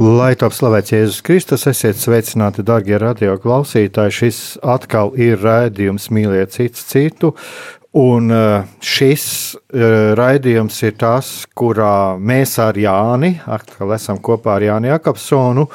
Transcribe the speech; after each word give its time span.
Lai 0.00 0.30
top 0.40 0.54
slavēts 0.56 0.94
Jēzus 0.94 1.18
Kristus, 1.20 1.66
esiet 1.68 1.98
sveicināti, 2.00 2.62
darbie 2.64 2.96
radio 2.96 3.34
klausītāji. 3.36 4.14
Šis 4.16 4.38
atkal 4.64 5.10
ir 5.20 5.36
raidījums 5.44 6.06
Mīliet 6.08 6.54
cits 6.54 6.86
citu. 6.88 7.34
Un 8.00 8.32
eh, 8.32 8.70
šis 8.80 9.26
eh, 9.52 10.14
raidījums 10.16 10.78
ir 10.88 10.96
tas, 10.96 11.34
kurā 11.52 12.16
mēs 12.16 12.56
ar 12.64 12.80
Jāni, 12.80 13.34
atkal 13.44 13.92
esam 13.92 14.22
kopā 14.24 14.56
ar 14.56 14.66
Jāni 14.70 14.88
Jakobsonu. 14.88 15.66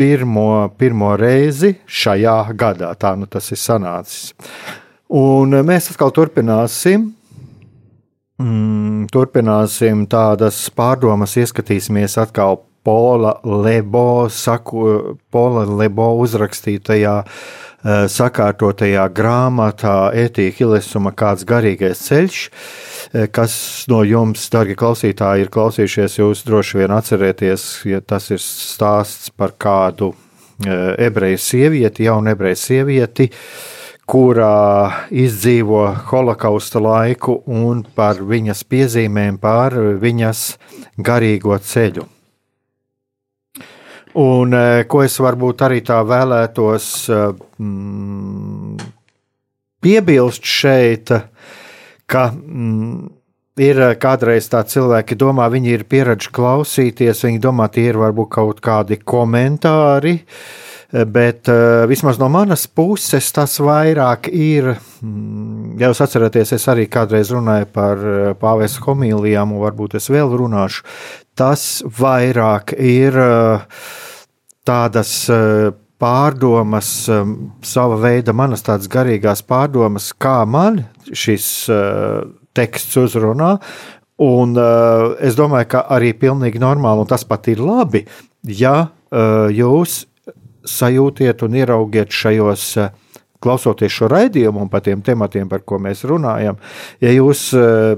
Pirmo, 0.00 0.48
pirmo 0.80 1.12
reizi 1.20 1.74
šajā 1.84 2.38
gadā, 2.56 2.94
tā 2.96 3.12
nu 3.20 3.28
tas 3.28 3.52
ir 3.52 3.60
sanācis. 3.60 4.32
Un 5.20 5.52
eh, 5.52 5.66
mēs 5.68 5.92
atkal 5.92 6.16
turpināsim 6.16 7.10
Mm, 8.40 9.04
turpināsim 9.12 10.06
tādas 10.08 10.62
pārdomas, 10.72 11.34
ieskatīsimies 11.36 12.14
atkal 12.22 12.62
Pola 12.84 13.34
Lebo, 13.44 14.28
saku, 14.32 15.18
Pola 15.30 15.64
Lebo 15.68 16.12
uzrakstītajā 16.22 17.16
uh, 17.24 18.06
sakārtotajā 18.10 19.08
grāmatā 19.16 19.96
Etīka 20.26 20.62
Hilesuma 20.62 21.12
kāds 21.12 21.44
garīgais 21.48 22.06
ceļš, 22.06 22.40
uh, 22.46 23.26
kas 23.32 23.54
no 23.92 24.00
jums, 24.06 24.48
darbie 24.52 24.78
klausītāji, 24.80 25.46
ir 25.46 25.52
klausījušies, 25.52 26.18
jūs 26.22 26.44
droši 26.48 26.82
vien 26.82 26.96
atcerieties, 26.96 27.68
ja 27.90 28.00
tas 28.00 28.30
ir 28.32 28.42
stāsts 28.44 29.32
par 29.34 29.56
kādu 29.58 30.14
ebreju 30.60 31.38
sievieti, 31.40 32.04
jaunu 32.04 32.34
ebreju 32.34 32.58
sievieti, 32.60 33.30
kurā 34.10 35.06
izdzīvo 35.14 35.84
holokausta 36.10 36.82
laiku 36.82 37.40
un 37.46 37.84
par 37.94 38.20
viņas 38.26 38.64
piezīmēm, 38.66 39.38
par 39.38 39.76
viņas 40.02 40.46
garīgo 40.98 41.58
ceļu. 41.58 42.19
Un 44.18 44.54
eh, 44.56 44.84
ko 44.90 45.04
es 45.06 45.14
varbūt 45.22 45.62
arī 45.62 45.84
tā 45.86 46.00
vēlētos 46.02 46.86
eh, 47.14 47.26
mm, 47.62 48.80
piebilst 49.80 50.46
šeit, 50.50 51.12
ka 52.10 52.24
mm, 52.34 52.96
ir 53.62 53.82
kādreiz 54.02 54.48
tā 54.50 54.64
cilvēki 54.66 55.18
domā, 55.20 55.46
viņi 55.52 55.76
ir 55.76 55.86
pieraduši 55.86 56.32
klausīties, 56.34 57.22
viņi 57.28 57.42
domā, 57.44 57.68
tie 57.70 57.86
ir 57.92 58.00
varbūt 58.00 58.32
kaut 58.34 58.64
kādi 58.64 58.98
komentāri, 58.98 60.18
bet 60.90 61.48
uh, 61.52 61.86
vismaz 61.90 62.18
no 62.18 62.28
manas 62.32 62.66
puses 62.66 63.30
tas 63.36 63.56
vairāk 63.62 64.28
ir, 64.32 64.72
mm, 65.04 65.78
ja 65.80 65.90
jūs 65.90 66.02
atceraties, 66.04 66.54
es 66.56 66.68
arī 66.72 66.88
kādreiz 66.90 67.32
runāju 67.34 67.70
par 67.72 68.04
pāvēs 68.42 68.78
homīlijām, 68.84 69.54
un 69.54 69.64
varbūt 69.64 69.98
es 70.00 70.10
vēl 70.10 70.34
runāšu, 70.40 70.86
tas 71.38 71.66
vairāk 72.00 72.74
ir 72.76 73.16
uh, 73.16 73.66
tādas 74.66 75.12
eh, 75.32 75.70
pārdomas, 76.00 76.90
eh, 77.10 77.24
sava 77.66 77.98
veida 78.00 78.34
manas 78.36 78.64
tādas 78.66 78.90
garīgās 78.90 79.42
pārdomas, 79.46 80.12
kā 80.12 80.42
man 80.46 80.84
šis 81.10 81.46
eh, 81.72 82.20
teksts 82.56 83.00
uzrunā. 83.06 83.56
Un 84.20 84.52
es 85.24 85.32
domāju, 85.32 85.64
ka 85.72 85.80
arī 85.96 86.10
pilnīgi 86.12 86.60
normāli, 86.60 87.00
un 87.00 87.08
tas 87.08 87.22
pat 87.24 87.46
ir 87.48 87.62
labi, 87.64 88.02
ja 88.44 88.90
jūs 89.48 89.94
sajūtiet 90.68 91.44
un 91.46 91.56
ieraugiet 91.60 92.12
šajos 92.12 92.66
klausoties 93.40 93.92
šo 93.94 94.08
raidījumu 94.12 94.64
un 94.64 94.68
par 94.68 94.84
tiem 94.84 95.02
tematiem, 95.04 95.48
par 95.48 95.64
ko 95.64 95.80
mēs 95.80 96.04
runājam, 96.08 96.58
ja 97.00 97.12
jūs 97.14 97.46
uh, 97.56 97.96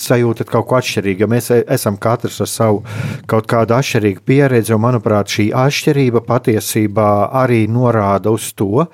sajūtat 0.00 0.48
kaut 0.48 0.68
ko 0.70 0.78
atšķirīgu, 0.78 1.24
jo 1.24 1.28
mēs 1.28 1.50
e, 1.52 1.60
esam 1.76 1.98
katrs 2.00 2.40
ar 2.44 2.48
savu 2.48 2.80
kaut 3.28 3.48
kādu 3.50 3.76
atšķirīgu 3.76 4.24
pieredzi, 4.24 4.72
un 4.76 4.84
manuprāt, 4.86 5.28
šī 5.34 5.50
atšķirība 5.66 6.24
patiesībā 6.28 7.10
arī 7.42 7.66
norāda 7.68 8.32
uz 8.32 8.48
to, 8.56 8.86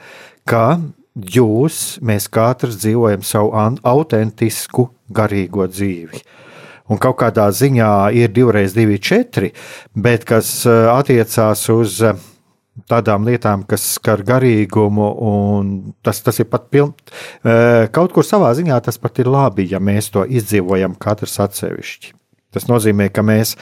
ka 0.51 0.81
jūs, 1.15 2.01
mēs 2.03 2.27
katrs 2.35 2.81
dzīvojam 2.83 3.23
savu 3.23 3.55
autentisku 3.55 4.89
garīgo 5.15 5.69
dzīvi. 5.71 6.25
Un 6.91 6.99
kaut 7.01 7.17
kādā 7.23 7.47
ziņā 7.55 8.11
ir 8.19 8.35
divreiz 8.35 8.75
divi 8.75 8.99
četri, 8.99 9.55
bet 9.95 10.27
kas 10.29 10.65
e, 10.67 10.75
attiecās 10.91 11.69
uz 11.71 12.01
tādām 12.91 13.27
lietām, 13.29 13.63
kas 13.69 13.85
skar 13.97 14.25
garīgumu, 14.27 15.07
un 15.25 15.71
tas, 16.05 16.21
tas 16.25 16.41
ir 16.43 16.49
pat 16.51 16.67
piln, 16.75 16.93
kaut 17.95 18.15
kur 18.15 18.27
savā 18.27 18.51
ziņā 18.59 18.81
tas 18.85 18.99
pat 19.01 19.23
ir 19.23 19.31
labi, 19.31 19.69
ja 19.71 19.81
mēs 19.81 20.11
to 20.15 20.27
izdzīvojam 20.27 20.99
katrs 21.01 21.39
atsevišķi. 21.47 22.15
Tas 22.55 22.69
nozīmē, 22.71 23.09
ka 23.11 23.25
mēs 23.27 23.57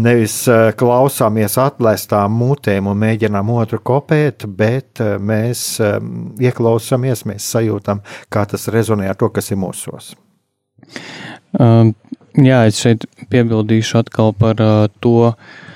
nevis 0.00 0.42
klausāmies 0.80 1.56
atklātām 1.62 2.34
mutēm 2.36 2.90
un 2.90 2.98
mēģinām 3.00 3.52
otru 3.54 3.80
kopēt, 3.80 4.44
bet 4.44 5.00
mēs 5.00 5.62
ieklausāmies, 5.80 7.24
mēs 7.30 7.48
sajūtam, 7.54 8.04
kā 8.28 8.44
tas 8.50 8.68
rezonē 8.72 9.08
ar 9.08 9.16
to, 9.20 9.30
kas 9.32 9.48
ir 9.54 9.60
mūsos. 9.62 10.12
Um, 11.56 11.94
jā, 12.36 12.60
es 12.68 12.82
šeit 12.84 13.08
piebildīšu 13.32 14.02
atkal 14.04 14.36
par 14.36 14.60
uh, 14.60 14.84
to, 15.00 15.32
uh, 15.32 15.69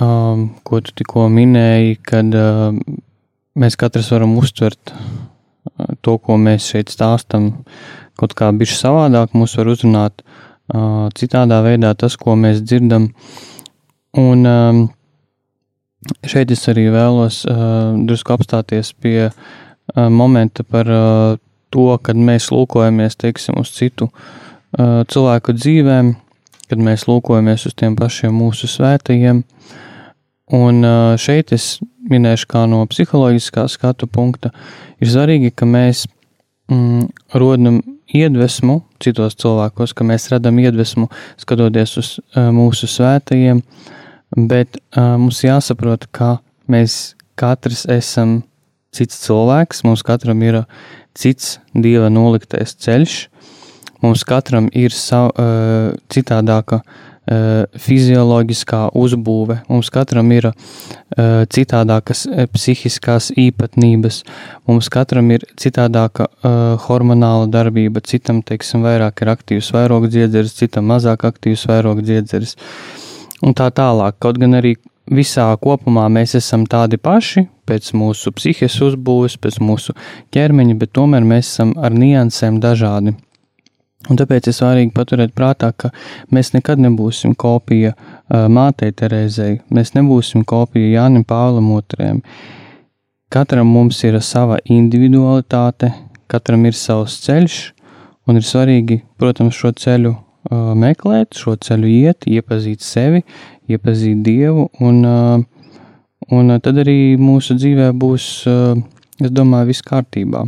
um, 0.00 0.48
ko 0.66 0.80
tu 0.84 0.94
tikko 1.00 1.28
minēji, 1.32 1.98
kad 2.06 2.34
uh, 2.38 2.74
mēs 3.58 3.78
katrs 3.80 4.10
varam 4.14 4.36
uztvert 4.40 4.94
uh, 4.94 5.94
to, 6.00 6.16
ko 6.18 6.38
mēs 6.40 6.70
šeit 6.72 6.92
stāstam, 6.92 7.52
kaut 8.18 8.34
kā 8.38 8.50
bišķi 8.54 8.80
savādāk, 8.80 9.34
mūs 9.36 9.56
var 9.58 9.70
uzrunāt 9.72 10.24
uh, 10.24 11.10
citādā 11.18 11.60
veidā 11.66 11.94
tas, 11.98 12.16
ko 12.16 12.36
mēs 12.38 12.62
dzirdam. 12.64 13.10
Un 14.18 14.46
um, 14.46 14.84
šeit 16.26 16.52
es 16.54 16.66
arī 16.70 16.88
vēlos 16.94 17.42
uh, 17.50 17.94
drusku 18.06 18.34
apstāties 18.36 18.92
pie 18.94 19.30
uh, 19.30 19.34
momenta 20.10 20.66
par 20.66 20.90
uh, 20.90 21.38
to, 21.74 21.88
kad 22.02 22.18
mēs 22.18 22.52
lūkojamies, 22.54 23.18
teiksim, 23.18 23.58
uz 23.58 23.72
citu 23.74 24.10
uh, 24.10 25.02
cilvēku 25.10 25.56
dzīvēm, 25.56 26.14
kad 26.70 26.82
mēs 26.82 27.08
lūkojamies 27.10 27.66
uz 27.68 27.74
tiem 27.78 27.96
pašiem 27.98 28.34
mūsu 28.34 28.70
svētajiem, 28.70 29.42
Un 30.52 30.84
šeit 31.16 31.54
es 31.56 31.78
minēšu, 32.10 32.48
kā 32.50 32.64
no 32.68 32.82
psiholoģiskā 32.88 33.64
skatu 33.72 34.08
punkta, 34.10 34.50
ir 35.00 35.08
svarīgi, 35.08 35.54
ka 35.56 35.64
mēs 35.68 36.04
mm, 36.68 37.06
rodam 37.40 37.80
iedvesmu 38.14 38.82
citos 39.02 39.38
cilvēkos, 39.40 39.94
ka 39.96 40.06
mēs 40.06 40.28
radam 40.32 40.58
iedvesmu 40.60 41.08
skatoties 41.40 41.96
uz 42.00 42.10
uh, 42.20 42.50
mūsu 42.54 42.88
svētajiem, 42.90 43.62
bet 44.50 44.76
uh, 44.76 45.16
mums 45.20 45.40
jāsaprot, 45.46 46.06
ka 46.12 46.36
mēs 46.70 47.14
katrs 47.40 47.86
esam 47.90 48.42
cits 48.94 49.18
cilvēks, 49.24 49.82
mums 49.88 50.04
katram 50.06 50.44
ir 50.44 50.62
cits 51.18 51.58
dieva 51.72 52.10
noliktais 52.12 52.76
ceļš, 52.84 53.16
mums 54.04 54.22
katram 54.28 54.68
ir 54.76 54.94
sav, 54.94 55.32
uh, 55.32 55.96
citādāka 56.12 56.82
uh, 56.82 57.02
fizioloģiskā 57.24 58.80
uzbūve. 59.00 59.60
Mums 59.70 59.88
katram 59.92 60.32
ir 60.36 60.50
uh, 60.50 60.54
citādākas 61.48 62.26
eh, 62.28 62.48
psihiskās 62.52 63.30
īpatnības, 63.40 64.22
mums 64.68 64.90
katram 64.92 65.30
ir 65.32 65.46
citādāka 65.60 66.28
hormonāla 66.84 67.48
darbība, 67.48 68.02
citam, 68.04 68.42
teiksim, 68.44 68.84
vairāk 68.84 69.22
ir 69.24 69.32
aktīvs 69.32 69.70
vairāk 69.74 70.08
dziedzeris, 70.12 70.56
citam 70.58 70.90
mazāk 70.92 71.24
aktīvs 71.28 71.64
vairāk 71.70 72.02
dziedzeris. 72.04 72.56
Un 73.44 73.56
tā 73.56 73.70
tālāk. 73.74 74.18
Kaut 74.22 74.38
gan 74.40 74.56
arī 74.60 74.76
visā 75.10 75.48
kopumā 75.60 76.06
mēs 76.12 76.34
esam 76.38 76.64
tādi 76.70 76.96
paši, 77.00 77.46
pēc 77.68 77.92
mūsu 77.96 78.32
psihes 78.36 78.80
uzbūves, 78.84 79.36
pēc 79.40 79.60
mūsu 79.64 79.94
ķermeņa, 80.34 80.76
bet 80.80 80.92
tomēr 80.96 81.24
mēs 81.28 81.52
esam 81.52 81.74
ar 81.76 81.92
niansēm 81.92 82.60
dažādi. 82.62 83.16
Un 84.10 84.18
tāpēc 84.20 84.50
ir 84.50 84.56
svarīgi 84.56 84.92
paturēt 84.92 85.32
prātā, 85.36 85.70
ka 85.72 85.88
mēs 86.34 86.52
nekad 86.52 86.80
nebūsim 86.84 87.32
kopija 87.40 87.94
uh, 87.94 88.44
mātei 88.52 88.92
Terēzei, 88.92 89.62
mēs 89.72 89.94
nebūsim 89.96 90.44
kopija 90.48 90.90
Jānim 90.98 91.24
Pāvlam 91.24 91.70
otrajam. 91.72 92.20
Katram 93.32 93.70
mums 93.72 94.02
ir 94.04 94.18
sava 94.20 94.58
individualitāte, 94.68 95.94
katram 96.28 96.66
ir 96.68 96.76
savs 96.76 97.16
ceļš, 97.24 97.56
un 98.28 98.40
ir 98.40 98.44
svarīgi, 98.44 99.00
protams, 99.20 99.56
šo 99.56 99.72
ceļu 99.80 100.12
uh, 100.12 100.74
meklēt, 100.76 101.40
šo 101.40 101.56
ceļu 101.56 101.88
iet, 101.88 102.28
iepazīt 102.28 102.84
sevi, 102.84 103.24
iepazīt 103.72 104.20
Dievu, 104.26 104.68
un, 104.84 105.00
uh, 105.08 106.28
un 106.28 106.58
tad 106.60 106.84
arī 106.84 107.16
mūsu 107.16 107.56
dzīvē 107.56 107.88
būs, 107.96 108.28
es 109.24 109.32
domāju, 109.32 109.72
viss 109.72 109.88
kārtībā. 109.88 110.44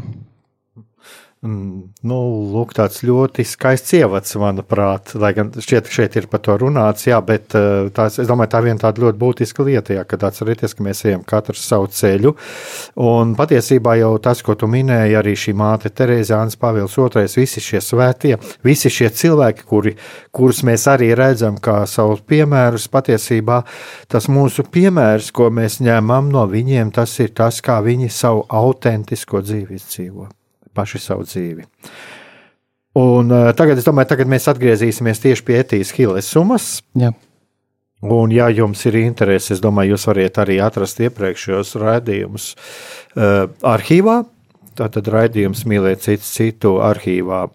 Mm, 1.45 1.91
nu, 2.09 2.19
lūk, 2.49 2.71
tāds 2.73 3.03
ļoti 3.05 3.45
skaists 3.45 3.93
ievads, 3.99 4.33
manuprāt. 4.41 5.11
Lai 5.21 5.35
gan 5.37 5.51
šķiet, 5.53 5.91
šeit 5.93 6.15
ir 6.17 6.29
par 6.33 6.41
to 6.41 6.55
runāts, 6.63 7.05
jā, 7.11 7.19
bet 7.21 7.53
eh, 7.59 7.91
tās, 7.95 8.17
es 8.23 8.31
domāju, 8.31 8.51
tā 8.55 8.63
viena 8.65 8.81
tāda 8.81 9.03
ļoti 9.05 9.21
būtiska 9.21 9.67
lieta, 9.67 9.99
jā, 9.99 10.05
kad 10.09 10.25
atcerieties, 10.25 10.73
ka 10.73 10.87
mēs 10.87 11.05
ejam 11.05 11.27
katrs 11.29 11.67
savu 11.69 11.91
ceļu. 11.93 12.33
Un 13.05 13.35
patiesībā 13.37 13.99
jau 14.01 14.15
tas, 14.25 14.41
ko 14.47 14.57
tu 14.57 14.69
minēji, 14.73 15.19
arī 15.21 15.35
šī 15.37 15.53
māte 15.61 15.93
Terēza, 15.93 16.39
Jānis 16.39 16.57
Pāvils 16.63 16.97
II, 16.97 17.29
visi 17.37 17.65
šie 17.67 17.83
svētie, 17.85 18.33
visi 18.65 18.95
šie 18.97 19.13
cilvēki, 19.21 19.69
kuri, 19.69 19.93
kurus 20.33 20.63
mēs 20.65 20.89
arī 20.89 21.11
redzam 21.21 21.61
kā 21.61 21.83
savus 21.85 22.25
piemērus, 22.25 22.89
patiesībā 22.89 23.61
tas 24.09 24.33
mūsu 24.33 24.65
piemērs, 24.73 25.29
ko 25.37 25.53
mēs 25.53 25.83
ņemam 25.85 26.33
no 26.33 26.49
viņiem, 26.49 26.97
tas 26.97 27.13
ir 27.21 27.37
tas, 27.37 27.61
kā 27.61 27.83
viņi 27.85 28.09
savu 28.09 28.49
autentisko 28.49 29.45
dzīvi 29.45 29.85
dzīvo 29.85 30.33
paši 30.77 31.03
savu 31.03 31.27
dzīvi. 31.27 31.67
Un, 32.97 33.29
uh, 33.29 33.51
tagad, 33.57 33.83
domāju, 33.85 34.09
tagad 34.15 34.31
mēs 34.33 34.47
atgriezīsimies 34.49 35.21
tieši 35.21 35.45
pie 35.45 35.59
Etijas 35.61 35.93
Hilesumas. 35.99 36.69
Jā. 36.97 37.11
Un, 38.05 38.33
ja 38.33 38.47
jums 38.53 38.85
ir 38.89 38.97
interese, 39.01 39.55
es 39.57 39.61
domāju, 39.65 39.95
jūs 39.95 40.07
varat 40.09 40.41
arī 40.43 40.59
atrast 40.65 41.01
iepriekšējos 41.05 41.75
raidījumus 41.81 42.49
uh, 42.55 43.49
arhīvā. 43.65 44.23
Tātad 44.77 45.09
raidījums 45.13 45.65
mīlēt 45.69 46.05
citu, 46.05 46.25
citu 46.29 46.75
arhīvā, 46.85 47.47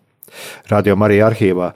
radiom 0.70 1.06
arī 1.06 1.20
arhīvā. 1.26 1.72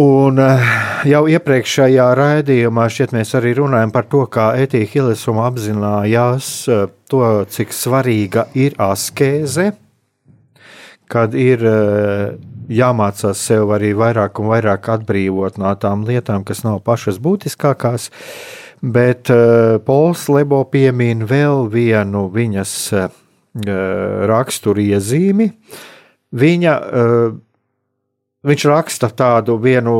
Un 0.00 0.40
uh, 0.40 0.68
jau 1.08 1.22
iepriekšējā 1.32 2.10
raidījumā 2.20 2.84
šķiet 2.92 3.16
mēs 3.16 3.32
arī 3.38 3.54
runājam 3.60 3.92
par 3.92 4.08
to, 4.12 4.26
kā 4.28 4.50
Etija 4.60 4.88
Hilesuma 4.92 5.48
apzinājās 5.48 6.50
uh, 6.68 6.84
to, 7.08 7.24
cik 7.48 7.72
svarīga 7.72 8.48
ir 8.56 8.76
askeze 8.76 9.70
kad 11.12 11.34
ir 11.38 11.62
eh, 11.66 12.36
jāmācās 12.72 13.40
sev 13.48 13.72
arī 13.76 13.92
vairāk 13.96 14.40
un 14.42 14.50
vairāk 14.50 14.90
atbrīvot 14.96 15.58
no 15.62 15.72
tām 15.80 16.06
lietām, 16.08 16.44
kas 16.46 16.64
nav 16.66 16.82
pašas 16.86 17.20
būtiskākās. 17.22 18.10
Bet 18.82 19.30
uh, 19.32 19.78
Pols 19.82 20.26
Lebo 20.28 20.60
piemin 20.68 21.24
vēl 21.26 21.64
vienu 21.72 22.26
viņas 22.30 22.72
uh, 22.92 23.06
raksturiezīmi. 24.28 25.46
Viņa 26.36 26.74
uh, 26.76 27.38
Viņš 28.46 28.62
raksta 28.70 29.08
tādu 29.10 29.56
vienu, 29.58 29.92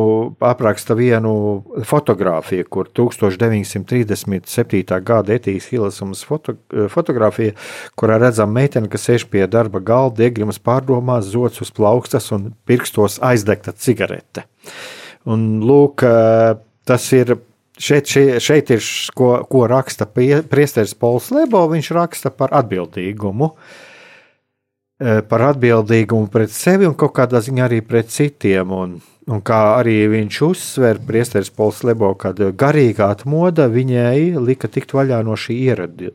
apraksta 0.45 0.95
vienu 0.95 1.65
fotografiju, 1.89 2.67
kur 2.71 2.87
1937. 2.95 5.01
gada 5.03 5.35
Etijas 5.35 5.67
Hilesums 5.73 6.23
foto, 6.27 6.55
fotografija, 6.93 7.57
kurā 7.99 8.21
redzam 8.23 8.53
meiteni, 8.55 8.91
kas 8.93 9.09
sēž 9.09 9.25
pie 9.33 9.43
darba 9.51 9.81
galda, 9.83 10.23
iegrimas 10.29 10.61
pārdomās, 10.63 11.27
zots 11.33 11.59
uz 11.65 11.71
plaukstas 11.75 12.31
un 12.37 12.53
pirkstos 12.71 13.19
aizdegta 13.25 13.75
cigarete. 13.75 14.43
Un 15.27 15.59
lūk, 15.67 16.07
tas 16.87 17.03
ir 17.19 17.35
šeit, 17.75 18.07
šeit, 18.07 18.39
šeit 18.47 18.71
ir, 18.77 18.81
ko, 19.19 19.43
ko 19.51 19.67
raksta 19.75 20.07
priesteris 20.07 20.95
Pols 20.95 21.35
Lebo, 21.35 21.67
viņš 21.75 21.91
raksta 21.99 22.31
par 22.31 22.55
atbildīgumu. 22.55 23.51
Uh, 23.51 23.57
Eh, 23.57 23.86
par 24.99 25.43
atbildīgumu 25.51 26.31
pret 26.33 26.53
sevi 26.55 26.89
un 26.89 26.95
kaut 26.97 27.13
kādā 27.19 27.43
ziņā 27.45 27.67
arī 27.67 27.83
pret 27.85 28.09
citiem. 28.13 28.73
Un, 28.73 28.95
Un 29.27 29.41
kā 29.43 29.57
arī 29.81 30.05
viņš 30.07 30.37
uzsver, 30.47 31.01
Priesteris 31.03 31.49
Pols 31.51 31.81
Lebo, 31.83 32.13
kad 32.15 32.39
garīgā 32.39 33.09
atmoda 33.11 33.65
viņai 33.67 34.37
lika 34.39 34.69
tikt 34.71 34.93
vaļā 34.95 35.17
no 35.27 35.35
šī 35.35 35.57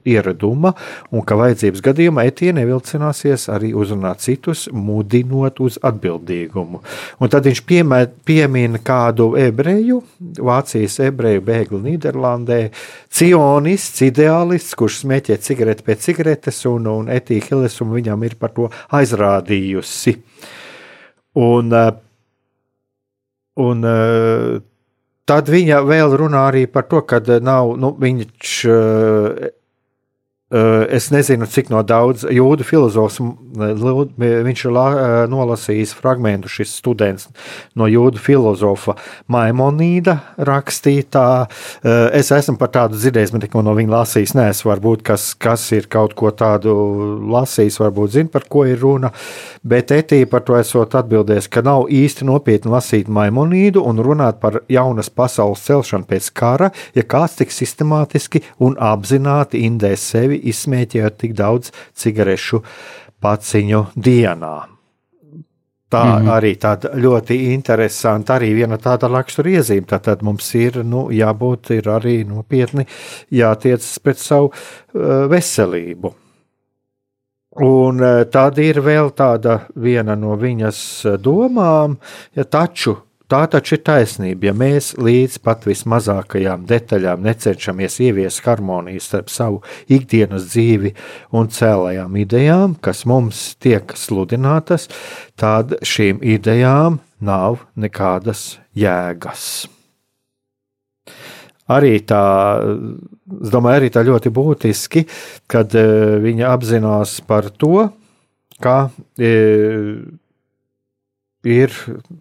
ieraduma, 0.08 0.70
un 1.12 1.26
ka 1.28 1.36
vajadzības 1.36 1.82
gadījumā 1.84 2.24
etiene 2.30 2.64
vilcināsies 2.70 3.50
arī 3.52 3.74
uzrunāt 3.76 4.24
citus, 4.24 4.70
mudinot 4.72 5.60
uz 5.60 5.76
atbildīgumu. 5.84 6.80
Un 7.20 7.34
tad 7.34 7.50
viņš 7.50 7.62
piemina 7.68 8.80
kādu 8.80 9.34
ebreju, 9.42 9.98
Vācijas 10.40 10.96
ebreju 11.04 11.44
bēgli 11.50 11.82
Nīderlandē, 11.90 12.62
cionists, 13.12 14.06
ideālists, 14.08 14.78
kurš 14.80 15.02
smēķē 15.02 15.36
cigareti 15.44 15.84
pēc 15.90 16.08
cigaretes, 16.08 16.62
un, 16.72 16.88
un 16.88 17.12
Etija 17.12 17.44
Hilesuma 17.50 18.00
viņam 18.00 18.24
ir 18.30 18.38
par 18.40 18.56
to 18.56 18.70
aizrādījusi. 19.02 20.16
Un, 21.42 21.76
uh, 21.76 21.92
Un, 23.62 23.86
uh, 23.86 24.60
tad 25.30 25.52
viņa 25.52 25.82
vēl 25.88 26.16
runā 26.20 26.48
arī 26.50 26.66
par 26.72 26.88
to, 26.92 27.04
ka 27.08 27.22
nav 27.40 27.76
nu, 27.80 27.94
viņš. 28.02 28.56
Eh, 30.52 30.86
es 30.98 31.08
nezinu, 31.14 31.48
cik 31.48 31.70
no 31.72 31.80
daudz 31.88 32.26
jūdu 32.28 32.66
filozofs 32.68 33.22
viņš 33.56 34.64
ir 34.68 34.80
eh, 34.80 35.14
nolasījis 35.32 35.94
fragment, 35.96 36.50
šis 36.52 36.74
students 36.76 37.30
no 37.80 37.88
jūdu 37.88 38.20
filozofa 38.20 38.98
Maimonīda 39.32 40.18
rakstītā. 40.44 41.28
Eh, 41.86 42.02
es 42.20 42.34
esmu 42.36 42.58
par 42.60 42.74
tādu 42.76 43.00
dzirdējis, 43.00 43.32
bet 43.32 43.46
neko 43.46 43.64
no 43.64 43.76
viņa 43.78 43.94
lasījis. 43.94 44.34
Nē, 44.36 44.50
es 44.52 44.60
varbūt 44.68 45.06
kas, 45.08 45.30
kas 45.40 45.70
ir 45.72 45.88
kaut 45.88 46.18
ko 46.20 46.34
tādu 46.36 46.76
lasījis, 47.32 47.80
varbūt 47.86 48.18
zina, 48.18 48.34
par 48.36 48.50
ko 48.52 48.66
ir 48.68 48.84
runa. 48.84 49.14
Bet 49.64 49.96
Etīja 49.96 50.28
par 50.28 50.44
to 50.44 50.60
esot 50.60 51.00
atbildējis, 51.00 51.48
ka 51.48 51.64
nav 51.64 51.88
īsti 51.88 52.28
nopietni 52.28 52.76
lasīt 52.76 53.08
Maimonīdu 53.08 53.86
un 53.88 54.04
runāt 54.04 54.44
par 54.44 54.60
jaunas 54.68 55.08
pasaules 55.08 55.64
celšanu 55.64 56.12
pēc 56.12 56.28
kara, 56.36 56.74
ja 56.92 57.08
kāds 57.08 57.40
tik 57.40 57.56
sistemātiski 57.56 58.44
un 58.60 58.76
apzināti 58.76 59.64
indēs 59.64 60.12
sevi 60.12 60.41
izsmēķējot 60.50 61.18
tik 61.18 61.34
daudz 61.38 61.72
cigarešu 61.94 62.62
paciņu 63.22 63.86
dienā. 63.96 64.56
Tā 65.92 66.04
mm 66.06 66.22
-hmm. 66.22 66.32
arī 66.32 66.56
tāda 66.56 66.94
ļoti 66.96 67.36
interesanta, 67.54 68.38
arī 68.40 68.54
viena 68.56 68.78
tāda 68.78 69.10
raksturiezīme. 69.12 69.88
Tātad 69.88 70.22
mums 70.24 70.56
ir 70.56 70.84
nu, 70.84 71.10
jābūt 71.12 71.74
ir 71.76 71.90
arī 71.92 72.24
nopietni 72.28 72.86
jātiecas 73.32 74.00
pret 74.00 74.18
savu 74.18 74.46
uh, 74.46 75.28
veselību. 75.28 76.14
Un 77.60 78.02
uh, 78.02 78.24
tad 78.32 78.58
ir 78.58 78.80
vēl 78.80 79.12
tāda 79.12 79.60
viena 79.76 80.16
no 80.16 80.38
viņas 80.40 81.04
domām, 81.20 81.98
ja 82.36 82.44
taču 82.44 82.96
Tā 83.32 83.46
taču 83.48 83.78
ir 83.78 83.84
taisnība, 83.88 84.50
ja 84.50 84.52
mēs 84.60 84.90
līdz 85.00 85.38
pat 85.46 85.64
vismazākajām 85.64 86.66
detaļām 86.68 87.22
necenšamies 87.24 87.96
ieviest 88.04 88.44
harmoniju 88.44 89.00
starp 89.00 89.32
savu 89.32 89.62
ikdienas 89.88 90.50
dzīvi 90.50 90.92
un 91.40 91.48
cēlējām 91.48 92.18
idejām, 92.26 92.76
kas 92.84 93.06
mums 93.08 93.54
tiek 93.64 93.96
sludinātas, 93.96 94.90
tad 95.40 95.78
šīm 95.80 96.20
idejām 96.28 97.00
nav 97.24 97.62
nekādas 97.80 98.58
jēgas. 98.76 99.48
Arī 101.72 102.02
tā, 102.04 102.26
es 103.40 103.54
domāju, 103.54 103.80
arī 103.80 103.94
tā 103.96 104.04
ļoti 104.12 104.36
būtiski, 104.36 105.06
kad 105.48 105.72
eh, 105.80 106.18
viņa 106.20 106.52
apzinās 106.52 107.22
par 107.24 107.48
to, 107.56 107.88
ka 108.60 108.90
eh, 109.16 110.02
ir, 111.48 111.74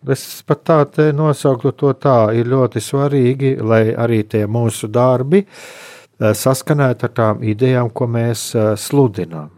es 0.09 0.25
pat 0.47 0.65
tā 0.65 1.11
nosauktu 1.13 1.73
to 1.77 1.93
tā, 2.01 2.33
ir 2.37 2.49
ļoti 2.49 2.81
svarīgi, 2.81 3.55
lai 3.61 3.91
arī 3.93 4.23
tie 4.25 4.47
mūsu 4.47 4.89
darbi 4.89 5.45
eh, 5.45 6.33
saskanētu 6.35 7.09
ar 7.09 7.17
tām 7.17 7.43
idejām, 7.45 7.91
ko 7.93 8.09
mēs 8.09 8.51
eh, 8.55 8.75
sludinām. 8.77 9.51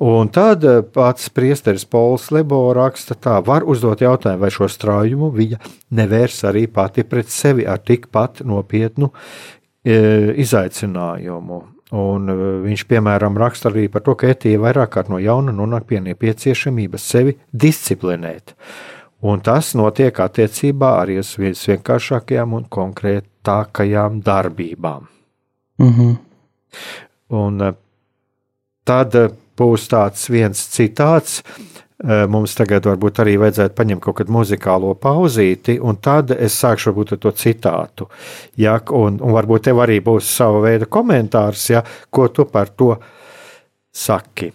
Un 0.00 0.30
tad 0.32 0.64
eh, 0.64 0.80
pats 0.82 1.28
priesteris 1.34 1.84
Pols 1.84 2.30
Lebo 2.30 2.62
raksta 2.76 3.16
tā, 3.18 3.40
var 3.44 3.66
uzdot 3.66 4.00
jautājumu, 4.00 4.40
vai 4.44 4.52
šo 4.54 4.68
straujumu 4.70 5.32
viņa 5.34 5.58
nevērs 5.98 6.44
arī 6.48 6.66
pati 6.70 7.04
pret 7.04 7.28
sevi 7.28 7.66
ar 7.66 7.82
tikpat 7.82 8.44
nopietnu 8.46 9.10
e, 9.84 9.98
izaicinājumu. 10.40 11.60
Un 11.96 12.30
e, 12.30 12.36
viņš, 12.66 12.84
piemēram, 12.86 13.38
raksta 13.40 13.70
arī 13.70 13.88
par 13.90 14.04
to, 14.06 14.14
ka 14.14 14.30
etija 14.30 14.60
vairāk 14.62 14.92
kārt 14.94 15.10
no 15.10 15.18
jauna 15.18 15.54
nonāk 15.54 15.88
pie 15.90 15.98
nepieciešamības 16.04 17.06
sevi 17.12 17.36
disciplinēt. 17.50 18.54
Un 19.26 19.42
tas 19.44 19.74
notiek 19.76 20.16
attiecībā 20.22 20.94
arī 21.02 21.18
uz 21.20 21.34
visvienkāršākajām 21.40 22.54
un 22.56 22.68
konkrētākajām 22.72 24.22
darbībām. 24.24 25.08
Mm 25.80 25.92
-hmm. 25.96 26.16
Un 27.30 27.60
eh, 27.62 27.74
tad 28.84 29.14
eh, 29.14 29.28
būs 29.58 29.88
tāds 29.88 30.30
viens 30.30 30.58
citāts. 30.76 31.42
Eh, 32.00 32.22
mums 32.32 32.54
tagad 32.56 32.86
varbūt 32.88 33.18
arī 33.20 33.34
vajadzētu 33.42 33.76
paņemt 33.76 34.00
kaut 34.00 34.16
kādu 34.22 34.32
muzikālo 34.32 34.94
pauzīti, 34.96 35.76
un 35.84 35.98
tad 36.00 36.32
es 36.32 36.56
sākšu 36.62 36.88
varbūt 36.88 37.12
ar 37.12 37.20
to 37.20 37.32
citātu. 37.36 38.06
Ja, 38.56 38.78
un, 38.96 39.18
un 39.20 39.36
varbūt 39.36 39.68
tev 39.68 39.82
arī 39.84 39.98
būs 40.04 40.30
sava 40.38 40.62
veida 40.64 40.88
komentārs, 40.88 41.66
ja, 41.74 41.84
ko 42.08 42.30
tu 42.32 42.48
par 42.48 42.72
to 42.72 42.94
saki. 43.92 44.48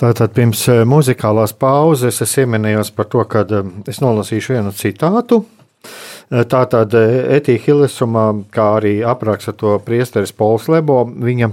Tātad 0.00 0.32
pirms 0.32 0.62
eh, 0.72 0.82
muzikālās 0.88 1.52
pauzes 1.60 2.22
es 2.24 2.30
ieminējos 2.40 2.92
par 2.96 3.08
to, 3.12 3.20
ka 3.28 3.42
eh, 3.44 3.66
es 3.90 4.00
nolasīšu 4.00 4.54
vienu 4.54 4.72
citātu. 4.72 5.42
Eh, 5.84 6.44
tātad 6.48 6.94
Etīna 6.96 7.60
Hilesumā, 7.66 8.26
kā 8.54 8.70
arī 8.78 8.94
apraksta 9.04 9.52
to 9.52 9.74
priesteris 9.84 10.32
Pols 10.32 10.70
Lebo, 10.72 11.02
viņa 11.04 11.50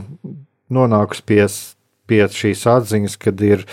nonākusi 0.77 1.25
pie, 1.27 1.41
pie 2.07 2.21
šīs 2.39 2.63
atziņas, 2.71 3.17
kad 3.19 3.43
ir 3.43 3.67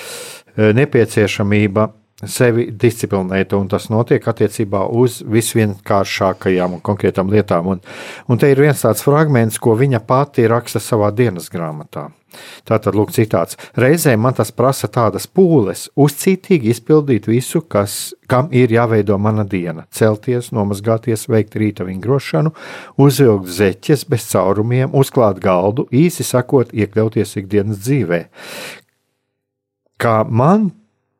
nepieciešamība 0.54 1.88
sevi 2.30 2.66
disciplinēt, 2.70 3.54
un 3.56 3.68
tas 3.72 3.88
notiek 3.92 4.24
attiecībā 4.30 4.86
uz 4.94 5.20
visvienkāršākajām 5.26 6.78
un 6.78 6.84
konkrētām 6.84 7.32
lietām. 7.32 7.72
Un, 7.74 7.80
un 8.28 8.40
te 8.40 8.50
ir 8.52 8.60
viens 8.64 8.84
tāds 8.84 9.04
fragments, 9.04 9.60
ko 9.62 9.76
viņa 9.78 10.02
pati 10.06 10.48
raksta 10.50 10.82
savā 10.82 11.12
dienas 11.14 11.50
grāmatā. 11.52 12.10
Tātad, 12.66 12.96
lūk, 12.98 13.12
citāts. 13.14 13.58
Reizēm 13.78 14.22
man 14.24 14.36
tas 14.36 14.50
prasa 14.54 14.88
tādas 14.90 15.26
pūles, 15.30 15.86
uzcītīgi 15.94 16.72
izpildīt 16.74 17.28
visu, 17.30 17.62
kas, 17.62 18.14
kam 18.30 18.50
ir 18.54 18.72
jāveido 18.74 19.18
mana 19.22 19.44
diena. 19.46 19.86
Celties, 19.94 20.50
nomazgāties, 20.54 21.28
veikt 21.30 21.58
rīta 21.60 21.86
vingrošanu, 21.88 22.54
uzvilkt 23.00 23.52
zeķes 23.54 24.06
bez 24.10 24.28
caurumiem, 24.32 24.94
uzklāt 24.94 25.42
galdu, 25.44 25.86
īsi 25.94 26.26
sakot, 26.26 26.74
iekļauties 26.74 27.36
ikdienas 27.42 27.84
dzīvē. 27.84 28.24
Kā 30.00 30.22
man 30.26 30.72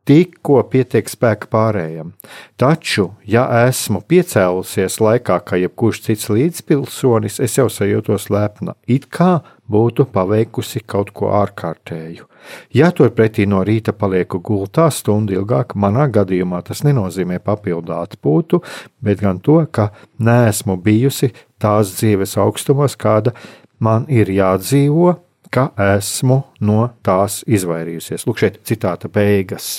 tikko 0.09 0.61
pietiek 0.71 1.09
spēka 1.09 1.49
pārējiem. 1.53 2.13
Taču, 2.61 3.11
ja 3.29 3.45
esmu 3.65 4.03
piecēlusies 4.09 5.01
laikā, 5.01 5.39
kā 5.47 5.59
jebkurš 5.61 6.03
cits 6.09 6.31
līdzpilsonis, 6.33 7.41
es 7.45 7.57
jau 7.59 7.67
sajūtos 7.73 8.29
lepna, 8.33 8.77
it 8.87 9.09
kā 9.13 9.39
būtu 9.71 10.07
paveikusi 10.13 10.85
kaut 10.87 11.15
ko 11.17 11.33
ārkārtēju. 11.41 12.29
Ja 12.77 12.91
turpretī 12.93 13.47
no 13.49 13.63
rīta 13.65 13.95
palieku 13.97 14.43
gultā 14.45 14.91
stundu 14.93 15.39
ilgāk, 15.39 15.73
manā 15.81 16.11
gadījumā 16.13 16.61
tas 16.67 16.85
nenozīmē 16.85 17.41
papildu 17.41 17.97
atpūtu, 17.97 18.61
bet 19.01 19.25
gan 19.25 19.41
to, 19.41 19.63
ka 19.73 19.89
neesmu 20.21 20.77
bijusi 20.85 21.33
tās 21.57 21.95
dzīves 21.97 22.37
augstumos, 22.45 22.99
kāda 23.01 23.33
man 23.81 24.05
ir 24.13 24.29
jādzīvo, 24.29 25.17
ka 25.55 25.71
esmu 25.97 26.43
no 26.67 26.91
tās 27.07 27.43
izvairījusies. 27.47 28.27
Lūk, 28.29 28.43
šeit 28.43 28.63
citāta 28.69 29.09
beigas. 29.09 29.79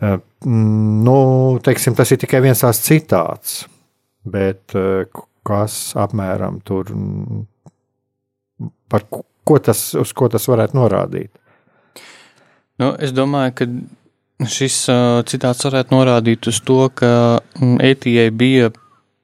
Eh, 0.00 0.18
mm, 0.44 1.04
nu, 1.06 1.16
teiksim, 1.64 1.96
tas 1.96 2.12
ir 2.12 2.20
tikai 2.20 2.42
viens 2.44 2.60
tās 2.60 2.82
citāts, 2.84 3.62
bet 4.28 4.76
eh, 4.76 5.06
kas 5.46 5.94
apmēram 5.96 6.60
tur, 6.66 6.90
mm, 6.92 7.44
par 8.92 9.06
ko 9.10 9.58
tas, 9.62 9.88
uz 9.96 10.12
ko 10.16 10.28
tas 10.32 10.48
varētu 10.50 10.76
norādīt? 10.76 11.32
Nu, 12.82 12.92
es 13.00 13.14
domāju, 13.16 13.54
ka 13.56 13.66
šis 14.52 14.82
uh, 14.92 15.22
citāts 15.24 15.64
varētu 15.64 15.94
norādīt 15.94 16.50
uz 16.50 16.58
to, 16.60 16.82
ka 16.92 17.40
mm, 17.56 17.78
Etijai 17.88 18.28
bija 18.36 18.68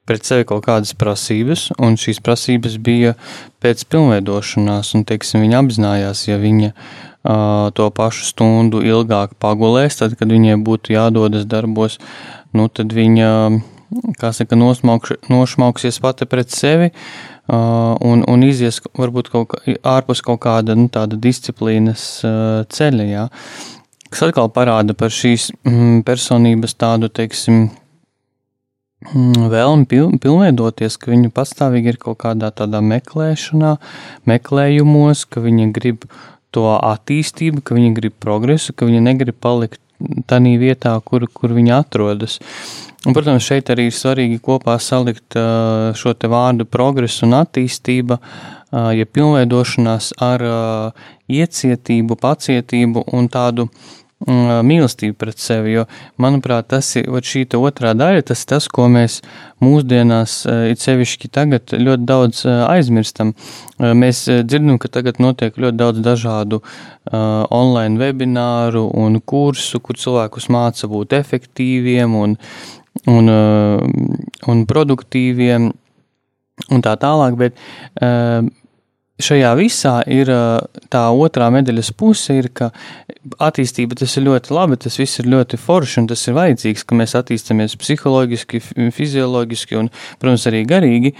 pret 0.09 0.27
sevi 0.27 0.45
kaut 0.47 0.65
kādas 0.65 0.93
prasības, 0.99 1.69
un 1.79 1.95
šīs 1.99 2.19
prasības 2.23 2.77
bija 2.83 3.15
pēc 3.63 3.85
pilnveidošanās, 3.91 4.93
un, 4.97 5.05
teiksim, 5.07 5.43
viņa 5.45 5.61
apzinājās, 5.63 6.23
ja 6.27 6.39
viņa 6.41 6.71
uh, 6.73 7.69
to 7.75 7.89
pašu 7.95 8.27
stundu 8.33 8.83
ilgāk 8.83 9.37
pagulēs, 9.41 10.01
tad, 10.01 10.17
kad 10.19 10.31
viņai 10.31 10.57
būtu 10.63 10.95
jādodas 10.95 11.47
darbos, 11.49 11.99
nu, 12.55 12.67
tad 12.67 12.91
viņa, 12.95 13.29
kā 14.19 14.33
saka, 14.35 14.57
nošmauksies 14.59 16.01
pati 16.03 16.27
pret 16.27 16.51
sevi, 16.51 16.89
uh, 16.91 17.93
un, 18.03 18.25
un 18.27 18.43
izies 18.43 18.81
varbūt 18.99 19.31
kaut 19.31 19.53
kā, 19.53 19.77
ārpus 19.95 20.23
kaut 20.25 20.41
kāda, 20.43 20.75
nu, 20.79 20.89
tāda 20.91 21.19
disciplīnas 21.19 22.07
uh, 22.27 22.65
ceļa, 22.67 23.07
jā. 23.07 23.29
Kas 24.13 24.27
atkal 24.27 24.51
parāda 24.53 24.93
par 24.93 25.09
šīs 25.09 25.47
mm, 25.63 26.03
personības 26.05 26.75
tādu, 26.77 27.07
teiksim, 27.09 27.71
Mm, 29.11 29.49
vēlmi 29.51 29.87
piln, 29.89 30.19
pilnveidoties, 30.21 30.95
ka 31.01 31.11
viņi 31.11 31.31
pastāvīgi 31.35 31.91
ir 31.91 31.99
kaut 31.99 32.21
kādā 32.23 32.53
tādā 32.55 32.79
meklēšanā, 32.85 33.75
meklējumos, 34.29 35.25
ka 35.27 35.43
viņi 35.43 35.71
grib 35.75 36.05
to 36.55 36.67
attīstību, 36.77 37.63
ka 37.65 37.75
viņi 37.75 37.91
grib 37.97 38.15
progresu, 38.23 38.71
ka 38.71 38.87
viņi 38.87 39.01
negrib 39.03 39.39
palikt 39.43 39.81
tādā 40.29 40.53
vietā, 40.61 40.95
kur, 41.03 41.25
kur 41.27 41.55
viņi 41.55 41.73
atrodas. 41.75 42.37
Un, 43.03 43.11
protams, 43.11 43.43
šeit 43.43 43.67
arī 43.73 43.89
ir 43.89 43.95
svarīgi 43.97 44.39
kopā 44.43 44.77
salikt 44.79 45.35
šo 45.99 46.13
te 46.15 46.29
vārdu 46.31 46.63
progresu 46.63 47.25
un 47.27 47.35
attīstība, 47.41 48.19
ja 48.71 49.09
pilnveidošanās 49.17 50.13
ar 50.23 50.45
iecietību, 51.27 52.15
pacietību 52.23 53.03
un 53.11 53.27
tādu 53.31 53.67
uh, 53.67 53.91
mīlestību 54.27 55.17
pret 55.19 55.41
sevi. 55.41 55.73
Jo, 55.77 55.85
manuprāt, 56.21 56.69
tas 56.73 56.93
ir 56.99 57.07
šī 57.07 57.45
otrā 57.59 57.93
daļa, 57.97 58.23
tas 58.29 58.43
ir 58.43 58.49
tas, 58.53 58.67
ko 58.71 58.87
mēs 58.91 59.19
mūsdienās, 59.63 60.43
it 60.71 60.83
sevišķi 60.83 61.31
tagad, 61.33 61.75
ļoti 61.75 62.07
daudz 62.07 62.43
aizmirstam. 62.47 63.33
Mēs 63.79 64.25
dzirdam, 64.43 64.79
ka 64.81 64.91
tagad 64.91 65.19
notiek 65.23 65.57
ļoti 65.57 65.79
daudz 65.79 66.03
dažādu 66.05 66.61
online 67.11 67.99
webināru 67.99 68.87
un 68.95 69.19
kursu, 69.19 69.81
kur 69.83 69.99
cilvēkus 69.99 70.49
māca 70.53 70.89
būt 70.91 71.15
efektīviem 71.19 72.15
un, 72.15 72.37
un, 73.11 73.31
un 74.47 74.65
produktīviem 74.69 75.71
un 76.71 76.83
tā 76.85 76.93
tālāk, 77.01 77.39
bet 77.39 77.57
šajā 79.23 79.51
visā 79.57 79.97
ir 80.09 80.31
tā 80.91 81.03
otrā 81.11 81.49
medaļas 81.53 81.91
puse, 81.97 82.37
ir, 82.39 82.49
ka 82.55 82.71
attīstība 83.43 83.97
tas 83.99 84.17
ir 84.17 84.25
ļoti 84.27 84.53
labi, 84.55 84.77
tas 84.83 84.97
viss 84.99 85.21
ir 85.21 85.29
ļoti 85.31 85.59
forši 85.61 86.01
un 86.01 86.09
tas 86.11 86.23
ir 86.27 86.37
vajadzīgs, 86.37 86.83
ka 86.87 86.97
mēs 86.99 87.15
attīstamies 87.19 87.77
psiholoģiski, 87.79 88.61
fizioloģiski 88.95 89.79
un, 89.79 89.89
protams, 90.21 90.47
arī 90.51 90.63
garīgi. 90.69 91.13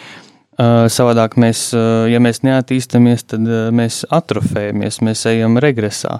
Savādāk 0.53 1.33
mēs, 1.41 1.72
ja 1.74 2.19
mēs 2.22 2.43
neattīstamies, 2.45 3.25
tad 3.33 3.48
mēs 3.74 4.03
atrofējamies, 4.13 5.00
mēs 5.01 5.25
ejam 5.31 5.57
regresā. 5.63 6.19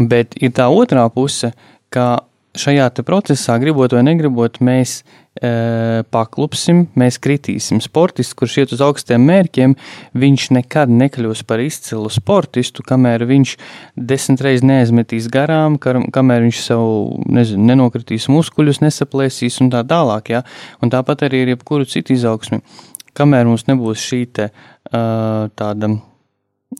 Bet 0.00 0.34
ir 0.42 0.54
tā 0.56 0.66
otrā 0.72 1.04
puse, 1.14 1.52
ka 1.92 2.24
šajā 2.58 2.88
procesā, 3.06 3.56
gribot 3.60 3.94
vai 3.94 4.02
negribot, 4.04 4.58
mēs 4.64 5.00
e, 5.00 6.02
paklupsim, 6.12 6.84
mēs 6.98 7.18
kritīsim. 7.22 7.80
Sportists, 7.80 8.36
kurš 8.36 8.58
iet 8.60 8.74
uz 8.76 8.82
augstiem 8.84 9.24
mērķiem, 9.24 9.74
viņš 10.12 10.46
nekad 10.58 10.92
nekļūs 10.92 11.44
par 11.48 11.62
izcilu 11.64 12.12
sportistu, 12.12 12.84
kamēr 12.84 13.24
viņš 13.30 13.56
desmit 13.96 14.44
reizes 14.44 14.66
neaizmetīs 14.68 15.30
garām, 15.32 15.80
kamēr 15.80 16.44
viņš 16.46 16.62
sev 16.66 16.86
nezinu, 17.32 17.66
nenokritīs 17.72 18.28
muskuļus, 18.32 18.82
nesaplēsīs 18.84 19.60
un 19.64 19.72
tā 19.72 19.84
tālāk. 19.88 20.32
Ja? 20.36 20.44
Un 20.84 20.92
tāpat 20.92 21.28
arī 21.28 21.46
ir 21.46 21.56
jebkuru 21.56 21.88
citu 21.88 22.16
izaugsmi. 22.16 22.60
Kamēr 23.16 23.48
mums 23.48 23.68
nebūs 23.68 24.00
šī 24.00 24.24
te, 24.36 24.52
uh, 24.92 25.48
tāda, 25.56 25.94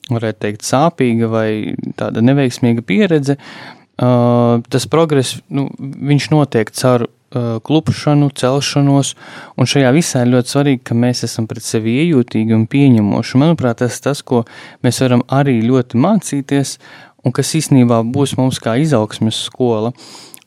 varētu 0.09 0.41
teikt, 0.45 0.65
sāpīga 0.65 1.29
vai 1.29 1.49
tāda 1.97 2.23
neveiksmīga 2.25 2.85
pieredze, 2.89 3.37
uh, 3.37 3.82
Uh, 4.01 4.63
tas 4.73 4.87
progress, 4.89 5.37
nu, 5.53 5.67
viņš 5.77 6.31
notiek 6.33 6.71
caur 6.73 7.05
uh, 7.05 7.59
klupšanu, 7.61 8.31
celšanos, 8.41 9.13
un 9.61 9.69
šajā 9.69 9.91
visā 9.93 10.23
ir 10.25 10.31
ļoti 10.33 10.53
svarīgi, 10.55 10.81
ka 10.89 10.97
mēs 10.97 11.21
esam 11.29 11.45
pret 11.47 11.67
sevi 11.67 11.99
iejūtīgi 12.01 12.57
un 12.57 12.65
pieņemoši. 12.73 13.41
Manuprāt, 13.43 13.83
tas 13.83 13.99
ir 13.99 14.07
tas, 14.09 14.23
ko 14.25 14.47
mēs 14.83 15.03
varam 15.05 15.25
arī 15.29 15.59
ļoti 15.67 16.01
mācīties, 16.01 16.79
un 17.21 17.37
kas 17.37 17.53
īstenībā 17.61 18.01
būs 18.15 18.33
mums 18.41 18.61
kā 18.65 18.79
izaugsmes 18.81 19.45
skola. 19.51 19.93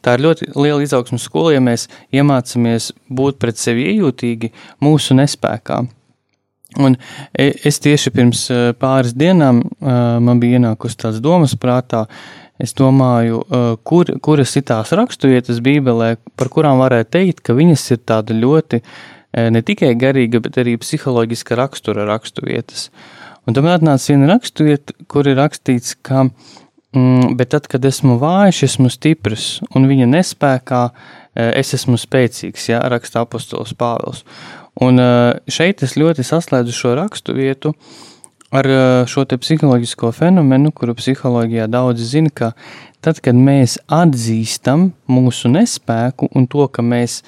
Tā 0.01 0.17
ir 0.17 0.25
ļoti 0.25 0.49
liela 0.58 0.81
izaugsmes 0.81 1.29
skola, 1.29 1.53
ja 1.53 1.62
mēs 1.62 1.86
iemācāmies 2.13 2.95
būt 3.13 3.38
pret 3.41 3.62
sevi 3.62 3.91
iejūtīgi 3.93 4.49
mūsu 4.81 5.17
nespējā. 5.21 5.84
Un 6.81 6.97
e, 7.31 7.53
es 7.63 7.77
tieši 7.79 8.12
pirms 8.12 8.41
uh, 8.51 8.71
pāris 8.75 9.13
dienām 9.15 9.62
man 9.79 10.41
bija 10.41 10.58
ienākusi 10.58 10.97
tāds 11.05 11.21
domas 11.23 11.53
prātā, 11.55 12.01
uh, 12.03 12.41
Es 12.61 12.71
domāju, 12.71 13.41
kur, 13.83 14.09
kuras 14.23 14.53
ir 14.55 14.63
tās 14.69 14.93
raksturvietas 14.95 15.59
Bībelē, 15.63 16.15
par 16.39 16.49
kurām 16.53 16.79
varētu 16.79 17.11
teikt, 17.17 17.41
ka 17.43 17.55
viņas 17.57 17.83
ir 17.91 17.99
tāda 18.07 18.37
ļoti 18.37 18.79
ne 19.51 19.61
tikai 19.65 19.91
garīga, 19.99 20.39
bet 20.43 20.61
arī 20.63 20.77
psiholoģiska 20.79 21.57
rakstura 21.59 22.05
raksturvietas. 22.07 22.87
Un 23.45 23.57
tam 23.57 23.67
atnāca 23.69 24.13
viena 24.13 24.31
raksturvieta, 24.31 24.95
kur 25.11 25.27
ir 25.27 25.35
rakstīts, 25.37 25.97
ka, 25.99 26.29
mm, 26.95 27.35
bet 27.35 27.51
tad, 27.51 27.67
kad 27.67 27.83
esmu 27.85 28.15
vājš, 28.23 28.63
esmu 28.69 28.89
stiprs, 28.93 29.59
un 29.75 29.89
viņa 29.91 30.07
nespējā, 30.15 30.81
es 31.35 31.75
esmu 31.75 31.99
spēcīgs, 31.99 32.69
ja 32.71 32.79
raksta 32.87 33.25
apostols 33.25 33.75
Pāvils. 33.75 34.23
Un 34.79 34.99
šeit 35.51 35.83
es 35.83 35.99
ļoti 35.99 36.23
saslēdzu 36.23 36.71
šo 36.75 36.95
raksturvietu 36.95 37.75
vietu, 37.75 38.13
ar 38.55 38.67
eh, 38.69 39.05
šo 39.09 39.25
psiholoģisko 39.25 40.11
fenomenu, 40.15 40.71
kuru 40.75 40.95
psiholoģijā 40.95 41.67
daudz 41.71 42.03
zina, 42.11 42.31
ka 42.31 42.51
tad, 43.03 43.19
kad 43.23 43.35
mēs 43.35 43.77
atzīstam 43.91 44.91
mūsu 45.11 45.51
nespēku 45.51 46.29
un 46.35 46.47
to, 46.47 46.67
ka 46.67 46.85
mēs 46.85 47.21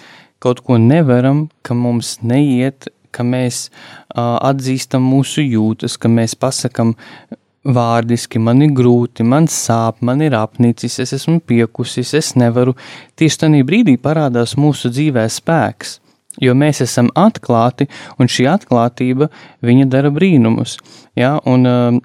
kaut 0.43 0.61
ko 0.65 0.77
nevaram, 0.77 1.47
ka 1.61 1.75
mums 1.75 2.17
neiet, 2.21 2.89
ka 3.11 3.25
mēs 3.25 3.67
uh, 3.69 4.37
atzīstam 4.45 5.01
mūsu 5.01 5.41
jūtas, 5.41 5.97
ka 5.97 6.09
mēs 6.11 6.35
pasakam 6.37 6.93
vārdiski, 7.67 8.39
man 8.39 8.61
ir 8.61 8.75
grūti, 8.77 9.25
man 9.25 9.49
sāp, 9.51 10.03
man 10.05 10.21
ir 10.21 10.37
apnicis, 10.37 10.99
es 11.01 11.15
esmu 11.17 11.39
piekusis, 11.41 12.13
es 12.13 12.35
nevaru. 12.37 12.77
Tieši 13.17 13.41
tajā 13.43 13.63
brīdī 13.67 13.97
parādās 14.01 14.53
mūsu 14.59 14.93
dzīvē 14.93 15.25
spēks 15.33 15.97
jo 16.41 16.55
mēs 16.57 16.83
esam 16.85 17.11
atklāti, 17.17 17.89
un 18.19 18.29
šī 18.31 18.47
atklātība 18.51 19.29
viņa 19.65 19.89
dara 19.91 20.11
brīnumus. 20.13 20.77
Ja? 21.17 21.37
Un, 21.45 21.67
uh, 21.67 21.99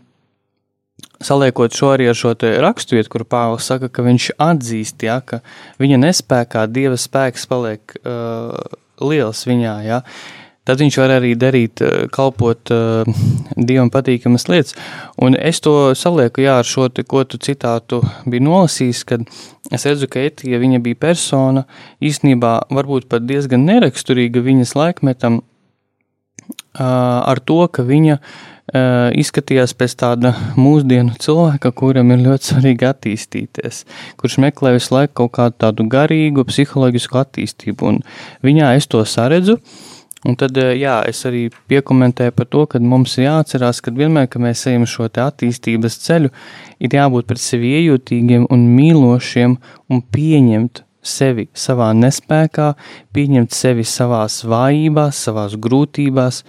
Saliekot 1.23 1.71
šo 1.71 1.92
arī 1.95 2.09
ar 2.11 2.16
šo 2.18 2.33
raksturvietu, 2.35 3.11
kur 3.12 3.23
Pāvils 3.31 3.68
saka, 3.71 3.87
ka 3.87 4.03
viņš 4.03 4.25
atzīst, 4.42 5.05
ja, 5.07 5.21
ka 5.23 5.38
viņa 5.79 6.01
nespējā 6.03 6.64
Dieva 6.66 6.99
spēks 6.99 7.47
paliek 7.47 7.95
uh, 8.03 8.57
liels 8.99 9.45
viņā. 9.47 9.77
Ja. 9.87 10.01
Uh, 10.03 10.41
tad 10.68 10.83
viņš 10.83 10.98
var 11.03 11.16
arī 11.18 11.33
darīt, 11.38 11.83
eh, 11.83 12.07
kalpot 12.12 12.72
uh, 12.75 13.09
dievam 13.57 13.90
patīkamas 13.90 14.46
lietas. 14.51 14.77
Un 15.22 15.35
es 15.35 15.61
to 15.64 15.94
salieku 15.98 16.44
jā, 16.44 16.61
ar 16.62 16.68
šo 16.68 16.88
te, 16.88 17.03
ko 17.03 17.25
tu 17.25 17.40
citātu 17.42 18.03
biji 18.27 18.46
nolasījis, 18.46 19.05
kad 19.09 19.27
es 19.72 19.87
redzu, 19.88 20.09
ka 20.11 20.22
Etija 20.22 20.62
viņa 20.62 20.83
bija 20.85 21.01
persona, 21.09 21.66
īstenībā 22.03 22.55
varbūt 22.70 23.09
pat 23.11 23.27
diezgan 23.27 23.66
neraksturīga 23.66 24.42
viņas 24.44 24.77
laikmetam, 24.79 25.42
uh, 25.42 26.87
ar 26.87 27.42
to, 27.42 27.59
ka 27.66 27.83
viņa 27.88 28.18
uh, 28.20 29.11
izskatījās 29.18 29.75
pēc 29.75 29.96
tāda 29.98 30.37
mūsdienu 30.55 31.16
cilvēka, 31.18 31.72
kuram 31.75 32.14
ir 32.14 32.22
ļoti 32.22 32.53
svarīgi 32.53 32.87
attīstīties, 32.87 33.83
kurš 34.20 34.38
meklē 34.46 34.77
visu 34.77 34.94
laiku 34.94 35.25
kaut 35.25 35.35
kādu 35.40 35.59
tādu 35.66 35.88
garīgu, 35.90 36.46
psiholoģisku 36.46 37.18
attīstību, 37.18 37.90
un 37.90 38.01
viņā 38.46 38.77
es 38.79 38.87
to 38.87 39.03
saredzu, 39.03 39.59
uh, 39.59 39.90
Un 40.22 40.37
tad, 40.38 40.54
eh, 40.56 40.76
jā, 40.78 41.00
es 41.11 41.24
arī 41.26 41.48
piekomentēju 41.70 42.35
par 42.37 42.46
to, 42.46 42.62
ka 42.70 42.78
mums 42.78 43.16
ir 43.18 43.26
jāatcerās, 43.26 43.80
ka 43.82 43.90
vienmēr, 43.90 44.28
kad 44.30 44.42
mēs 44.44 44.62
ejam 44.70 44.87
šo 44.87 45.08
attīstības 45.11 45.98
ceļu, 46.04 46.30
ir 46.78 46.94
jābūt 46.94 47.26
pret 47.26 47.42
sevi 47.42 47.72
iejūtīgiem 47.80 48.46
un 48.54 48.68
mīlošiem 48.76 49.56
un 49.90 50.02
pieņemt 50.14 50.85
sevi 51.02 51.48
savā 51.58 51.90
nespējā, 51.98 52.68
pieņemt 53.12 53.50
sevi 53.50 53.82
savās 53.82 54.44
vājībās, 54.46 55.24
savās 55.26 55.56
grūtībās, 55.58 56.42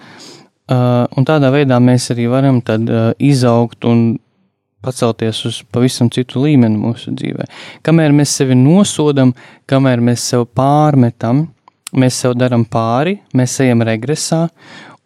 uh, 0.69 1.09
un 1.17 1.25
tādā 1.25 1.49
veidā 1.49 1.79
mēs 1.81 2.11
arī 2.13 2.27
varam 2.29 2.61
tad 2.61 2.85
uh, 2.85 3.09
izaugt 3.17 3.89
un 3.89 4.19
pacelties 4.83 5.39
uz 5.49 5.63
pavisam 5.73 6.11
citu 6.13 6.43
līmeni 6.43 6.77
mūsu 6.77 7.15
dzīvē. 7.15 7.47
Kamēr 7.81 8.13
mēs 8.13 8.35
sevi 8.37 8.53
nosodam, 8.59 9.33
kamēr 9.65 10.03
mēs 10.03 10.29
sev 10.29 10.45
pārmetam, 10.53 11.47
mēs 11.97 12.19
sev 12.23 12.35
darām 12.39 12.65
pāri, 12.69 13.19
mēs 13.37 13.59
ejam 13.63 13.83
regresā. 13.85 14.47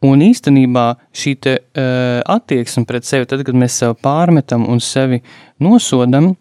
Un 0.06 0.21
īstenībā 0.21 0.91
šī 1.15 1.34
te, 1.41 1.56
uh, 1.58 2.19
attieksme 2.30 2.86
pret 2.86 3.08
sevi, 3.08 3.26
tad, 3.30 3.41
kad 3.47 3.58
mēs 3.58 3.80
sev 3.82 3.95
pārmetam 4.04 4.67
un 4.69 4.82
sevi 4.84 5.23
nosodam, 5.63 6.36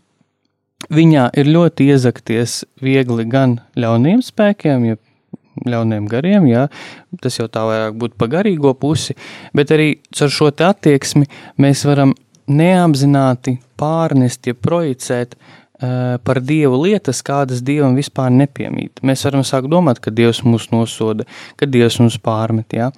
viņā 0.93 1.31
ir 1.41 1.49
ļoti 1.55 1.89
iezakties 1.93 2.61
viegli 2.85 3.25
gan 3.33 3.57
ļauniem 3.81 4.21
spēkiem, 4.25 4.85
ja 4.91 5.01
ļauniem 5.65 6.05
gariem, 6.11 6.47
jā, 6.51 6.67
tas 7.23 7.39
jau 7.39 7.49
tā 7.49 7.65
vairāk 7.65 7.97
būtu 7.97 8.19
pa 8.21 8.29
garīgo 8.29 8.75
pusi, 8.77 9.17
bet 9.57 9.73
arī 9.73 9.95
ar 10.21 10.33
šo 10.33 10.51
attieksmi 10.53 11.25
mēs 11.63 11.87
varam 11.89 12.13
neapzināti 12.47 13.57
pārnest, 13.81 14.47
ja 14.47 14.55
projicēt 14.55 15.35
par 15.77 16.41
Dievu 16.41 16.79
lietas, 16.85 17.23
kādas 17.27 17.63
Dievam 17.65 17.97
vispār 17.99 18.31
nepiemīt. 18.33 19.03
Mēs 19.05 19.27
varam 19.29 19.45
sākt 19.45 19.69
domāt, 19.73 20.01
ka 20.01 20.13
Dievs 20.15 20.43
mūs 20.47 20.71
nosoda, 20.73 21.27
ka 21.61 21.69
Dievs 21.69 21.99
mums 22.01 22.17
pārmet, 22.23 22.73
jā. 22.73 22.91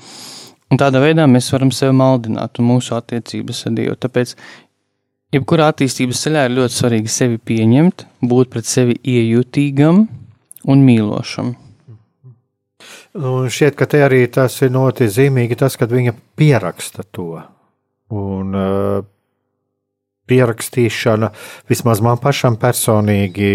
Un 0.68 0.78
tādā 0.80 1.00
veidā 1.02 1.24
mēs 1.26 1.48
varam 1.54 1.72
sevi 1.74 1.96
maldināt 1.96 2.60
un 2.60 2.68
mūsu 2.70 2.94
attiecības 2.98 3.64
ar 3.66 3.76
Dievu. 3.78 3.96
Tāpēc 3.98 4.34
jebkurā 5.34 5.70
attīstības 5.72 6.22
ceļā 6.26 6.44
ir 6.46 6.56
ļoti 6.58 6.76
svarīgi 6.76 7.12
sevi 7.12 7.40
pieņemt, 7.50 8.06
būt 8.28 8.52
pret 8.52 8.68
sevi 8.68 8.98
iejutīgam 9.02 10.04
un 10.68 10.84
mīlošam. 10.84 11.54
Un 13.18 13.48
šķiet, 13.50 13.74
ka 13.74 13.88
te 13.90 14.04
arī 14.04 14.22
tas 14.30 14.54
ir 14.62 14.70
ļoti 14.76 15.08
zīmīgi, 15.10 15.56
tas, 15.58 15.74
kad 15.80 15.90
viņa 15.90 16.12
pieraksta 16.38 17.02
to. 17.10 17.32
Un, 18.14 18.54
uh, 18.54 19.00
pierakstīšana, 20.28 21.30
vismaz 21.70 22.02
man 22.04 22.20
pašam 22.22 22.58
personīgi, 22.60 23.50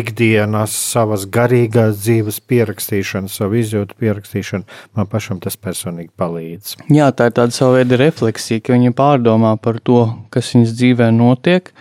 ikdienas 0.00 0.74
savas 0.92 1.26
garīgās 1.32 2.02
dzīves 2.02 2.40
pierakstīšana, 2.48 3.30
savu 3.32 3.60
izjūtu 3.62 3.98
pierakstīšana, 4.00 4.80
man 4.98 5.08
pašam 5.10 5.40
tas 5.44 5.58
personīgi 5.60 6.12
palīdz. 6.18 6.76
Jā, 6.94 7.10
tā 7.16 7.30
ir 7.30 7.38
tāda 7.38 7.56
sava 7.56 7.78
veida 7.78 8.00
refleksija, 8.00 8.64
ka 8.64 8.76
viņa 8.76 8.94
pārdomā 8.98 9.56
par 9.62 9.80
to, 9.84 10.04
kas 10.34 10.52
viņas 10.54 10.76
dzīvē 10.78 11.10
notiek, 11.16 11.72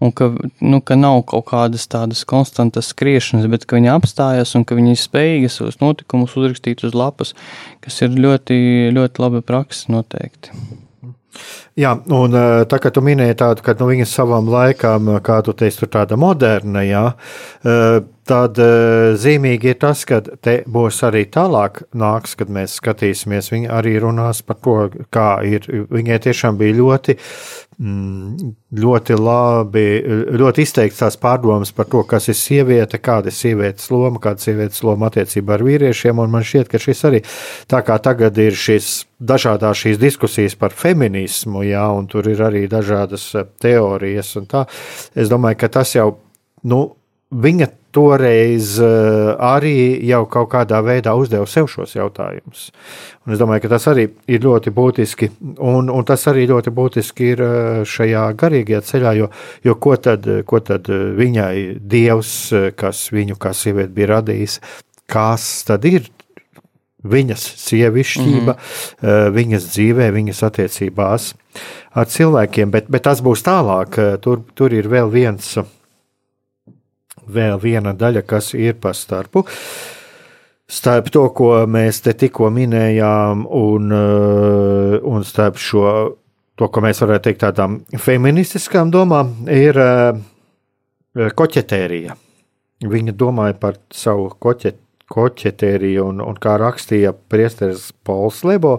un 0.00 0.12
ka, 0.16 0.30
nu, 0.64 0.80
ka 0.80 0.96
nav 0.96 1.20
kaut 1.28 1.50
kādas 1.50 1.84
tādas 1.90 2.24
konstantas 2.28 2.90
skriešanas, 2.94 3.48
bet 3.52 3.66
ka 3.68 3.76
viņi 3.76 3.92
apstājas 3.92 4.54
un 4.56 4.64
ka 4.64 4.78
viņi 4.78 4.94
ir 4.96 5.00
spējīgi 5.00 5.52
savus 5.52 5.80
notikumus 5.82 6.36
uzrakstīt 6.40 6.86
uz 6.88 6.96
lapas, 6.96 7.34
kas 7.84 8.00
ir 8.06 8.16
ļoti, 8.16 8.56
ļoti 8.96 9.22
laba 9.22 9.44
praksa 9.44 9.92
noteikti. 9.92 10.56
Jā, 11.80 11.94
un 12.12 12.34
eh, 12.36 12.62
tā 12.68 12.80
kā 12.82 12.90
tu 12.92 13.00
minēji 13.04 13.38
tādu, 13.40 13.64
ka 13.64 13.72
nu, 13.78 13.86
viņa 13.88 14.06
savam 14.10 14.48
laikam, 14.52 15.14
kā 15.24 15.38
tu 15.46 15.54
teici, 15.56 15.86
tāda 15.88 16.18
moderna, 16.20 16.82
jā, 16.84 17.04
eh, 17.64 18.00
tad 18.30 18.60
eh, 18.62 19.12
zīmīgi 19.20 19.74
ir 19.74 19.80
tas, 19.82 20.04
ka 20.08 20.20
te 20.22 20.60
būs 20.70 21.02
arī 21.08 21.24
tālāk 21.34 21.82
nāks, 21.98 22.36
kad 22.38 22.52
mēs 22.52 22.78
skatīsimies, 22.80 23.50
viņa 23.52 23.72
arī 23.80 23.96
runās 24.02 24.44
par 24.46 24.60
to, 24.62 24.76
kā 25.12 25.32
ir, 25.46 25.66
viņai 25.90 26.20
tiešām 26.28 26.60
bija 26.60 26.78
ļoti 26.78 27.18
Mm, 27.80 28.50
ļoti 28.76 29.14
labi, 29.16 29.82
ļoti 30.36 30.64
izteikts 30.66 30.98
tās 31.00 31.14
pārdomas 31.16 31.70
par 31.72 31.86
to, 31.88 32.02
kas 32.04 32.26
ir 32.28 32.36
sieviete, 32.36 32.98
kāda 33.00 33.30
ir 33.32 33.36
sievietes 33.38 33.86
loma, 33.88 34.20
kāda 34.20 34.36
ir 34.36 34.44
sievietes 34.44 34.82
loma 34.84 35.08
attiecībā 35.08 35.54
ar 35.56 35.64
vīriešiem. 35.64 36.20
Man 36.20 36.44
šķiet, 36.44 36.68
ka 36.68 36.76
šis 36.82 37.00
arī 37.08 37.22
tā 37.72 37.80
kā 37.86 37.96
tagad 38.04 38.36
ir 38.36 38.52
šis 38.52 39.06
dažādās 39.16 39.80
šīs 39.80 39.96
diskusijas 40.02 40.58
par 40.60 40.76
feminismu, 40.76 41.64
jā, 41.70 41.86
un 41.96 42.04
tur 42.10 42.28
ir 42.28 42.44
arī 42.50 42.66
dažādas 42.68 43.24
eh, 43.32 43.48
teorijas 43.64 44.34
un 44.36 44.50
tā. 44.50 44.66
Es 45.16 45.32
domāju, 45.32 45.62
ka 45.64 45.72
tas 45.80 45.96
jau, 45.96 46.10
nu, 46.68 46.82
viņa 47.32 47.72
toreiz 47.94 48.76
eh, 48.82 49.30
arī 49.42 50.00
jau 50.08 50.22
kaut 50.30 50.50
kādā 50.54 50.80
veidā 50.84 51.14
uzdeva 51.18 51.46
sev 51.50 51.68
šos 51.70 51.96
jautājumus. 51.96 52.68
Un 53.26 53.34
es 53.34 53.40
domāju, 53.40 53.64
ka 53.64 53.72
tas 53.74 53.88
arī 53.90 54.06
ir 54.30 54.44
ļoti 54.44 54.72
būtiski, 54.74 55.30
un, 55.58 55.90
un 55.90 56.06
tas 56.06 56.26
arī 56.30 56.46
ļoti 56.50 56.74
būtiski 56.74 57.32
ir 57.34 57.42
eh, 57.46 57.80
šajā 57.88 58.26
garīgajā 58.40 58.84
ceļā, 58.92 59.16
jo, 59.18 59.30
jo 59.66 59.76
ko, 59.82 59.96
tad, 60.00 60.28
ko 60.46 60.62
tad 60.64 60.90
viņai 60.90 61.80
Dievs, 61.90 62.32
kas 62.78 63.08
viņu 63.14 63.38
kā 63.40 63.54
sievieti 63.56 63.94
bija 63.96 64.14
radījis, 64.16 64.60
kas 65.10 65.50
tad 65.66 65.86
ir 65.90 66.06
viņas 67.00 67.42
sievišķība, 67.56 68.52
mm 68.52 68.56
-hmm. 69.00 69.32
viņas 69.32 69.68
dzīvē, 69.72 70.10
viņas 70.12 70.42
attiecībās 70.50 71.30
ar 71.96 72.06
cilvēkiem, 72.06 72.70
bet, 72.70 72.90
bet 72.92 73.06
tas 73.08 73.22
būs 73.24 73.40
tālāk. 73.42 73.96
Tur, 74.20 74.42
tur 74.54 74.72
ir 74.76 74.88
vēl 74.88 75.08
viens 75.08 75.56
vēl 77.32 77.60
viena 77.62 77.94
daļa, 77.96 78.24
kas 78.28 78.52
ir 78.58 78.78
pa 78.80 78.92
starpu. 78.96 79.44
Starp 80.70 81.10
to, 81.10 81.24
ko 81.34 81.52
mēs 81.66 81.98
te 82.04 82.14
tikko 82.14 82.50
minējām, 82.54 83.46
un, 83.58 83.90
uh, 83.90 84.98
un 85.02 85.24
starp 85.26 85.58
šo, 85.58 85.86
to, 86.54 86.68
ko 86.70 86.82
mēs 86.84 87.02
varētu 87.02 87.26
teikt 87.26 87.42
tādām 87.42 87.80
feministiskām 87.98 88.92
domām, 88.94 89.32
ir 89.50 89.78
uh, 89.82 90.20
koķetērija. 91.34 92.14
Viņa 92.90 93.16
domāja 93.18 93.58
par 93.60 93.82
savu 93.92 94.30
koķetēriju 94.38 94.86
koķetēriju, 95.10 96.04
un, 96.06 96.20
un 96.22 96.36
kā 96.38 96.52
rakstīja 96.60 97.10
Priesteris 97.32 97.88
Pols 98.06 98.44
Lebo, 98.46 98.76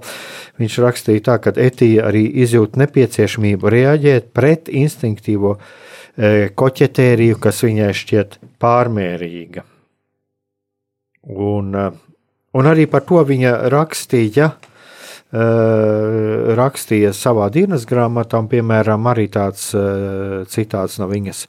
viņš 0.61 0.77
rakstīja 0.85 1.25
tā, 1.27 1.37
ka 1.43 1.51
etija 1.59 2.05
arī 2.07 2.23
izjūt 2.45 2.79
nepieciešamību 2.79 3.73
reaģēt 3.75 4.29
pret 4.31 4.71
instinktīvo 4.71 5.57
uh, 5.57 5.73
koķetēriju, 6.17 7.37
kas 7.41 7.61
viņai 7.65 7.91
šķiet 7.95 8.39
pārmērīga. 8.61 9.63
Un, 11.31 11.71
e, 11.75 11.85
un 12.57 12.67
arī 12.67 12.87
par 12.89 13.05
to 13.07 13.21
viņa 13.27 13.53
rakstīja, 13.71 14.49
e, 14.51 15.45
rakstīja 16.57 17.13
savā 17.15 17.49
dienas 17.53 17.85
grāmatā, 17.89 18.41
piemēram, 18.51 19.07
arī 19.11 19.27
tāds 19.31 19.69
citāts 20.51 20.99
no 20.99 21.07
viņas. 21.11 21.45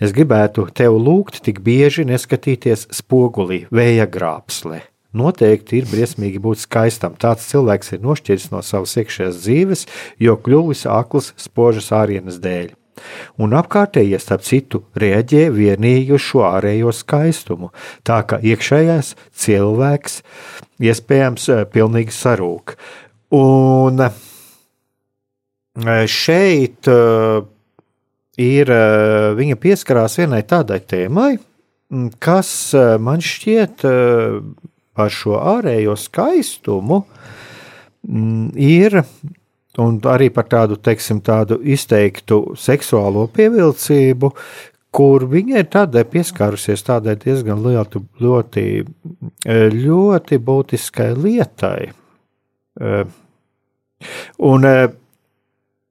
Es 0.00 0.14
gribētu 0.16 0.68
tev 0.72 0.96
lūgt 0.96 1.42
tik 1.42 1.60
bieži 1.60 2.06
neskatīties 2.08 2.88
spogulī, 2.94 3.66
vēja 3.70 4.06
grābslē. 4.06 4.84
Noteikti 5.16 5.80
ir 5.80 5.86
briesmīgi 5.88 6.40
būt 6.44 6.60
skaistam. 6.60 7.14
Tāds 7.16 7.46
cilvēks 7.48 7.94
ir 7.96 8.02
nošķiris 8.04 8.50
no 8.52 8.60
savas 8.60 8.98
iekšējās 9.00 9.38
dzīves, 9.40 9.86
jo 10.20 10.36
kļuvis 10.36 10.84
akls 10.92 11.32
spožas 11.40 11.88
ārienes 11.96 12.36
dēļ 12.42 12.74
un 13.42 13.54
apkārtējie, 13.56 14.18
starp 14.20 14.44
citu, 14.46 14.82
reaģē 14.98 15.48
vienīgi 15.54 16.16
uz 16.16 16.24
šo 16.24 16.44
ārējo 16.48 16.92
skaistumu, 16.94 17.72
tā 18.06 18.22
ka 18.28 18.40
iekšējais 18.42 19.14
cilvēks 19.36 20.20
iespējams 20.82 21.48
eh, 21.52 21.64
pilnīgi 21.72 22.14
sarūk. 22.14 22.76
Un 23.36 24.04
eh, 24.06 24.14
šeit 26.10 26.88
eh, 26.92 27.40
ir 28.42 28.72
viņa 29.38 29.56
pieskarās 29.56 30.18
vienai 30.20 30.42
tādai 30.44 30.82
tēmai, 30.84 31.30
kas 32.20 32.50
man 33.00 33.22
šķiet 33.24 33.84
par 34.96 35.12
šo 35.14 35.38
ārējo 35.38 35.94
skaistumu 35.96 36.98
ir 38.60 38.98
un 39.82 39.98
arī 40.08 40.28
par 40.32 40.48
tādu, 40.50 40.78
teiksim, 40.80 41.20
tādu 41.24 41.58
izteiktu 41.64 42.40
seksuālo 42.60 43.26
pievilcību, 43.34 44.32
kur 44.96 45.26
viņa 45.28 45.60
ir 45.60 45.70
tādai 45.72 46.06
pieskārusies 46.08 46.84
tādai 46.86 47.16
diezgan 47.20 47.60
lielu, 47.64 48.02
ļoti, 48.22 48.66
ļoti 49.76 50.38
būtiskai 50.48 51.10
lietai. 51.16 51.80
Un 54.50 54.70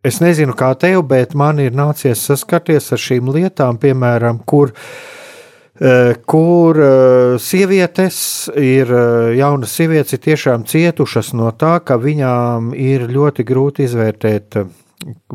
es 0.06 0.21
nezinu, 0.21 0.58
kā 0.58 0.71
tev, 0.82 1.04
bet 1.10 1.38
man 1.38 1.62
ir 1.62 1.78
nācies 1.78 2.26
saskarties 2.26 2.91
ar 2.93 3.02
šīm 3.02 3.30
lietām, 3.36 3.78
piemēram, 3.82 4.41
kur 4.50 4.74
uh, 4.74 4.89
kur 6.25 6.77
eh, 6.79 7.35
sievietes 7.39 8.47
ir, 8.55 8.88
eh, 8.88 9.35
jaunas 9.35 9.75
sievietes 9.75 10.15
ir 10.15 10.21
tiešām 10.23 10.63
cietušas 10.63 11.33
no 11.35 11.51
tā, 11.51 11.81
ka 11.83 11.97
viņām 11.99 12.71
ir 12.79 13.09
ļoti 13.11 13.43
grūti 13.43 13.83
izvērtēt, 13.83 14.55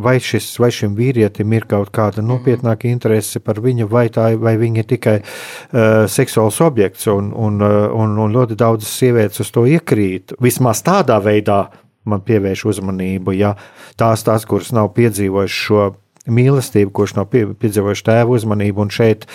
vai, 0.00 0.16
šis, 0.16 0.48
vai 0.58 0.70
šim 0.72 0.96
vīrietim 0.96 1.52
ir 1.52 1.68
kaut 1.68 1.92
kāda 1.92 2.22
mhm. 2.22 2.30
nopietnāka 2.32 2.88
interese 2.88 3.42
par 3.44 3.60
viņu, 3.60 3.90
vai, 3.92 4.08
tā, 4.08 4.30
vai 4.40 4.56
viņa 4.56 4.80
ir 4.80 4.88
tikai 4.88 5.18
uh, 5.20 6.08
seksuāls 6.08 6.62
objekts, 6.64 7.06
un, 7.12 7.34
un, 7.36 7.60
un, 7.60 8.16
un 8.24 8.34
ļoti 8.34 8.56
daudzas 8.58 8.96
sievietes 8.96 9.44
uz 9.44 9.52
to 9.52 9.66
iekrīt. 9.68 10.34
Vismaz 10.40 10.80
tādā 10.82 11.20
veidā 11.22 11.66
man 12.08 12.24
pievērš 12.24 12.64
uzmanību, 12.72 13.36
ja 13.36 13.52
tās, 14.00 14.24
tās 14.24 14.48
kuras 14.48 14.72
nav 14.72 14.94
piedzīvojušas 14.96 15.66
šo 15.68 15.90
mīlestību, 16.28 16.92
kurš 16.94 17.16
nav 17.18 17.28
piedzīvojuši 17.32 18.06
tēva 18.06 18.34
uzmanību. 18.36 18.84
Un 18.84 18.92
šeit, 18.92 19.26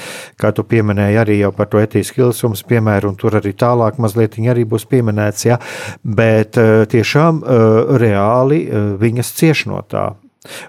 kā 0.41 0.51
tu 0.55 0.65
pieminēji, 0.67 1.21
arī 1.21 1.39
par 1.55 1.69
to 1.71 1.81
etīsku 1.81 2.27
ilsumu 2.27 2.57
piemēru, 2.67 3.13
un 3.13 3.19
tur 3.19 3.39
arī 3.39 3.55
tālāk 3.57 3.99
mazliet 4.01 4.37
arī 4.51 4.65
būs 4.67 4.85
pieminēts, 4.89 5.45
ja, 5.47 5.59
bet 6.03 6.57
eh, 6.57 6.85
tiešām 6.89 7.41
eh, 7.41 7.97
reāli 8.01 8.65
eh, 8.65 8.93
viņas 9.01 9.33
cieš 9.39 9.65
no 9.71 9.81
tā. 9.89 10.11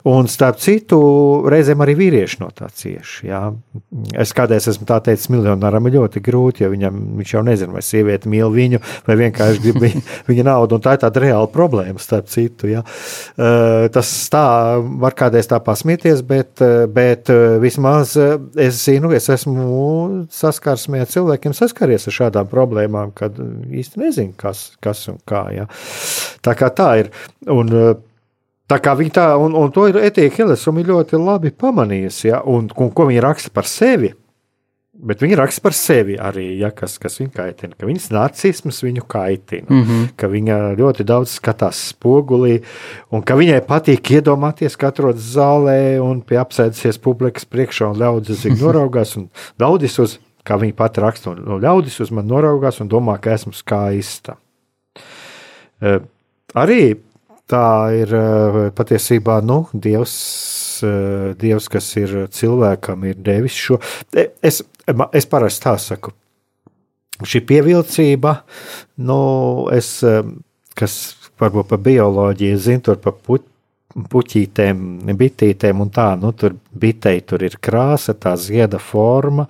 Un 0.08 0.28
starp 0.30 0.60
citu, 0.62 0.98
reizēm 1.50 1.82
arī 1.84 1.96
vīrieši 1.98 2.40
no 2.42 2.50
tā 2.54 2.68
cieši. 2.72 3.26
Jā. 3.30 3.42
Es 4.18 4.32
kādreiz 4.36 4.68
esmu 4.70 4.86
tā 4.88 4.98
teicis, 5.04 5.30
miljonāram 5.32 5.88
ir 5.88 5.96
ļoti 5.98 6.22
grūti, 6.24 6.64
jo 6.64 6.70
viņam, 6.72 7.00
viņš 7.20 7.34
jau 7.34 7.42
nezina, 7.46 7.74
vai 7.76 7.82
sieviete 7.84 8.30
mīl 8.32 8.52
viņu, 8.54 8.80
vai 9.06 9.18
vienkārši 9.22 9.62
grib 9.64 9.80
viņa, 9.82 10.02
viņa 10.30 10.46
naudu. 10.50 10.80
Tā 10.82 10.96
ir 10.96 11.02
tāda 11.04 11.22
reāla 11.24 11.50
problēma, 11.52 12.02
starp 12.02 12.30
citu. 12.32 12.70
Jā. 12.70 12.82
Tas 13.92 14.12
tā 14.32 14.46
var 15.02 15.16
kādreiz 15.18 15.50
tā 15.50 15.60
pasmieties, 15.64 16.22
bet, 16.26 16.62
bet 16.94 17.30
vismaz 17.62 18.16
es 18.16 18.82
zinu, 18.82 19.12
es 19.16 19.30
esmu 19.32 20.26
saskarsmē 20.32 21.04
ar 21.04 21.12
cilvēkiem, 21.12 21.56
saskaries 21.56 22.08
ar 22.08 22.18
šādām 22.20 22.50
problēmām, 22.50 23.14
kad 23.16 23.38
īsti 23.38 24.02
nezinu, 24.02 24.34
kas, 24.40 24.68
kas 24.82 25.06
un 25.12 25.20
kā. 25.28 25.46
Jā. 25.54 25.68
Tā 26.44 26.56
kā 26.58 26.70
tā 26.74 26.90
ir. 27.02 27.12
Un, 27.50 27.72
Tā 28.66 28.80
kā 28.82 28.96
viņa 28.98 29.14
tā, 29.14 29.26
un, 29.38 29.54
un 29.54 29.70
to 29.74 29.86
ir 29.86 29.98
Etīka 30.08 30.42
Hilesuma 30.42 30.82
ļoti 30.86 31.18
labi 31.22 31.52
pamanījusi, 31.54 32.30
ja, 32.32 32.40
un, 32.42 32.66
un 32.66 32.88
ko 32.90 33.06
viņa 33.06 33.22
raksta 33.22 33.52
par 33.54 33.68
sevi. 33.70 34.10
Bet 34.96 35.20
viņa 35.20 35.36
raksta 35.36 35.60
par 35.60 35.74
sevi 35.76 36.14
arī, 36.16 36.46
ja, 36.56 36.70
kas, 36.74 36.94
kas 36.98 37.18
viņu 37.20 37.30
kaitina, 37.34 37.76
ka 37.76 37.86
viņas 37.86 38.08
narcisms 38.14 38.78
viņu 38.80 39.04
kaitina, 39.12 39.68
mm 39.68 39.82
-hmm. 39.82 40.06
ka 40.16 40.30
viņa 40.32 40.56
ļoti 40.78 41.04
daudz 41.04 41.36
skatās 41.36 41.82
spogulī, 41.92 42.62
un 43.12 43.22
ka 43.22 43.36
viņai 43.36 43.60
patīk 43.68 44.10
iedomāties, 44.16 44.76
ka 44.80 44.88
atrodas 44.88 45.28
zālē 45.36 46.00
un 46.00 46.22
pie 46.24 46.40
apsēdusies 46.40 46.98
publikas 46.98 47.44
priekšā, 47.44 47.92
un 47.92 48.00
ļaudis 48.00 48.38
uz 48.38 48.44
viņu 48.48 48.62
noraugās, 48.66 49.16
un 49.20 49.28
ļaudis 49.60 49.98
uz, 50.00 50.18
kā 50.42 50.56
viņa 50.56 50.74
pati 50.74 51.04
raksta, 51.04 51.36
un 51.36 51.60
ļaudis 51.60 52.00
uz 52.00 52.10
mani 52.10 52.32
noraugās 52.32 52.80
un 52.80 52.88
domā, 52.88 53.20
ka 53.20 53.36
esmu 53.36 53.52
skaista. 53.52 54.40
Uh, 55.76 56.00
arī 56.56 56.96
tā 57.50 57.66
ir 57.96 58.12
eh, 58.16 58.60
patiesībā 58.76 59.38
nu, 59.46 59.62
Dievs, 59.72 60.14
eh, 60.86 61.32
Dievs, 61.38 61.68
kas 61.72 61.88
ir 62.00 62.16
cilvēkam, 62.34 63.06
ir 63.08 63.18
devis 63.22 63.56
šo. 63.56 63.80
E, 64.14 64.28
es, 64.42 64.62
es 65.12 65.28
parasti 65.30 65.66
tā 65.66 65.76
saku. 65.82 66.14
Šī 67.24 67.40
pievilcība, 67.48 68.40
nu, 69.08 69.20
es, 69.72 69.98
eh, 70.04 70.22
kas 70.76 70.98
varbūt 71.40 71.70
par 71.70 71.80
bioloģiju 71.84 72.58
zinu, 72.60 72.84
tur 72.90 73.00
par 73.02 73.16
put, 73.24 73.46
puķītēm, 74.12 74.80
bitītēm 75.16 75.80
un 75.80 75.90
tā, 75.94 76.10
nu, 76.20 76.32
tur 76.36 76.56
bitei 76.76 77.22
tur 77.24 77.44
ir 77.46 77.56
krāsa, 77.62 78.14
tā 78.18 78.34
zieda 78.40 78.80
forma, 78.82 79.46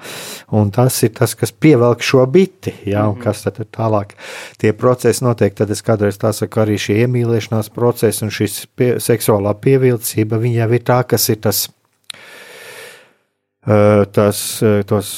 un 0.54 0.70
tas 0.74 0.98
ir 1.06 1.14
tas, 1.16 1.34
kas 1.38 1.52
pievelk 1.52 2.04
šo 2.06 2.22
biti, 2.30 2.74
jā, 2.86 3.02
un 3.08 3.16
mhm. 3.16 3.24
kas 3.24 3.42
tad 3.46 3.60
tālāk 3.74 4.14
tie 4.62 4.72
procesi 4.76 5.24
notiek, 5.26 5.54
tad 5.58 5.72
es 5.74 5.82
kādreiz 5.86 6.20
tā 6.22 6.32
saku, 6.36 6.62
arī 6.62 6.78
šī 6.80 7.00
iemīlēšanās 7.04 7.72
procesi 7.74 8.24
un 8.26 8.34
šīs 8.34 8.60
pie, 8.78 8.92
seksuālā 9.02 9.56
pievilcība, 9.62 10.40
viņa 10.42 10.62
jau 10.62 10.70
ir 10.78 10.86
tā, 10.86 11.00
kas 11.10 11.28
ir 11.34 11.42
tas, 11.46 11.66
tas, 14.14 14.42
tos 14.86 15.14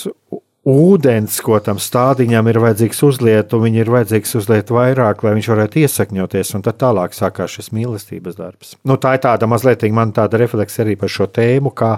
ūdens, 0.69 1.39
ko 1.45 1.59
tam 1.65 1.79
stādiņam 1.81 2.49
ir 2.51 2.59
vajadzīgs 2.63 3.01
uzliet, 3.07 3.55
un 3.57 3.65
viņi 3.65 3.81
ir 3.83 3.91
vajadzīgs 3.93 4.35
uzliet 4.41 4.73
vairāk, 4.75 5.23
lai 5.25 5.35
viņš 5.39 5.49
varētu 5.53 5.83
iesakņoties, 5.85 6.53
un 6.59 6.65
tad 6.67 6.79
tālāk 6.83 7.17
sākās 7.17 7.55
šis 7.57 7.71
mīlestības 7.77 8.37
darbs. 8.39 8.75
Nu, 8.89 8.99
tā 9.01 9.15
ir 9.17 9.23
tāda 9.25 9.49
mazliet, 9.51 9.87
man 9.95 10.13
tāda 10.17 10.41
refleksija 10.43 10.85
arī 10.85 10.99
par 11.01 11.13
šo 11.13 11.29
tēmu, 11.33 11.73
kā, 11.77 11.95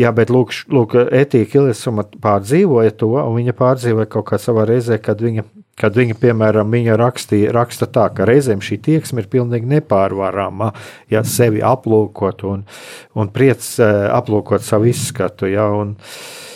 jā, 0.00 0.10
bet 0.14 0.32
lūk, 0.34 0.56
lūk 0.74 0.96
Etīka 1.04 1.62
Ilisuma 1.62 2.06
pārdzīvoja 2.24 2.96
to, 2.98 3.14
un 3.22 3.38
viņa 3.38 3.54
pārdzīvoja 3.58 4.10
kaut 4.10 4.28
kā 4.32 4.40
savā 4.42 4.66
reizē, 4.68 4.98
kad 5.02 5.22
viņa 5.22 5.46
kad 5.78 5.94
viņa, 5.94 6.16
piemēram, 6.18 6.72
viņa 6.74 6.96
rakstīja, 6.98 7.52
raksta 7.54 7.86
tā, 7.94 8.08
ka 8.10 8.26
reizēm 8.26 8.58
šī 8.66 8.80
tieksme 8.82 9.22
ir 9.22 9.28
pilnīgi 9.30 9.70
nepārvarama, 9.76 10.72
ja 11.06 11.22
sevi 11.22 11.62
aplūkot 11.62 12.42
un, 12.50 12.66
un 13.14 13.30
priec 13.30 13.62
eh, 13.78 14.08
aplūkot 14.10 14.66
savu 14.66 14.90
izskatu. 14.90 15.46
Ja, 15.46 15.68
un, 15.78 15.94
uh, 15.94 16.47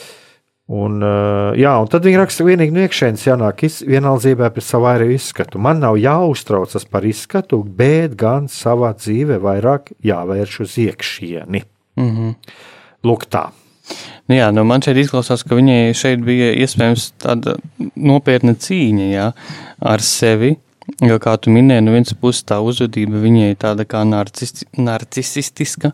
Un, 0.72 1.02
uh, 1.04 1.52
jā, 1.58 1.72
un 1.82 1.88
tad 1.92 2.06
viņi 2.06 2.20
raksta, 2.22 2.40
ka 2.40 2.48
vienīgi 2.48 2.72
no 2.72 2.84
iekšienes 2.86 3.26
jānāk 3.26 3.64
vienaldzībā 3.84 4.48
par 4.54 4.64
savu 4.64 4.88
arī 4.88 5.10
izskatu. 5.18 5.60
Man 5.60 5.82
nav 5.84 5.98
jāuztraucas 6.00 6.86
par 6.88 7.04
izskatu, 7.04 7.60
bet 7.60 8.16
gan 8.16 8.48
savā 8.48 8.94
dzīvē 8.96 9.36
vairāk 9.42 9.92
jāvērš 10.00 10.60
uz 10.64 10.78
iekšieni. 10.86 11.64
Mm 12.00 12.10
-hmm. 12.16 12.34
Lūk, 13.04 13.28
tā. 13.28 13.50
Nu 14.30 14.38
jā, 14.38 14.50
nu 14.54 14.64
man 14.64 14.82
šeit 14.82 14.96
izklausās, 14.96 15.42
ka 15.44 15.58
viņai 15.58 15.94
šeit 15.98 16.20
bija 16.24 16.52
iespējams 16.64 17.12
tāda 17.22 17.56
nopietna 17.96 18.54
cīņa 18.54 19.08
jā, 19.12 19.32
ar 19.80 20.00
sevi. 20.00 20.56
Jo, 21.02 21.18
kā 21.22 21.36
tu 21.38 21.50
minēji, 21.50 21.82
no 21.84 21.92
vienas 21.94 22.14
puses 22.18 22.44
tā 22.44 22.58
uzvedība 22.58 23.20
viņai 23.22 23.54
tāda 23.60 23.84
kā 23.86 24.02
narcisistiska, 24.04 25.92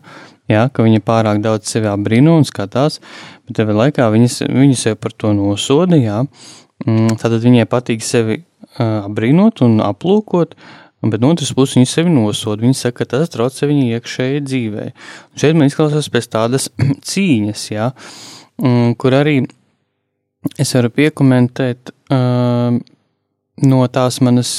jā, 0.49 0.63
ka 0.73 0.85
viņa 0.85 1.03
pārāk 1.05 1.41
daudz 1.43 1.69
sevi 1.69 1.89
apbrīno 1.91 2.39
un 2.39 2.47
skatās, 2.47 2.97
bet 3.49 3.57
tev 3.57 3.73
laikā 3.73 4.05
viņas, 4.13 4.43
viņa 4.45 4.77
sev 4.77 4.99
par 5.01 5.15
to 5.17 5.33
nosoda, 5.33 5.97
jā. 5.99 6.21
Mm, 6.85 7.17
tātad 7.19 7.41
viņai 7.43 7.65
patīk 7.67 8.05
sevi 8.05 8.43
apbrīnot 8.79 9.63
un 9.65 9.79
aplūkot, 9.83 10.53
bet 11.03 11.23
no 11.23 11.31
otras 11.33 11.51
puses 11.55 11.79
viņa 11.79 11.89
sevi 11.89 12.13
nosoda. 12.13 12.63
Viņa 12.63 12.77
saka, 12.77 13.01
ka 13.01 13.15
tas 13.15 13.31
traucē 13.33 13.67
viņa 13.67 13.97
iekšējai 13.97 14.43
dzīvē. 14.45 14.85
Un 15.33 15.41
šeit 15.41 15.57
man 15.57 15.71
izklausās 15.71 16.11
pēc 16.13 16.29
tādas 16.31 16.69
cīņas, 17.09 17.65
jā, 17.73 17.89
mm, 18.61 18.93
kur 19.01 19.17
arī 19.19 19.41
es 20.59 20.71
varu 20.75 20.91
piekomentēt, 20.93 21.91
no 23.59 23.79
tās 23.91 24.19
manas 24.23 24.51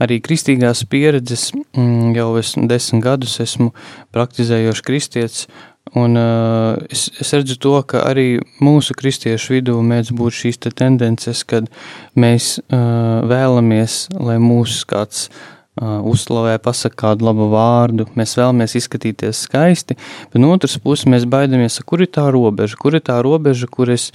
arī 0.00 0.20
kristīgās 0.24 0.84
pieredzes, 0.88 1.50
mm, 1.76 2.14
jau 2.16 2.30
esmu 2.40 2.68
desmit 2.70 3.04
gadus 3.04 3.36
esmu 3.42 3.70
praktizējošs 4.14 4.84
kristietis, 4.86 5.48
un 5.94 6.16
uh, 6.16 6.76
es, 6.90 7.08
es 7.20 7.32
redzu 7.34 7.56
to, 7.58 7.74
ka 7.82 8.04
arī 8.10 8.40
mūsu 8.62 8.94
kristiešu 8.98 9.56
vidū 9.56 9.78
mēdz 9.82 10.12
būt 10.16 10.36
šīs 10.42 10.60
te 10.62 10.74
tendences, 10.74 11.42
kad 11.48 11.70
mēs 12.14 12.58
uh, 12.60 13.22
vēlamies, 13.26 14.04
lai 14.14 14.38
mūs 14.42 14.84
kāds 14.90 15.26
uh, 15.26 15.98
uzslavē, 16.06 16.58
pasakā 16.62 17.00
kādu 17.02 17.26
labu 17.26 17.48
vārdu, 17.50 18.06
mēs 18.18 18.36
vēlamies 18.38 18.76
izskatīties 18.78 19.44
skaisti, 19.48 19.98
bet 20.30 20.38
no 20.42 20.52
otras 20.54 20.78
puses 20.78 21.08
mēs 21.10 21.26
baidamies, 21.30 21.80
kur 21.86 22.04
ir 22.04 22.12
tā 22.14 22.28
robeža, 22.30 22.78
kur 22.78 22.94
ir 22.94 23.04
tā 23.06 23.18
robeža, 23.24 23.66
kur 23.70 23.90
es 23.90 24.10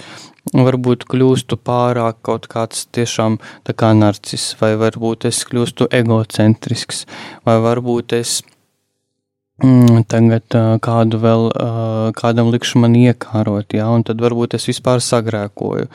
varbūt 0.56 1.04
kļūstu 1.10 1.60
pārāk 1.60 2.22
kaut 2.24 2.48
kāds 2.48 2.86
tiešām 2.94 3.40
tā 3.66 3.76
kā 3.76 3.92
narcis, 3.98 4.54
vai 4.60 4.76
varbūt 4.80 5.28
es 5.28 5.44
kļūstu 5.48 5.90
egocentrisks, 6.00 7.04
vai 7.44 7.60
varbūt 7.64 8.16
es 8.16 8.38
mm, 8.40 8.55
tagad 9.56 10.52
uh, 10.52 10.76
kādu 10.84 11.16
vēl, 11.22 11.46
uh, 11.48 12.10
kādam 12.16 12.50
likšu 12.52 12.82
man 12.82 12.92
iekārot, 12.98 13.72
jā, 13.72 13.86
un 13.88 14.04
tad 14.04 14.20
varbūt 14.20 14.56
es 14.58 14.66
vispār 14.68 15.00
sagrēkoju, 15.00 15.88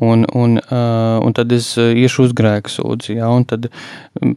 un, 0.00 0.24
un, 0.32 0.56
uh, 0.56 1.20
un 1.20 1.36
tad 1.36 1.52
es 1.52 1.74
iešu 1.76 2.30
uz 2.30 2.32
grēku 2.32 2.72
sūdzi, 2.72 3.18
jā, 3.18 3.28
un 3.28 3.44
tad 3.44 3.68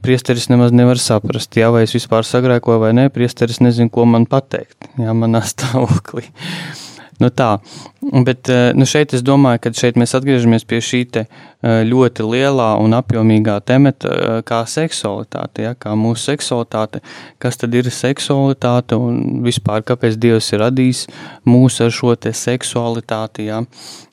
priesteris 0.04 0.50
nemaz 0.52 0.76
nevar 0.76 1.00
saprast, 1.00 1.56
jā, 1.56 1.72
vai 1.72 1.86
es 1.88 1.96
vispār 1.96 2.28
sagrēkoju 2.28 2.84
vai 2.84 2.92
nē, 2.98 3.08
priesteris 3.16 3.62
nezin, 3.64 3.88
ko 3.88 4.04
man 4.04 4.28
pateikt, 4.28 4.92
jā, 5.00 5.16
manā 5.16 5.46
stāvoklī. 5.54 6.28
Nu 7.18 7.32
tā, 7.34 7.56
bet 8.26 8.50
eh, 8.54 8.72
nu 8.78 8.86
šeit 8.86 9.16
es 9.18 9.24
domāju, 9.26 9.64
ka 9.64 9.72
šeit 9.74 9.96
mēs 9.98 10.14
atgriežamies 10.20 10.68
pie 10.70 10.78
šī 10.86 11.00
eh, 11.18 11.26
ļoti 11.90 12.26
lielā 12.30 12.68
un 12.78 12.94
apjomīgā 12.94 13.56
temata 13.66 14.12
eh, 14.14 14.36
kā 14.46 14.60
seksualitāte, 14.70 15.66
ja, 15.66 15.74
kā 15.74 15.96
mūsu 15.98 16.30
seksualitāte, 16.30 17.02
kas 17.42 17.58
tad 17.58 17.74
ir 17.74 17.90
seksualitāte 17.90 19.00
un 19.02 19.42
vispār 19.48 19.82
kāpēc 19.88 20.20
Dievs 20.22 20.52
ir 20.54 20.62
radījis 20.62 21.08
mūs 21.50 21.82
ar 21.82 21.90
šo 21.90 22.14
seksualitāti, 22.22 23.50
ja, 23.50 23.64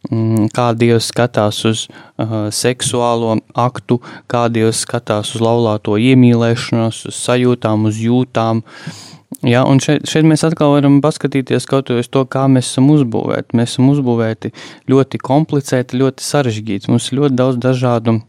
mm, 0.09 0.49
kā 0.57 0.71
Dievs 0.73 1.13
skatās 1.13 1.61
uz 1.69 1.87
uh, 1.93 2.49
seksuālo 2.49 3.37
aktu, 3.53 4.01
kā 4.27 4.47
Dievs 4.49 4.81
skatās 4.87 5.37
uz 5.37 5.45
laulāto 5.45 6.01
iemīlēšanos, 6.01 7.05
uz 7.13 7.21
sajūtām, 7.29 7.85
uz 7.91 8.01
jūtām, 8.01 8.65
uh, 8.65 9.14
Jā, 9.45 9.61
un 9.69 9.81
šeit, 9.83 10.07
šeit 10.09 10.25
mēs 10.25 10.41
atkal 10.47 10.73
varam 10.73 11.03
paskatīties 11.05 11.67
uz 11.69 12.09
to, 12.09 12.23
kā 12.25 12.47
mēs 12.49 12.71
esam 12.71 12.89
uzbūvēti. 12.95 13.57
Mēs 13.59 13.75
esam 13.75 13.91
uzbūvēti 13.93 14.51
ļoti 14.89 15.21
komplicēti, 15.21 16.01
ļoti 16.01 16.25
sarežģīti. 16.25 16.89
Mums 16.89 17.11
ir 17.11 17.19
ļoti 17.19 17.37
daudz 17.37 17.61
dažādu 17.61 18.23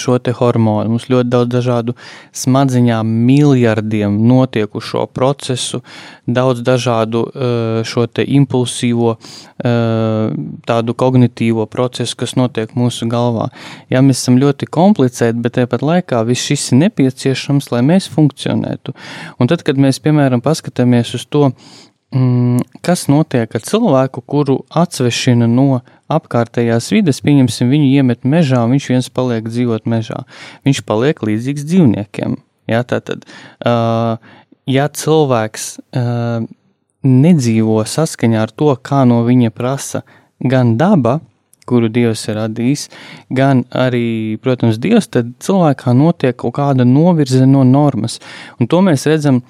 šo 0.00 0.18
hormonu. 0.38 0.94
Mums 0.94 1.08
ļoti 1.12 1.30
daudz 1.30 1.50
dažādu 1.52 1.94
smadziņām, 2.36 3.08
miljardiem 3.28 4.16
notiekušo 4.28 5.06
procesu, 5.12 5.82
daudz 6.26 6.62
dažādu 6.64 7.24
šo 7.84 8.06
impulsīvo, 8.24 9.16
tādu 9.60 10.94
kognitīvo 10.94 11.66
procesu, 11.70 12.16
kas 12.16 12.36
notiek 12.36 12.74
mūsu 12.78 13.08
galvā. 13.10 13.50
Jā, 13.92 14.02
mēs 14.04 14.22
esam 14.22 14.38
ļoti 14.40 14.68
komplicēti, 14.70 15.40
bet 15.44 15.56
tāpat 15.58 15.84
laikā 15.84 16.24
viss 16.28 16.50
šis 16.50 16.72
ir 16.72 16.84
nepieciešams, 16.84 17.70
lai 17.72 17.82
mēs 17.86 18.08
funkcionētu. 18.12 18.94
Un 19.38 19.50
tad, 19.50 19.64
kad 19.66 19.80
mēs, 19.80 20.00
piemēram, 20.04 20.44
paskatāmies 20.44 21.14
uz 21.18 21.26
to, 21.26 21.50
kas 22.84 23.06
notiek 23.10 23.54
ar 23.56 23.62
cilvēku, 23.64 24.22
kuru 24.22 24.60
atsvešina 24.70 25.48
no 25.50 25.82
apkārtējās 26.12 26.92
vides, 26.94 27.20
pieņemsim, 27.24 27.72
viņu 27.72 27.90
iemet 27.98 28.26
mežā, 28.28 28.62
un 28.64 28.76
viņš 28.76 28.88
viens 28.92 29.10
paliek 29.10 29.48
dzīvot 29.48 29.88
mežā. 29.90 30.22
Viņš 30.66 30.84
paliek 30.86 31.22
līdzīgs 31.26 31.66
dzīvniekiem. 31.66 32.36
Jā, 32.70 32.84
tā 32.88 33.00
tad 33.04 33.26
uh, 33.26 34.16
ja 34.70 34.86
cilvēks 34.88 35.66
uh, 35.76 36.46
nedzīvo 37.04 37.82
saskaņā 37.88 38.46
ar 38.46 38.52
to, 38.54 38.70
kā 38.80 39.02
no 39.08 39.22
viņa 39.26 39.52
prasa 39.52 40.04
gan 40.40 40.76
daba, 40.80 41.18
kuru 41.68 41.88
Dievs 41.92 42.26
ir 42.28 42.38
radījis, 42.38 42.88
gan 43.32 43.64
arī, 43.72 44.36
protams, 44.44 44.78
Dievs, 44.80 45.08
tad 45.12 45.32
cilvēkā 45.44 45.94
notiek 45.96 46.36
kaut 46.40 46.56
kāda 46.58 46.86
novirze 46.88 47.46
no 47.48 47.64
normas. 47.64 48.18
Un 48.60 48.68
to 48.68 48.82
mēs 48.84 49.06
redzam 49.08 49.42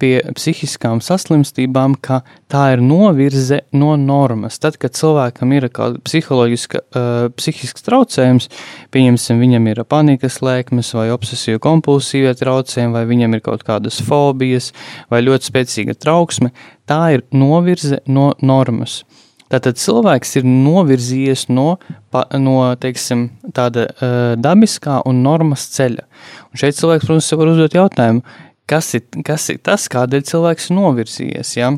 pie 0.00 0.20
psihiskām 0.36 1.00
saslimstībām, 1.04 1.96
ka 2.02 2.20
tā 2.50 2.64
ir 2.74 2.82
novirze 2.84 3.62
no 3.72 3.94
normas. 4.00 4.58
Tad, 4.62 4.76
kad 4.80 4.96
cilvēkam 4.98 5.52
ir 5.56 5.68
kāda 5.74 6.02
psiholoģiska, 6.04 6.82
uh, 6.84 7.28
psihisks 7.38 7.86
traucējums, 7.86 8.48
pieņemsim, 8.94 9.40
viņam 9.40 9.70
ir 9.72 9.82
panikas 9.88 10.40
lēkmes 10.44 10.92
vai 10.98 11.08
obsesīva 11.14 11.62
kompulsīvie 11.64 12.34
traucējumi, 12.38 12.96
vai 12.96 13.04
viņam 13.08 13.38
ir 13.38 13.44
kaut 13.44 13.64
kādas 13.68 14.02
fobijas 14.04 14.72
vai 15.12 15.22
ļoti 15.24 15.52
spēcīga 15.52 15.96
trauksme, 15.98 16.52
tā 16.88 17.02
ir 17.16 17.24
novirze 17.32 18.02
no 18.06 18.32
normas. 18.42 19.02
Tātad 19.48 19.78
cilvēks 19.80 20.34
ir 20.36 20.44
novirzījies 20.44 21.46
no, 21.48 21.78
pa, 22.12 22.26
no 22.36 22.60
teiksim, 22.80 23.30
tāda 23.56 23.86
uh, 23.88 24.34
dabiskā 24.36 24.98
un 25.08 25.22
normas 25.24 25.64
ceļa. 25.72 26.04
Un 26.52 26.60
šeit 26.60 26.76
cilvēks, 26.76 27.08
protams, 27.08 27.30
var 27.40 27.52
uzdot 27.54 27.76
jautājumu, 27.78 28.20
kas 28.68 28.94
ir, 28.98 29.04
kas 29.26 29.48
ir 29.52 29.60
tas, 29.64 29.88
kādēļ 29.92 30.26
cilvēks 30.28 30.72
novirzījies. 30.74 31.54
Ja? 31.58 31.72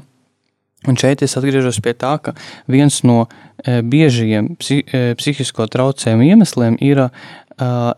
Un 0.88 0.96
šeit 0.96 1.20
es 1.24 1.36
atgriežos 1.36 1.80
pie 1.84 1.92
tā, 1.92 2.14
ka 2.24 2.32
viens 2.70 3.02
no 3.04 3.26
e, 3.26 3.80
biežajiem 3.84 4.54
psi, 4.60 4.80
e, 4.80 5.00
psihisko 5.18 5.66
traucējumu 5.68 6.24
iemesliem 6.30 6.78
ir 6.80 7.02
e, 7.04 7.08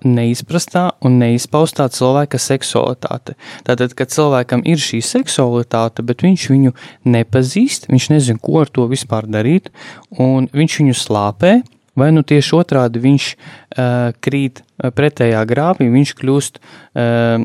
neizprastā 0.03 0.89
un 1.07 1.21
neizpaustā 1.23 1.87
cilvēka 1.95 2.41
seksualitāte. 2.43 3.37
Tātad, 3.69 3.95
kad 3.99 4.11
cilvēkam 4.11 4.67
ir 4.67 4.83
šī 4.83 4.99
seksualitāte, 5.13 6.03
bet 6.03 6.27
viņš 6.27 6.49
viņu 6.51 6.75
nepazīst, 7.07 7.87
viņš 7.93 8.09
nezina, 8.17 8.43
ko 8.43 8.65
ar 8.65 8.75
to 8.75 8.89
vispār 8.91 9.31
darīt, 9.31 9.71
un 10.19 10.51
viņš 10.51 10.81
viņu 10.83 10.99
slāpē, 10.99 11.61
vai 11.99 12.09
nu 12.15 12.23
tieši 12.25 12.55
otrādi 12.57 13.03
viņš 13.03 13.27
uh, 13.33 14.13
krīt 14.25 14.63
pretējā 14.97 15.43
grāvī, 15.49 15.87
viņš 15.93 16.13
kļūst 16.19 16.59
uh, 16.59 17.45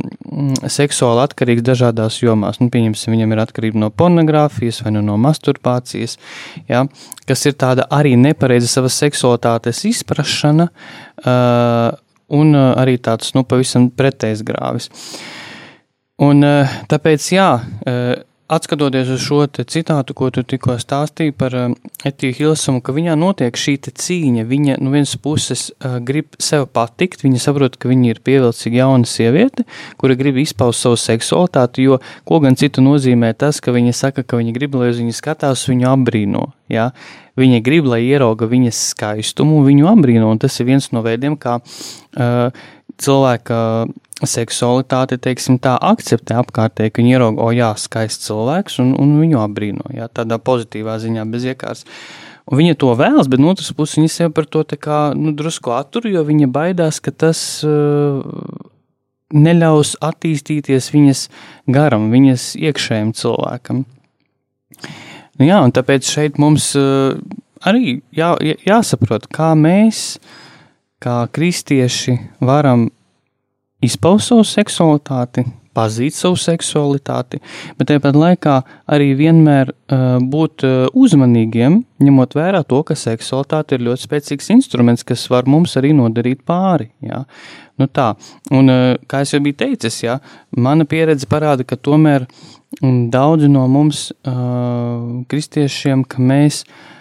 seksuāli 0.71 1.23
atkarīgs 1.25 1.65
dažādās 1.67 2.21
jomās. 2.23 2.61
Nu, 2.61 2.69
pieņemsim, 2.73 3.13
viņam 3.13 3.35
ir 3.35 3.43
atkarība 3.43 3.81
no 3.83 3.91
pornogrāfijas 3.91 4.81
vai 4.85 4.95
nu 4.95 5.03
no 5.05 5.17
masturbācijas, 5.21 6.17
ja, 6.69 6.85
kas 7.29 7.45
ir 7.49 7.57
tāda 7.59 7.87
arī 7.93 8.15
nepareiza 8.19 8.69
savas 8.71 8.97
seksualitātes 8.99 9.83
izprašana 9.91 10.69
uh, 10.71 11.91
un 12.33 12.55
uh, 12.55 12.71
arī 12.79 12.97
tāds, 13.03 13.33
nu, 13.37 13.45
pavisam 13.47 13.91
pretējs 13.91 14.45
grāvis. 14.47 14.89
Un 16.23 16.41
uh, 16.41 16.79
tāpēc, 16.89 17.29
jā, 17.35 17.51
uh, 17.61 18.26
Atskatoties 18.47 19.09
uz 19.11 19.19
šo 19.19 19.41
citātu, 19.51 20.13
ko 20.15 20.29
tu 20.31 20.39
tikko 20.39 20.77
stāstīji 20.79 21.33
par 21.35 21.51
uh, 21.59 21.73
Etiju 22.07 22.31
Hilsumu, 22.37 22.79
ka 22.79 22.93
viņā 22.95 23.17
notiek 23.19 23.59
šī 23.59 23.73
cīņa, 23.89 24.45
viņa 24.47 24.77
no 24.79 24.93
vienas 24.93 25.17
puses 25.19 25.65
uh, 25.73 25.97
grib 25.99 26.37
sev 26.39 26.63
patikt, 26.71 27.25
viņa 27.25 27.41
saprot, 27.43 27.75
ka 27.75 27.91
viņa 27.91 28.13
ir 28.13 28.21
pievilcīga 28.23 28.79
jauna 28.85 29.09
sieviete, 29.09 29.67
kura 29.99 30.15
grib 30.15 30.39
izpaust 30.39 30.85
savu 30.85 30.95
seksualitāti, 30.95 31.89
jo 31.89 31.99
ko 32.23 32.39
gan 32.45 32.55
citu 32.55 32.85
nozīmē 32.85 33.33
tas, 33.35 33.59
ka 33.59 33.75
viņa 33.75 33.91
saka, 33.99 34.23
ka 34.23 34.39
viņa 34.39 34.55
grib, 34.55 34.79
lai 34.79 34.93
uz 34.93 35.03
viņu 35.03 35.19
skatās, 35.19 35.67
viņu 35.67 35.91
apbrīno, 35.91 36.47
jā. 36.71 36.93
Viņa 37.37 37.61
grib, 37.67 37.91
lai 37.91 38.05
ierauga 38.07 38.47
viņas 38.47 38.79
skaistumu, 38.95 39.59
viņu 39.67 39.91
apbrīno, 39.91 40.31
un 40.31 40.39
tas 40.39 40.55
ir 40.63 40.71
viens 40.71 40.87
no 40.95 41.03
veidiem, 41.03 41.35
kā 41.35 41.59
uh, 41.59 42.67
cilvēka 42.95 43.59
seksualitāti, 44.25 45.19
teiksim, 45.21 45.59
tā 45.61 45.75
akceptē 45.77 46.39
apkārtēji, 46.41 46.93
ka 46.93 47.01
viņi 47.03 47.13
ierauga, 47.13 47.43
o 47.43 47.51
jā, 47.53 47.69
skaists 47.77 48.25
cilvēks, 48.29 48.79
un, 48.81 48.95
un 48.97 49.17
viņu 49.21 49.41
apbrīno, 49.43 49.91
jā, 49.93 50.07
tādā 50.09 50.39
pozitīvā 50.41 50.97
ziņā, 51.03 51.25
bez 51.29 51.45
iekārs. 51.51 51.85
Un 52.47 52.61
viņa 52.61 52.77
to 52.79 52.93
vēlas, 52.97 53.27
bet 53.29 53.43
no 53.43 53.51
otras 53.51 53.69
puses 53.75 53.99
viņa 53.99 54.13
sev 54.13 54.33
par 54.33 54.47
to 54.49 54.63
kā, 54.79 55.11
nu, 55.17 55.35
drusku 55.37 55.75
attur, 55.75 56.07
jo 56.09 56.23
viņa 56.25 56.47
baidās, 56.49 57.01
ka 57.03 57.11
tas 57.11 57.41
uh, 57.67 58.23
neļaus 59.35 59.97
attīstīties 60.01 60.89
viņas 60.95 61.25
garam, 61.67 62.09
viņas 62.13 62.53
iekšējiem 62.57 63.13
cilvēkam. 63.19 63.83
Nu 65.37 65.45
jā, 65.45 65.59
un 65.61 65.75
tāpēc 65.75 66.07
šeit 66.07 66.39
mums 66.41 66.71
uh, 66.79 67.19
arī 67.67 67.99
jā, 68.15 68.33
jāsaprot, 68.65 69.27
kā 69.29 69.51
mēs, 69.59 70.17
kā 71.03 71.25
kristieši, 71.29 72.17
varam 72.41 72.87
izpaust 73.83 74.31
savu 74.31 74.45
seksualitāti, 74.47 75.43
pazīt 75.77 76.15
savu 76.17 76.37
seksualitāti, 76.41 77.39
bet 77.77 77.91
tāpat 77.91 78.17
laikā 78.17 78.55
arī 78.89 79.11
vienmēr 79.19 79.69
uh, 79.69 80.17
būt 80.33 80.65
uh, 80.65 80.75
uzmanīgiem, 80.97 81.79
ņemot 82.01 82.33
vērā 82.37 82.63
to, 82.65 82.81
ka 82.87 82.97
seksualitāte 82.97 83.77
ir 83.77 83.85
ļoti 83.89 84.07
spēcīgs 84.07 84.51
instruments, 84.55 85.05
kas 85.05 85.27
var 85.33 85.49
mums 85.49 85.77
arī 85.77 85.93
nodarīt 85.97 86.41
pāri. 86.47 86.89
Jā. 87.05 87.23
Nu 87.77 87.85
tā, 87.93 88.11
un 88.49 88.73
uh, 88.73 88.97
kā 89.09 89.21
jau 89.27 89.41
biju 89.45 89.59
teicis, 89.61 90.01
jā, 90.07 90.17
mana 90.57 90.87
pieredze 90.89 91.29
parāda, 91.29 91.67
ka 91.67 91.77
tomēr 91.77 92.25
daudzi 92.81 93.47
no 93.51 93.63
mums, 93.71 94.09
uh, 94.27 95.23
kristiešiem, 95.29 96.03
ka 96.09 96.21
mēs 96.21 96.63
uh, 96.65 96.96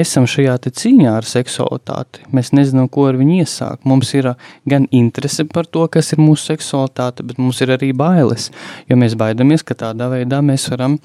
esam 0.00 0.26
šajā 0.30 0.56
cīņā 0.64 1.12
ar 1.18 1.26
seksualitāti. 1.28 2.24
Mēs 2.34 2.52
nezinām, 2.56 2.88
ko 2.92 3.06
ar 3.10 3.18
viņu 3.20 3.40
iesākt. 3.42 3.84
Mums 3.88 4.12
ir 4.16 4.32
gan 4.68 4.88
interese 4.90 5.44
par 5.44 5.66
to, 5.66 5.86
kas 5.88 6.12
ir 6.14 6.22
mūsu 6.22 6.54
seksualitāte, 6.54 7.26
bet 7.26 7.38
mums 7.38 7.60
ir 7.62 7.74
arī 7.76 7.92
bailes. 7.96 8.50
Jo 8.90 8.98
mēs 9.00 9.16
baidamies, 9.20 9.62
ka 9.62 9.76
tādā 9.78 10.10
veidā 10.12 10.40
mēs 10.44 10.66
varam 10.72 10.98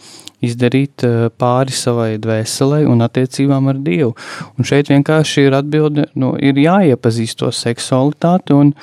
izdarīt 0.45 1.05
pāri 1.38 1.75
savai 1.75 2.09
dvēselē 2.21 2.83
un 2.89 3.05
attiecībām 3.05 3.69
ar 3.71 3.79
Dievu. 3.85 4.15
Un 4.57 4.67
šeit 4.67 4.91
vienkārši 4.91 5.47
ir 5.47 5.57
atbilde, 5.59 6.09
nu, 6.15 6.33
ir 6.39 6.59
jāiepazīst 6.59 7.41
to 7.43 7.51
seksualitāti 7.53 8.55
un, 8.55 8.73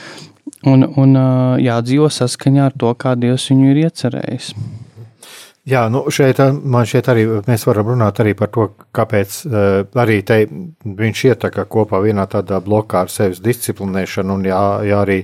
un, 0.67 0.89
un 0.97 1.21
jādzīvo 1.63 2.11
saskaņā 2.13 2.71
ar 2.71 2.77
to, 2.79 2.93
kā 2.95 3.17
Dievs 3.19 3.51
viņu 3.53 3.73
ir 3.73 3.87
iecerējis. 3.87 4.53
Jā, 5.67 5.81
nu 5.91 6.05
šeit 6.15 6.39
man 6.63 6.87
šķiet 6.87 7.09
arī 7.11 7.23
mēs 7.43 7.65
varam 7.67 7.89
runāt 7.91 8.21
arī 8.23 8.37
par 8.39 8.53
to, 8.55 8.69
kāpēc 8.95 9.39
uh, 9.49 9.79
arī 9.99 10.21
te 10.23 10.37
viņš 10.47 11.23
ietaka 11.33 11.65
kopā 11.67 11.99
vienā 12.05 12.29
tādā 12.31 12.61
blokā 12.63 13.03
ar 13.03 13.11
sevis 13.11 13.43
disciplinēšanu, 13.43 14.37
un 14.39 14.47
jā, 14.47 14.61
jā 14.87 15.01
arī 15.03 15.17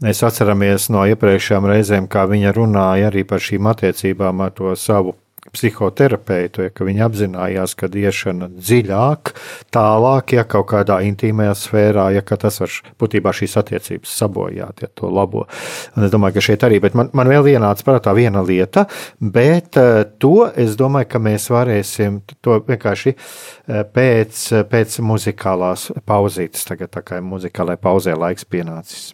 mēs 0.00 0.24
atceramies 0.24 0.88
no 0.94 1.04
iepriekšējām 1.12 1.68
reizēm, 1.68 2.08
kā 2.08 2.24
viņa 2.30 2.54
runāja 2.56 3.12
arī 3.12 3.26
par 3.28 3.44
šīm 3.44 3.68
attiecībām 3.74 4.40
ar 4.46 4.56
to 4.56 4.72
savu 4.72 5.12
psihoterapeitu, 5.54 6.66
ja, 6.66 6.72
ka 6.74 6.86
viņi 6.86 7.04
apzinājās, 7.06 7.74
ka 7.78 7.88
iešana 7.88 8.50
dziļāk, 8.54 9.32
tālāk, 9.74 10.34
ja 10.38 10.44
kaut 10.48 10.68
kādā 10.72 11.00
intīmajā 11.08 11.54
sfērā, 11.58 12.08
ja 12.16 12.22
tas 12.24 12.60
var 12.62 12.76
būtībā 13.00 13.32
šīs 13.34 13.56
attiecības 13.60 14.14
sabojāt, 14.20 14.84
ja 14.84 14.90
to 14.94 15.10
labo. 15.12 15.46
Un 15.94 16.06
es 16.06 16.12
domāju, 16.14 16.38
ka 16.38 16.46
šeit 16.48 16.66
arī, 16.66 16.80
bet 16.84 16.98
man, 16.98 17.10
man 17.16 17.30
vēl 17.30 17.54
ienāca 17.54 17.86
prātā 17.86 18.14
viena 18.16 18.42
lieta, 18.44 18.86
bet 19.18 19.78
uh, 19.80 20.02
to 20.18 20.48
es 20.50 20.78
domāju, 20.80 21.10
ka 21.14 21.22
mēs 21.22 21.48
varēsim 21.54 22.22
to 22.44 22.60
vienkārši 22.68 23.14
uh, 23.16 23.82
pēc, 23.94 24.46
pēc 24.70 25.00
muzikālās 25.04 25.90
pauzītes, 26.06 26.66
tagad 26.68 26.94
tā 26.94 27.04
kā 27.06 27.22
muzikālai 27.24 27.78
pauzē 27.80 28.16
laiks 28.18 28.48
pienācis. 28.48 29.12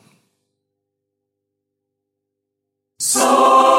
So 3.00 3.69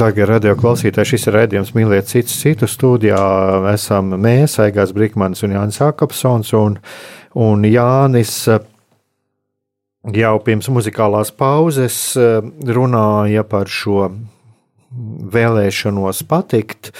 Darbie 0.00 0.24
radio 0.24 0.54
klausītāji, 0.56 1.10
šis 1.10 1.26
ir 1.28 1.34
raidījums 1.36 1.74
Mīliet 1.76 2.06
citu 2.08 2.32
citu 2.32 2.64
studijā. 2.70 3.20
Esam 3.68 4.14
mēs, 4.16 4.54
Aigās 4.62 4.94
Brīkmanis 4.96 5.44
un 5.44 5.52
Jānis 5.52 5.80
Akapsons. 5.84 6.54
Un, 6.56 6.78
un 7.36 7.66
Jānis 7.68 8.32
jau 10.16 10.32
pirms 10.46 10.70
muzikālās 10.72 11.34
pauzes 11.36 12.00
runāja 12.16 13.44
par 13.44 13.68
šo 13.68 14.08
vēlēšanos 15.36 16.24
patikt 16.32 16.94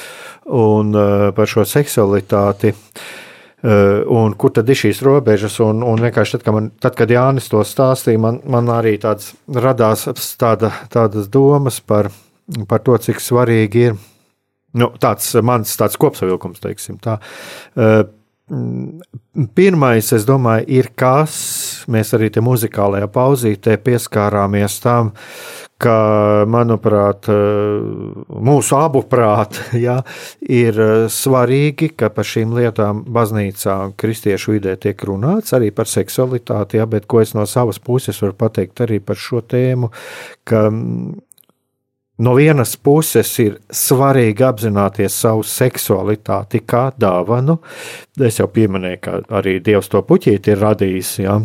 un 0.44 0.92
par 1.32 1.48
šo 1.48 1.64
seksualitāti. 1.64 2.76
Un 3.64 4.36
kur 4.36 4.58
tad 4.60 4.68
ir 4.68 4.84
šīs 4.84 5.00
robežas? 5.08 5.56
Un, 5.64 5.80
un 5.88 6.04
vienkārši 6.04 6.36
tad, 6.36 6.50
kad, 6.50 6.58
man, 6.58 6.74
tad, 6.76 7.00
kad 7.00 7.16
Jānis 7.16 7.48
to 7.48 7.64
stāstīja, 7.64 8.20
man, 8.20 8.44
man 8.44 8.68
arī 8.76 8.98
tāds 9.00 9.38
radās 9.48 10.04
tāda, 10.36 10.74
tādas 10.92 11.32
domas 11.32 11.80
par 11.80 12.12
viņu 12.12 12.28
par 12.68 12.82
to, 12.86 12.96
cik 12.98 13.22
svarīgi 13.22 13.84
ir 13.90 13.98
nu, 14.78 14.90
tāds 15.02 15.32
mans 15.46 15.76
tāds 15.78 15.98
kopsavilkums, 16.00 16.62
teiksim 16.62 16.98
tā. 17.02 17.18
Pirmais, 19.54 20.08
es 20.10 20.26
domāju, 20.26 20.66
ir 20.80 20.90
kas, 20.98 21.34
mēs 21.90 22.10
arī 22.16 22.32
te 22.34 22.42
muzikālajā 22.42 23.06
pauzītē 23.14 23.76
pieskārāmies 23.78 24.80
tam, 24.82 25.12
ka, 25.80 25.94
manuprāt, 26.50 27.30
mūsu 28.50 28.76
abu 28.80 29.04
prāt, 29.06 29.60
ja, 29.86 30.00
ir 30.42 30.82
svarīgi, 31.14 31.92
ka 31.94 32.10
par 32.14 32.26
šīm 32.26 32.56
lietām 32.58 33.04
baznīcā 33.06 33.78
un 33.86 33.94
kristiešu 34.02 34.56
vidē 34.56 34.74
tiek 34.82 35.06
runāts 35.06 35.54
arī 35.56 35.70
par 35.74 35.86
seksualitāti, 35.90 36.82
ja, 36.82 36.90
bet 36.90 37.06
ko 37.06 37.22
es 37.22 37.36
no 37.38 37.46
savas 37.46 37.78
puses 37.78 38.18
varu 38.18 38.34
pateikt 38.42 38.82
arī 38.82 38.98
par 38.98 39.20
šo 39.20 39.44
tēmu, 39.46 39.94
ka 40.42 40.66
No 42.20 42.34
vienas 42.36 42.74
puses 42.76 43.30
ir 43.40 43.54
svarīgi 43.72 44.44
apzināties 44.44 45.14
savu 45.22 45.44
seksualitāti 45.46 46.60
kā 46.68 46.90
dāvanu. 47.00 47.56
Es 48.20 48.42
jau 48.42 48.48
pieminēju, 48.52 48.98
ka 49.00 49.14
arī 49.38 49.56
Dievs 49.64 49.88
to 49.88 50.02
puķīti 50.04 50.52
ir 50.52 50.60
radījis. 50.60 51.14
Ja? 51.24 51.38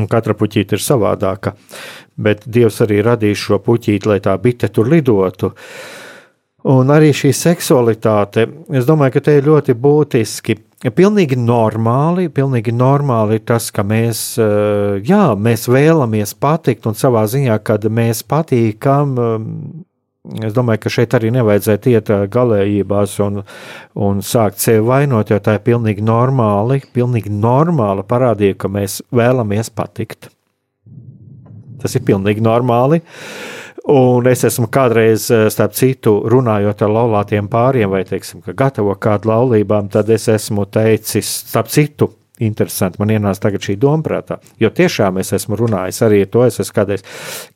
Un 0.00 0.08
katra 0.08 0.32
puķīte 0.38 0.78
ir 0.78 0.84
savādāka, 0.84 1.52
bet 2.16 2.46
Dievs 2.48 2.80
arī 2.86 3.02
radīja 3.04 3.42
šo 3.42 3.60
puķīti, 3.66 4.08
lai 4.08 4.20
tā 4.24 4.38
bite 4.40 4.70
tur 4.72 4.88
lidotu. 4.88 5.52
Un 6.70 6.92
arī 6.92 7.12
šī 7.16 7.34
seksualitāte, 7.36 8.46
es 8.72 8.88
domāju, 8.88 9.18
ka 9.18 9.24
te 9.26 9.36
ir 9.36 9.48
ļoti 9.48 9.76
būtiski 9.76 10.56
Pilnīgi 10.80 11.36
normāli, 11.36 12.30
pilnīgi 12.32 12.72
normāli 12.72 13.36
ir 13.36 13.42
tas, 13.44 13.66
ka 13.68 13.82
mēs, 13.84 14.38
eh, 14.40 15.02
jā, 15.04 15.36
mēs 15.36 15.68
vēlamies 15.68 16.32
patikt, 16.40 16.86
un 16.86 16.94
savā 16.96 17.26
ziņā, 17.28 17.58
kad 17.62 17.84
mēs 17.84 18.22
patīkam, 18.24 19.12
eh, 19.20 20.46
es 20.46 20.54
domāju, 20.54 20.80
ka 20.80 20.88
šeit 20.88 21.10
arī 21.10 21.30
nevajadzētu 21.36 21.92
iet 21.92 22.08
eh, 22.08 22.26
galējībās 22.26 23.20
un, 23.20 23.44
un 23.94 24.20
sākt 24.20 24.56
sevi 24.56 24.80
vainot, 24.80 25.28
jo 25.28 25.36
tā 25.38 25.58
ir 25.58 25.66
pilnīgi 25.68 26.00
normāli, 26.00 26.80
pilnīgi 26.94 27.28
normāli 27.28 28.02
parādīja, 28.02 28.56
ka 28.56 28.68
mēs 28.68 29.02
vēlamies 29.12 29.68
patikt. 29.68 30.30
Tas 31.82 31.94
ir 31.94 32.00
pilnīgi 32.08 32.40
normāli. 32.40 33.02
Uh, 33.04 33.60
Un 33.88 34.26
es 34.28 34.44
esmu 34.44 34.68
kādreiz, 34.68 35.30
eh, 35.32 35.48
starp 35.50 35.72
citu, 35.72 36.20
runājot 36.28 36.82
ar 36.82 36.90
laulātiem 36.92 37.48
pāriem, 37.48 37.88
vai 37.88 38.04
teiksim, 38.04 38.42
ka 38.44 38.52
gatavo 38.52 38.94
kādu 38.94 39.30
laulībām, 39.30 39.88
tad 39.90 40.10
es 40.10 40.28
esmu 40.28 40.66
teicis, 40.66 41.26
starp 41.48 41.68
citu, 41.68 42.10
interesanti, 42.40 42.98
man 42.98 43.08
ienāca 43.08 43.46
tagad 43.46 43.60
šī 43.60 43.78
doma 43.78 44.02
prātā. 44.02 44.38
Jo 44.60 44.70
tiešām 44.70 45.18
es 45.20 45.32
esmu 45.32 45.56
runājis 45.56 46.02
arī 46.04 46.22
ar 46.26 46.26
to, 46.26 46.44
es 46.44 46.60
esmu 46.60 46.76
kādreiz, 46.76 47.04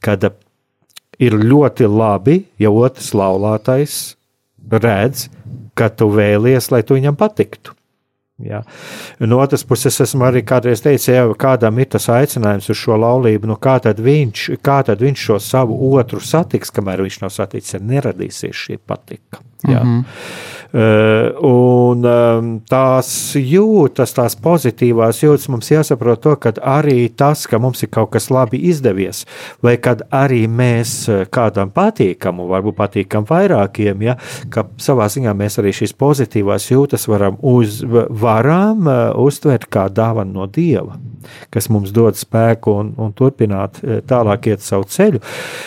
kad 0.00 0.32
ir 1.18 1.32
ļoti 1.32 1.88
labi, 1.88 2.44
ja 2.58 2.70
otrs 2.70 3.12
laulātais 3.12 4.16
redz, 4.70 5.28
ka 5.74 5.90
tu 5.90 6.08
vēlies, 6.08 6.70
lai 6.70 6.82
tu 6.82 6.96
viņam 6.96 7.16
patiktu. 7.16 7.74
Ja. 8.42 8.62
No 9.18 9.38
otras 9.38 9.62
puses, 9.62 10.00
esmu 10.02 10.26
arī 10.26 10.42
kādreiz 10.42 10.82
teicis, 10.82 11.12
ja 11.12 11.22
kādam 11.38 11.78
ir 11.78 11.86
tas 11.94 12.08
aicinājums 12.10 12.66
uz 12.72 12.80
šo 12.80 12.98
laulību, 12.98 13.46
nu 13.46 13.56
kā 13.62 13.76
tad 13.84 14.02
viņš, 14.02 14.48
kā 14.64 14.80
tad 14.88 15.04
viņš 15.06 15.26
šo 15.28 15.38
savu 15.38 15.78
otru 15.94 16.18
satiks, 16.18 16.74
kamēr 16.74 17.04
viņš 17.06 17.20
nav 17.22 17.30
saticis, 17.30 17.78
neradīsies 17.78 18.64
šī 18.66 18.80
patika. 18.82 19.44
Ja. 19.68 19.84
Mm 19.84 20.00
-hmm. 20.00 20.52
Uh, 20.74 21.28
un 21.46 22.00
um, 22.02 22.46
tās 22.66 23.08
jūtas, 23.38 24.10
tās 24.16 24.34
pozitīvās 24.42 25.20
jūtas, 25.22 25.46
mums 25.46 25.70
jāsaprot 25.70 26.18
to, 26.24 26.32
ka 26.34 26.50
arī 26.58 27.12
tas, 27.14 27.44
ka 27.46 27.60
mums 27.62 27.84
ir 27.86 27.92
kaut 27.94 28.10
kas 28.16 28.26
labi 28.34 28.58
izdevies, 28.72 29.20
vai 29.62 29.76
kad 29.78 30.02
arī 30.10 30.48
mēs 30.50 30.96
uh, 31.06 31.20
kādam 31.30 31.70
patīkam, 31.70 32.42
un 32.42 32.50
varbūt 32.50 32.74
patīkam 32.74 33.22
vairākiem, 33.28 34.02
ja, 34.02 34.16
ka 34.50 34.66
savā 34.74 35.06
ziņā 35.14 35.36
mēs 35.38 35.60
arī 35.62 35.76
šīs 35.78 35.94
pozitīvās 35.94 36.66
jūtas 36.72 37.06
varam, 37.06 37.38
uz, 37.38 37.78
varam 38.10 38.90
uh, 38.90 39.14
uztvert 39.14 39.70
kā 39.70 39.86
dāvanu 39.94 40.40
no 40.40 40.50
Dieva, 40.50 40.98
kas 41.54 41.70
mums 41.72 41.92
dod 41.94 42.18
spēku 42.18 42.74
un, 42.80 42.92
un 43.00 43.12
turpināt 43.16 43.80
tālāk 44.08 44.50
iet 44.52 44.64
savu 44.64 44.88
ceļu. 44.90 45.22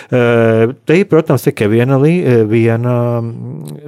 Te 0.09 0.97
ir, 0.97 1.07
protams, 1.09 1.47
tikai 1.47 1.69
viena, 1.71 1.99
viena, 2.49 2.95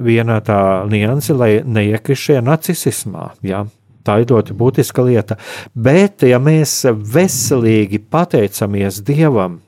viena 0.02 0.40
tā 0.44 0.60
nianse 0.90 1.36
lai 1.36 1.52
neiekristu 1.64 2.30
šajā 2.30 2.44
nacismā. 2.46 3.30
Jā. 3.46 3.64
Tā 4.06 4.16
ir 4.22 4.30
ļoti 4.30 4.54
būtiska 4.56 5.04
lieta. 5.04 5.36
Bet, 5.76 6.24
ja 6.24 6.40
mēs 6.40 6.82
veselīgi 6.88 8.00
pateicamies 8.10 9.02
Dievam, 9.04 9.60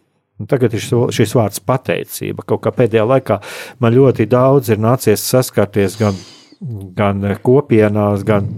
Tagad 0.49 0.73
ir 0.75 0.83
šis 1.15 1.35
vārds 1.37 1.61
pateicība. 1.63 2.45
Kaut 2.47 2.65
kā 2.65 2.73
pēdējā 2.75 3.05
laikā 3.07 3.39
man 3.83 3.95
ļoti 3.95 4.27
daudz 4.31 4.73
ir 4.73 4.81
nācies 4.83 5.23
saskarties 5.29 5.99
gan, 6.01 6.17
gan 6.97 7.23
kopienās, 7.45 8.25
gan, 8.27 8.49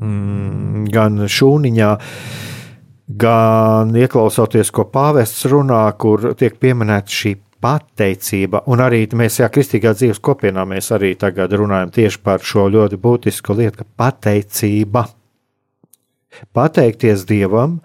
mm, 0.00 0.88
gan 0.92 1.20
šūniņā, 1.30 1.90
gan 3.20 3.94
ieklausoties, 3.96 4.72
ko 4.74 4.86
pāvests 4.90 5.46
runā, 5.50 5.84
kur 6.00 6.32
tiek 6.38 6.58
pieminēta 6.60 7.20
šī 7.20 7.36
pateicība, 7.60 8.62
un 8.72 8.80
arī 8.80 9.04
mēs, 9.16 9.40
jā, 9.42 9.48
kristīgā 9.52 9.92
dzīves 9.96 10.20
kopienā, 10.24 10.64
mēs 10.68 10.90
arī 10.96 11.12
tagad 11.20 11.52
runājam 11.60 11.92
tieši 11.92 12.20
par 12.24 12.44
šo 12.44 12.68
ļoti 12.72 12.98
būtisku 13.00 13.56
lietu, 13.58 13.82
ka 13.82 13.88
pateicība. 14.04 15.04
Pateikties 16.56 17.26
Dievam, 17.28 17.80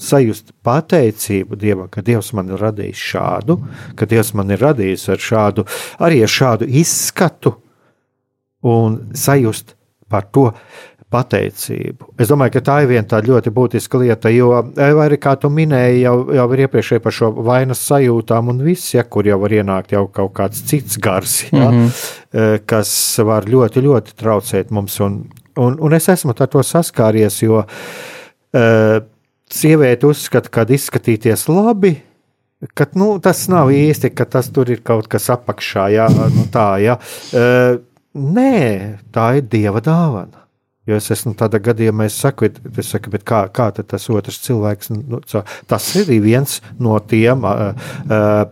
sajust 0.00 0.52
pateicību 0.66 1.56
Dievam, 1.56 1.88
ka 1.88 2.02
Dievs 2.04 2.32
man 2.36 2.50
ir 2.52 2.60
radījis 2.60 3.04
šādu, 3.12 3.58
ka 3.96 4.08
Dievs 4.10 4.34
man 4.36 4.50
ir 4.52 4.60
radījis 4.60 5.06
ar 5.14 5.22
šādu, 5.22 5.64
arī 6.04 6.20
ar 6.26 6.34
šādu 6.34 6.68
izskatu, 6.82 7.54
un 8.64 8.98
sajust 9.16 9.76
par 10.10 10.28
to, 10.32 10.50
pateicību. 11.14 12.10
Es 12.20 12.30
domāju, 12.30 12.56
ka 12.56 12.64
tā 12.66 12.80
ir 12.82 12.90
viena 12.90 13.06
tāda 13.08 13.30
ļoti 13.30 13.52
būtiska 13.54 14.00
lieta, 14.02 14.32
jo, 14.34 14.50
e, 14.74 14.90
arī 15.04 15.18
kā 15.22 15.36
tu 15.40 15.50
minēji, 15.54 16.02
jau, 16.04 16.16
jau 16.34 16.48
ir 16.56 16.64
iepriekšēji 16.66 17.04
par 17.04 17.16
šo 17.18 17.30
vainas 17.46 17.84
sajūtām, 17.88 18.50
un 18.52 18.62
viss, 18.66 18.94
ja 18.96 19.06
kur 19.06 19.28
jau 19.28 19.38
var 19.44 19.54
ienākt 19.54 19.94
jau 19.94 20.06
kaut 20.12 20.34
kāds 20.38 20.64
cits 20.68 20.98
gars, 21.02 21.42
ja, 21.52 21.70
mm 21.70 21.86
-hmm. 21.86 22.66
kas 22.66 22.90
var 23.24 23.46
ļoti, 23.50 23.84
ļoti 23.86 24.18
traucēt 24.20 24.70
mums. 24.70 25.00
Un, 25.00 25.24
un, 25.56 25.78
un 25.80 25.92
es 25.92 26.08
esmu 26.08 26.34
ar 26.38 26.46
to 26.48 26.62
saskāries, 26.62 27.42
jo 27.42 27.64
uh, 27.64 28.98
sieviete 29.50 30.06
uzskata, 30.06 30.48
ka 30.48 30.66
izskatīties 30.68 31.48
labi. 31.48 31.96
Ka, 32.74 32.86
nu, 32.96 33.18
tas 33.20 33.48
nav 33.48 33.68
īsti, 33.68 34.14
ka 34.16 34.24
tas 34.24 34.48
tur 34.48 34.70
ir 34.72 34.80
kaut 34.80 35.08
kas 35.12 35.28
apakšā, 35.34 35.88
jā, 35.92 36.08
nu 36.08 36.46
tā, 36.52 36.68
jā. 36.80 36.96
Uh, 37.34 37.82
nē, 38.14 38.98
tā 39.12 39.36
ir 39.38 39.48
dieva 39.52 39.82
dāvana. 39.84 40.43
Jo 40.84 40.98
es 41.00 41.08
esmu 41.14 41.32
tādā 41.38 41.60
gadījumā, 41.64 42.10
es 42.10 42.16
saku, 42.20 42.50
es 42.76 42.90
saku 42.92 43.16
kā, 43.24 43.46
kā 43.48 43.70
tas 43.78 44.08
otrs 44.12 44.42
cilvēks, 44.44 44.90
nu, 44.92 45.20
tas 45.66 45.86
ir 45.96 46.10
viens 46.20 46.58
no 46.78 46.98
tiem 47.00 47.46
uh, 47.48 47.70
uh, 48.04 48.42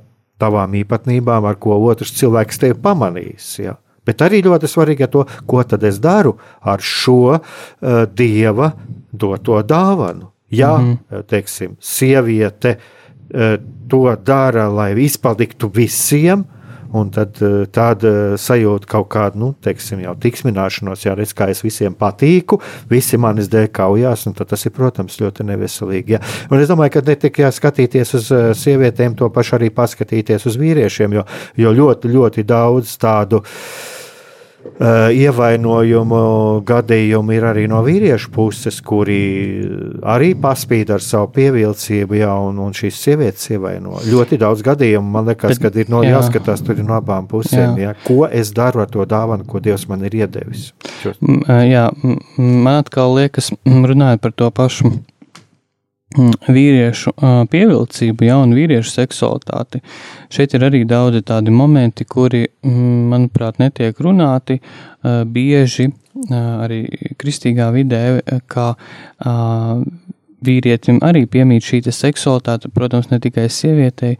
tavām 0.40 0.78
īpatnībām, 0.80 1.44
ar 1.44 1.58
ko 1.60 1.76
otrs 1.90 2.14
cilvēks 2.16 2.62
tevi 2.62 2.78
pamanīs. 2.80 3.50
Ja? 3.60 3.76
Bet 4.06 4.24
arī 4.24 4.40
ļoti 4.46 4.70
svarīgi 4.70 5.10
to, 5.12 5.26
ko 5.46 5.60
tad 5.68 5.84
es 5.84 6.00
daru 6.02 6.38
ar 6.60 6.80
šo 6.80 7.36
uh, 7.36 7.42
dieva 8.08 8.72
doto 9.12 9.60
dāvanu. 9.62 10.30
Ja, 10.52 10.76
mm 10.78 10.98
-hmm. 11.10 11.22
teiksim, 11.28 11.76
sieviete 11.80 12.76
uh, 12.78 13.56
to 13.88 14.16
dara, 14.24 14.68
lai 14.68 14.92
izpatiktu 15.04 15.70
visiem, 15.74 16.40
uh, 16.40 16.61
Un 16.98 17.08
tad 17.12 17.38
eh, 17.40 17.62
tāda 17.72 18.36
sajūta 18.40 18.88
kaut 18.90 19.08
kāda, 19.12 19.38
nu, 19.40 19.52
teiksim, 19.64 20.02
jau 20.04 20.12
tiksmināšanos, 20.20 21.06
jā, 21.06 21.14
redz, 21.16 21.32
kā 21.36 21.48
es 21.52 21.62
visiem 21.64 21.96
patīku, 21.96 22.58
visi 22.90 23.20
manis 23.20 23.48
dēļ 23.52 23.70
kaujās, 23.72 24.26
un 24.28 24.36
tas 24.36 24.66
ir, 24.68 24.74
protams, 24.76 25.16
ļoti 25.22 25.46
neveselīgi. 25.48 26.16
Jā. 26.16 26.20
Un 26.50 26.60
es 26.60 26.68
domāju, 26.70 26.96
ka 26.98 27.04
ne 27.06 27.16
tikai 27.24 27.52
skatīties 27.54 28.14
uz 28.18 28.28
eh, 28.34 28.50
sievietēm, 28.58 29.16
to 29.16 29.30
pašu 29.32 29.56
arī 29.58 29.72
paskatīties 29.72 30.46
uz 30.50 30.60
vīriešiem, 30.60 31.16
jo, 31.16 31.26
jo 31.64 31.74
ļoti, 31.80 32.12
ļoti 32.12 32.46
daudz 32.48 32.96
tādu 33.00 33.42
ievainojumu 34.82 36.22
gadījumi 36.66 37.36
ir 37.36 37.46
arī 37.52 37.66
no 37.70 37.82
vīriešu 37.86 38.32
puses, 38.34 38.80
kuri 38.84 39.20
arī 40.02 40.32
paspīd 40.38 40.90
ar 40.94 41.04
savu 41.04 41.30
pievilcību, 41.36 42.18
jā, 42.18 42.32
un, 42.48 42.58
un 42.64 42.74
šīs 42.76 42.98
sievietes 43.04 43.52
ievaino. 43.54 44.00
Ļoti 44.08 44.40
daudz 44.42 44.64
gadījumu, 44.66 45.14
man 45.16 45.30
liekas, 45.30 45.60
kad 45.62 45.76
ir 45.78 45.92
no, 45.92 46.02
jā. 46.06 46.16
jāskatās 46.16 46.64
tur 46.66 46.82
no 46.82 46.96
abām 46.98 47.28
pusēm, 47.30 47.78
jā. 47.78 47.92
Jā. 47.92 47.96
ko 48.06 48.26
es 48.26 48.52
daru 48.56 48.84
ar 48.84 48.90
to 48.90 49.06
dāvanu, 49.08 49.46
ko 49.48 49.62
Dievs 49.62 49.86
man 49.90 50.04
ir 50.08 50.18
iedevis. 50.24 50.70
Jā, 51.02 51.88
man 52.38 52.74
atkal 52.82 53.16
liekas, 53.18 53.52
runājot 53.66 54.22
par 54.22 54.34
to 54.36 54.50
pašu 54.54 54.92
Mm, 54.92 55.11
vīriešu 56.16 57.14
pievilcību, 57.52 58.26
ja, 58.26 58.38
un 58.42 58.54
vīriešu 58.56 58.92
seksualitāti. 58.92 59.82
Šeit 60.32 60.54
ir 60.56 60.66
arī 60.68 60.84
daudzi 60.88 61.22
tādi 61.26 61.54
momenti, 61.54 62.04
kuri, 62.08 62.44
mm, 62.64 63.10
manuprāt, 63.12 63.60
netiek 63.62 63.98
runāti 64.02 64.60
bieži 65.02 65.88
arī 66.30 66.84
kristīgā 67.18 67.70
vidē, 67.74 68.02
kā 68.46 68.72
vīrietim 70.42 71.00
arī 71.04 71.24
piemīt 71.30 71.66
šī 71.66 71.82
seksualitāte, 71.90 72.70
protams, 72.74 73.10
ne 73.10 73.20
tikai 73.22 73.48
sievietei, 73.50 74.16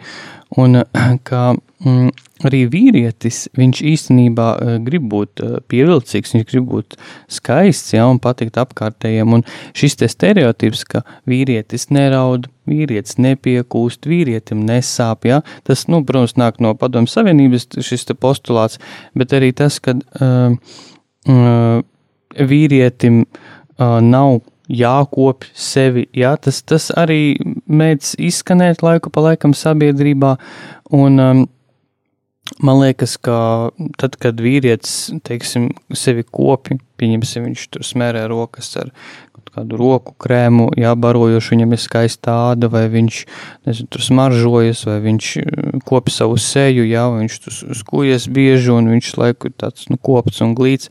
un 0.57 0.83
kā 1.27 1.45
mm, 1.53 2.11
arī 2.49 2.63
vīrietis, 2.71 3.45
viņš 3.59 3.83
īstenībā 3.93 4.49
uh, 4.55 4.75
grib 4.85 5.07
būt 5.13 5.43
uh, 5.43 5.59
pievilcīgs, 5.71 6.35
viņš 6.37 6.49
grib 6.51 6.69
būt 6.71 6.97
skaists, 7.33 7.95
ja, 7.97 8.07
un 8.11 8.21
patikt 8.23 8.59
apkārtējiem, 8.63 9.39
un 9.39 9.47
šis 9.79 9.99
te 10.01 10.09
stereotips, 10.11 10.85
ka 10.89 11.05
vīrietis 11.29 11.89
neraud, 11.95 12.49
vīrietis 12.69 13.19
nepiekūst, 13.23 14.07
vīrietim 14.11 14.63
nesāp, 14.69 15.27
ja, 15.31 15.43
tas, 15.69 15.87
nu, 15.93 16.03
protams, 16.07 16.37
nāk 16.41 16.61
no 16.63 16.75
padomju 16.79 17.11
savienības 17.13 17.69
šis 17.83 18.09
te 18.11 18.19
postulāts, 18.19 18.81
bet 19.19 19.35
arī 19.37 19.53
tas, 19.57 19.81
ka 19.83 19.97
uh, 19.99 20.55
uh, 21.29 21.83
vīrietim 22.39 23.25
uh, 23.25 24.01
nav 24.03 24.41
jākopj 24.73 25.51
sevi. 25.59 26.07
Jā, 26.17 26.35
tas, 26.41 26.63
tas 26.65 26.91
arī 26.97 27.35
mēdz 27.67 28.15
izskanēt 28.23 28.85
laiku 28.85 29.13
pa 29.13 29.27
laikam 29.29 29.55
sabiedrībā. 29.57 30.37
Un, 30.97 31.19
um, 31.21 31.43
man 32.65 32.81
liekas, 32.81 33.17
ka 33.21 33.37
tad, 34.01 34.17
kad 34.23 34.41
vīrietis 34.43 35.13
teiksim, 35.27 35.71
sevi 35.97 36.25
kopja, 36.25 36.79
pieņemsim, 37.01 37.51
viņš 37.51 37.69
tur 37.75 37.87
smērē 37.87 38.25
rokas 38.31 38.71
ar 38.81 38.93
kādu 39.53 39.77
roku 39.77 40.15
krēmu, 40.23 40.71
jābarojoši 40.81 41.53
viņam 41.55 41.75
ir 41.77 41.81
skaista 41.83 42.37
āda, 42.53 42.71
vai 42.73 42.87
viņš 42.93 43.19
nezinu, 43.69 43.91
tur 43.93 44.05
smaržojas, 44.07 44.85
vai 44.89 44.99
viņš 45.05 45.31
uh, 45.43 45.81
kopja 45.89 46.15
savu 46.23 46.39
seju, 46.41 46.87
jā, 46.89 47.05
viņš 47.13 47.39
tur 47.45 47.59
skujas 47.83 48.29
bieži 48.33 48.73
un 48.73 48.89
viņš 48.95 49.13
laiku 49.21 49.51
ir 49.51 49.57
tāds 49.61 49.91
nu, 49.93 49.99
kopts 50.01 50.41
un 50.45 50.57
glīts. 50.57 50.89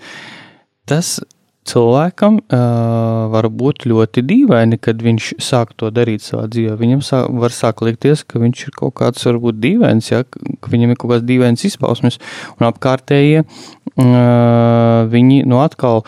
Tas 0.89 1.19
cilvēkam 1.67 2.39
uh, 2.41 3.27
var 3.31 3.47
būt 3.53 3.85
ļoti 3.89 4.23
dīvaini, 4.25 4.79
kad 4.81 5.01
viņš 5.03 5.33
sāk 5.41 5.75
to 5.79 5.91
darīt 5.93 6.25
savā 6.25 6.47
dzīvē. 6.51 6.77
Viņam 6.79 7.03
sāk, 7.05 7.27
var 7.43 7.53
sākt 7.55 7.83
likties, 7.85 8.23
ka 8.25 8.41
viņš 8.41 8.63
ir 8.67 8.77
kaut 8.77 8.95
kāds 9.01 9.27
varbūt 9.27 9.59
dīvains, 9.61 10.09
ja, 10.13 10.23
ka 10.25 10.73
viņam 10.73 10.93
ir 10.93 11.01
kaut 11.01 11.13
kāds 11.13 11.27
dīvains 11.27 11.65
izpausmes, 11.69 12.17
un 12.57 12.69
apkārtējie 12.71 13.43
uh, 13.45 15.05
viņi 15.11 15.43
nu 15.49 15.61
atkal 15.61 16.03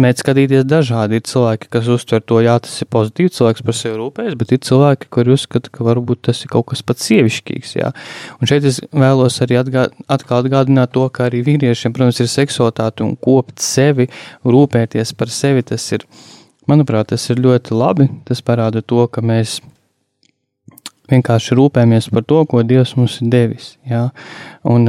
mēdz 0.00 0.22
skatīties 0.22 0.64
dažādi. 0.68 1.18
Ir 1.18 1.24
cilvēki, 1.28 1.68
kas 1.74 1.88
uztver 1.92 2.22
to, 2.24 2.40
jā, 2.44 2.54
tas 2.64 2.74
ir 2.82 2.88
pozitīvs, 2.92 3.36
cilvēks 3.36 3.64
par 3.66 3.76
sevi 3.76 3.98
rūpējas, 4.00 4.36
bet 4.40 4.54
ir 4.54 4.62
cilvēki, 4.68 5.10
kuri 5.14 5.34
uzskata, 5.34 5.72
ka 5.74 5.86
varbūt 5.86 6.24
tas 6.28 6.42
ir 6.44 6.52
kaut 6.52 6.68
kas 6.72 6.84
pats 6.86 7.06
sievišķīgs. 7.10 7.76
Jā. 7.78 7.92
Un 8.38 8.50
šeit 8.50 8.66
es 8.68 8.80
vēlos 8.92 9.40
arī 9.44 9.58
atgād, 9.60 9.96
atkal 10.10 10.42
atgādināt 10.44 10.94
to, 10.96 11.06
ka 11.12 11.26
arī 11.28 11.44
vīriešiem, 11.46 11.94
protams, 11.96 12.20
ir 12.22 12.30
seksualitāte 12.32 13.04
un 13.06 13.16
kopt 13.18 13.58
sevi, 13.64 14.08
rūpēties 14.46 15.14
par 15.18 15.32
sevi. 15.34 15.66
Tas 15.66 15.86
ir, 15.96 16.06
manuprāt, 16.70 17.10
tas 17.14 17.26
ir 17.32 17.42
ļoti 17.44 17.76
labi. 17.76 18.08
Tas 18.28 18.44
parāda 18.44 18.84
to, 18.84 19.06
ka 19.12 19.24
mēs 19.24 19.58
vienkārši 21.08 21.56
rūpējamies 21.56 22.10
par 22.12 22.24
to, 22.28 22.42
ko 22.44 22.60
Dievs 22.68 22.92
mums 22.98 23.14
ir 23.22 23.30
devis. 23.32 23.70
Jā. 23.88 24.10
Un 24.68 24.84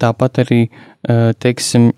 tāpat 0.00 0.40
arī, 0.46 0.62
teiksim, 1.44 1.90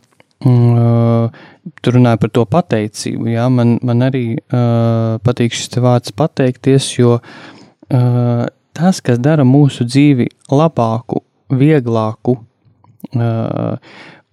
Tur 1.83 1.95
runāja 1.95 2.19
par 2.19 2.31
to 2.35 2.43
pateicību. 2.51 3.29
Jā, 3.31 3.45
man, 3.53 3.77
man 3.87 4.03
arī 4.09 4.25
uh, 4.35 5.19
patīk 5.23 5.55
šis 5.55 5.79
vārds 5.83 6.15
pateikties, 6.19 6.89
jo 6.97 7.19
uh, 7.19 8.47
tas, 8.75 9.03
kas 9.05 9.21
dara 9.23 9.47
mūsu 9.47 9.87
dzīvi 9.87 10.27
labāku, 10.51 11.23
vieglāku 11.53 12.35
uh, 12.41 13.77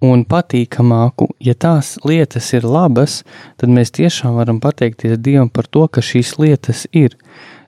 un 0.10 0.24
patīkamāku, 0.26 1.28
ja 1.44 1.54
tās 1.54 1.98
lietas 2.08 2.50
ir 2.56 2.66
labas, 2.66 3.22
tad 3.60 3.72
mēs 3.74 3.94
tiešām 3.98 4.38
varam 4.40 4.62
pateikties 4.64 5.20
Dievam 5.20 5.52
par 5.54 5.68
to, 5.68 5.86
ka 5.88 6.02
šīs 6.02 6.38
lietas 6.40 6.86
ir. 6.96 7.18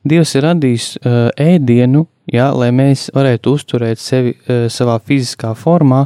Dievs 0.07 0.33
ir 0.39 0.47
radījis 0.47 0.87
uh, 1.01 1.27
ēdienu, 1.37 2.07
ja, 2.29 2.49
lai 2.53 2.69
mēs 2.75 3.09
varētu 3.15 3.55
uzturēt 3.57 4.01
sevi 4.01 4.35
uh, 4.35 4.67
savā 4.71 4.97
fiziskā 5.05 5.53
formā, 5.57 6.03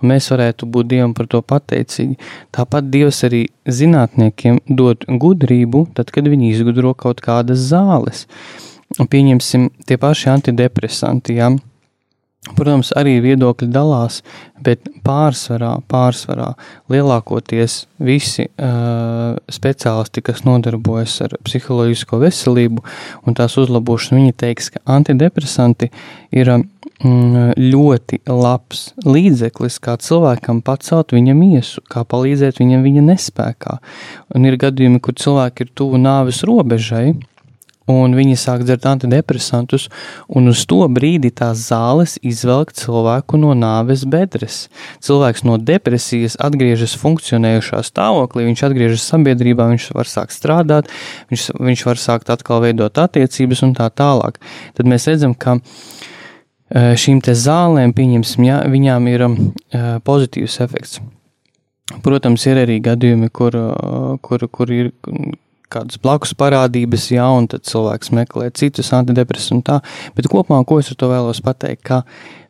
un 0.00 0.12
mēs 0.12 0.30
varētu 0.32 0.68
būt 0.70 0.90
Dievam 0.92 1.14
par 1.16 1.28
to 1.30 1.42
pateicīgi. 1.42 2.18
Tāpat 2.54 2.88
Dievs 2.92 3.20
arī 3.28 3.44
zinātniekiem 3.68 4.62
dod 4.68 5.04
gudrību, 5.08 5.88
tad, 5.98 6.12
kad 6.14 6.28
viņi 6.30 6.54
izgudro 6.54 6.94
kaut 6.98 7.22
kādas 7.24 7.68
zāles. 7.70 8.26
Pieņemsim 8.98 9.68
tie 9.84 9.98
paši 10.00 10.30
antidepresanti, 10.32 11.36
ja, 11.36 11.52
Protams, 12.56 12.90
arī 12.96 13.18
viedokļi 13.24 13.68
dalās, 13.72 14.22
bet 14.64 14.88
pārsvarā, 15.06 15.76
pārsvarā 15.90 16.52
lielākoties 16.92 17.82
visi 18.02 18.46
uh, 18.48 19.36
speciālisti, 19.52 20.24
kas 20.24 20.44
nodarbojas 20.46 21.18
ar 21.26 21.36
psiholoģisko 21.46 22.20
veselību 22.22 22.84
un 23.26 23.38
tās 23.38 23.58
uzlabošanu, 23.60 24.22
viņi 24.22 24.36
teiks, 24.40 24.72
ka 24.74 24.82
antidepresanti 24.98 25.90
ir 26.34 26.52
mm, 26.56 27.54
ļoti 27.58 28.22
labs 28.26 28.92
līdzeklis, 29.06 29.80
kā 29.84 29.98
cilvēkam 30.02 30.62
pacelt 30.66 31.14
viņa 31.16 31.36
miesu, 31.38 31.84
kā 31.90 32.04
palīdzēt 32.08 32.62
viņam 32.62 32.86
viņa 32.86 33.08
nespējā. 33.12 33.78
Un 34.36 34.48
ir 34.48 34.58
gadījumi, 34.60 35.02
kur 35.04 35.16
cilvēki 35.18 35.66
ir 35.66 35.74
tuvu 35.78 36.00
nāves 36.02 36.44
robežai, 36.48 37.12
un 37.88 38.14
viņi 38.16 38.36
sāk 38.38 38.64
dzert 38.66 38.86
antidepresantus, 38.88 39.88
un 40.28 40.50
uz 40.52 40.64
to 40.68 40.82
brīdi 40.92 41.30
tās 41.34 41.64
zāles 41.70 42.18
izvelk 42.26 42.74
cilvēku 42.76 43.40
no 43.40 43.54
nāves 43.56 44.04
bedres. 44.08 44.66
Cilvēks 45.04 45.44
no 45.48 45.56
depresijas 45.58 46.36
atgriežas 46.44 46.96
funkcionējušā 47.00 47.82
stāvoklī, 47.86 48.46
viņš 48.50 48.64
atgriežas 48.68 49.08
sabiedrībā, 49.08 49.70
viņš 49.72 49.90
var 49.96 50.10
sākt 50.10 50.36
strādāt, 50.36 50.92
viņš, 51.32 51.50
viņš 51.56 51.86
var 51.88 52.02
sākt 52.02 52.32
atkal 52.34 52.62
veidot 52.66 53.00
attiecības 53.00 53.64
un 53.66 53.74
tā 53.78 53.88
tālāk. 53.88 54.40
Tad 54.76 54.90
mēs 54.90 55.08
redzam, 55.08 55.34
ka 55.34 55.58
e, 55.58 56.94
šīm 57.00 57.22
te 57.24 57.36
zālēm, 57.38 57.96
pieņemsim, 57.96 58.48
ja, 58.48 58.62
viņām 58.68 59.08
ir 59.10 59.28
uh, 59.28 59.38
pozitīvs 60.04 60.60
efekts. 60.64 61.00
Protams, 62.04 62.44
ir 62.50 62.60
arī 62.66 62.82
gadījumi, 62.84 63.30
kur, 63.32 63.54
kur, 64.20 64.42
kur 64.52 64.72
ir 64.72 64.90
kādas 65.72 66.00
blakus 66.02 66.34
parādības, 66.38 67.10
jā, 67.12 67.26
un 67.38 67.48
tad 67.50 67.66
cilvēks 67.68 68.12
meklē 68.16 68.50
citus 68.56 68.92
antidepresantus 68.96 69.54
un 69.54 69.64
tā. 69.66 69.78
Bet 70.16 70.28
kopumā, 70.32 70.60
ko 70.68 70.80
es 70.82 70.90
ar 70.92 70.98
to 71.00 71.10
vēlos 71.10 71.40
pateikt, 71.44 71.82
ka 71.88 72.02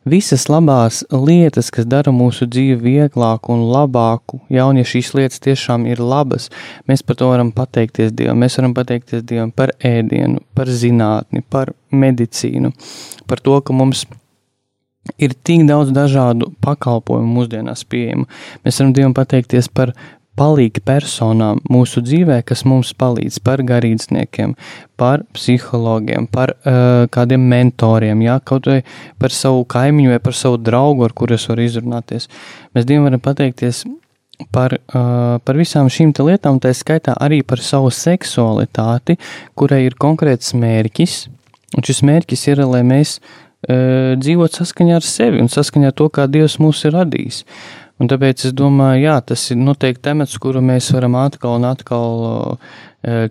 visas 0.09 0.47
labās 0.49 1.01
lietas, 1.11 1.69
kas 1.73 1.87
dara 1.89 2.13
mūsu 2.15 2.47
dzīvi 2.49 2.77
vieglāku 2.83 3.53
un 3.53 3.65
labāku, 3.73 4.41
ja, 4.53 4.67
un 4.69 4.79
ja 4.79 4.87
šīs 4.87 5.11
lietas 5.17 5.43
tiešām 5.45 5.87
ir 5.89 6.01
labas, 6.03 6.49
mēs 6.89 7.03
par 7.05 7.19
to 7.19 7.29
varam 7.31 7.51
pateikties 7.55 8.13
Dievam. 8.15 8.39
Mēs 8.43 8.57
varam 8.59 8.75
pateikties 8.77 9.25
Dievam 9.27 9.51
par 9.55 9.73
ēdienu, 9.85 10.43
par 10.55 10.71
zinātni, 10.71 11.43
par 11.43 11.73
medicīnu, 11.91 12.73
par 13.27 13.43
to, 13.43 13.59
ka 13.61 13.75
mums 13.75 14.05
ir 15.17 15.33
tik 15.33 15.65
daudz 15.69 15.93
dažādu 15.95 16.51
pakalpojumu 16.63 17.39
mūsdienās 17.39 17.85
pieejamu. 17.89 18.27
Mēs 18.65 18.79
varam 18.81 18.95
Dievam 18.95 19.15
pateikties 19.17 19.69
par 19.73 19.93
palīgi 20.39 20.83
personām 20.85 21.59
mūsu 21.71 22.03
dzīvē, 22.05 22.39
kas 22.47 22.63
mums 22.67 22.93
palīdz 22.99 23.39
par 23.43 23.63
garīdzniekiem, 23.67 24.55
par 24.99 25.23
psihologiem, 25.35 26.27
par 26.31 26.55
uh, 26.55 27.05
kādiem 27.11 27.43
mentoriem, 27.51 28.23
jā, 28.25 28.39
kaut 28.43 28.69
vai 28.71 28.81
par 29.19 29.35
savu 29.35 29.65
kaimiņu 29.69 30.13
vai 30.15 30.21
par 30.23 30.37
savu 30.37 30.59
draugu, 30.61 31.07
ar 31.07 31.15
kuru 31.15 31.35
es 31.35 31.47
varu 31.49 31.65
izrunāties. 31.67 32.29
Mēs 32.75 32.87
Dievam 32.87 33.09
varam 33.09 33.23
pateikties 33.23 33.83
par, 34.55 34.77
uh, 34.79 35.35
par 35.43 35.59
visām 35.59 35.89
šīm 35.91 36.13
lietām, 36.23 36.61
tā 36.63 36.71
skaitā 36.75 37.17
arī 37.19 37.41
par 37.43 37.59
savu 37.63 37.91
seksualitāti, 37.91 39.19
kurai 39.59 39.83
ir 39.87 39.99
konkrēts 39.99 40.55
mērķis, 40.55 41.19
un 41.77 41.85
šis 41.85 42.01
mērķis 42.07 42.47
ir, 42.53 42.63
lai 42.67 42.81
mēs 42.87 43.19
uh, 43.19 44.15
dzīvot 44.19 44.61
saskaņā 44.61 44.99
ar 44.99 45.05
sevi 45.05 45.43
un 45.43 45.51
saskaņā 45.51 45.91
ar 45.91 45.99
to, 45.99 46.09
kā 46.09 46.29
Dievs 46.31 46.59
mūs 46.63 46.85
ir 46.87 46.95
radījis. 46.95 47.43
Un 47.99 48.07
tāpēc 48.07 48.45
es 48.47 48.53
domāju, 48.55 49.01
jā, 49.03 49.17
tas 49.27 49.41
ir 49.51 49.59
noteikti 49.59 50.05
temats, 50.07 50.37
kuru 50.39 50.61
mēs 50.63 50.87
varam 50.95 51.17
atkal 51.19 51.57
un 51.57 51.67
atkal 51.67 52.21
uh, 52.23 52.77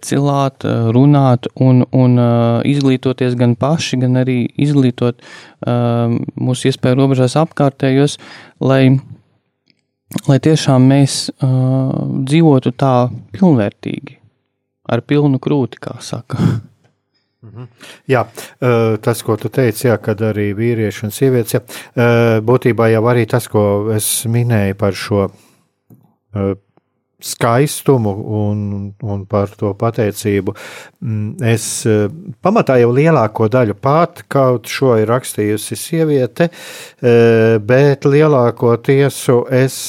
cilāt, 0.05 0.67
uh, 0.69 0.91
runāt 0.93 1.49
un, 1.57 1.87
un 1.97 2.19
uh, 2.21 2.61
izglītoties 2.69 3.37
gan 3.41 3.57
paši, 3.57 4.01
gan 4.05 4.21
arī 4.21 4.43
izglītot 4.57 5.25
mūsu 6.39 6.69
iespēju 6.71 6.97
robežās 7.01 7.35
apkārtējos, 7.41 8.15
lai 8.63 8.99
lai 10.29 10.39
tiešām 10.41 10.87
mēs 10.89 11.17
dzīvotu 11.43 12.73
tā 12.79 12.93
pilnvērtīgi, 13.35 14.15
ar 14.89 15.03
pilnu 15.05 15.41
krūti, 15.43 15.81
kā 15.83 15.99
saka. 16.01 16.39
Mhm. 17.59 17.67
Jā, 18.07 18.23
tas, 19.03 19.23
ko 19.27 19.37
tu 19.41 19.51
teici, 19.51 19.89
jā, 19.89 19.99
kad 20.03 20.23
arī 20.23 20.53
vīrieši 20.55 21.09
un 21.09 21.15
sievietes, 21.15 21.57
jā, 21.59 21.63
būtībā 22.47 22.93
jau 22.93 23.03
arī 23.11 23.27
tas, 23.31 23.49
ko 23.51 23.63
es 23.97 24.09
minēju 24.31 24.79
par 24.79 24.95
šo 24.95 25.27
skaistumu 27.19 28.13
un, 28.39 28.61
un 29.03 29.25
par 29.27 29.51
to 29.59 29.73
pateicību. 29.75 30.55
Mm, 31.03 31.33
es 31.51 31.67
pamatā 32.45 32.79
jau 32.79 32.93
lielāko 32.95 33.49
daļu 33.51 33.75
pat 33.83 34.23
kaut 34.31 34.71
šo 34.71 34.95
ir 35.03 35.11
rakstījusi 35.11 35.79
sieviete, 35.83 36.51
bet 37.67 38.07
lielāko 38.07 38.77
tiesu 38.87 39.41
es 39.51 39.83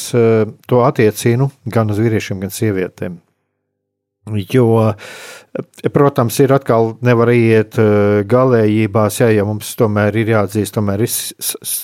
to 0.65 0.84
attiecinu 0.89 1.51
gan 1.70 1.93
uz 1.93 2.01
vīriešiem, 2.01 2.41
gan 2.41 2.55
sievietēm. 2.55 3.20
Jo 4.49 4.67
uh, 4.77 5.13
Protams, 5.93 6.36
ir 6.43 6.51
atkal 6.53 6.91
nevar 7.01 7.32
iet 7.34 7.77
eh, 7.82 8.21
galējībās, 8.30 9.15
ja, 9.23 9.30
ja 9.34 9.45
mums 9.47 9.71
tomēr 9.80 10.13
ir 10.21 10.30
jāatzīst, 10.36 10.75
tomēr 10.75 11.01
ir 11.01 11.13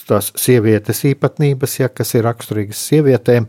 tās 0.10 0.28
sievietes 0.38 1.02
īpatnības, 1.10 1.74
ja, 1.80 1.90
kas 1.90 2.14
ir 2.14 2.28
raksturīgas 2.28 2.84
sievietēm, 2.92 3.48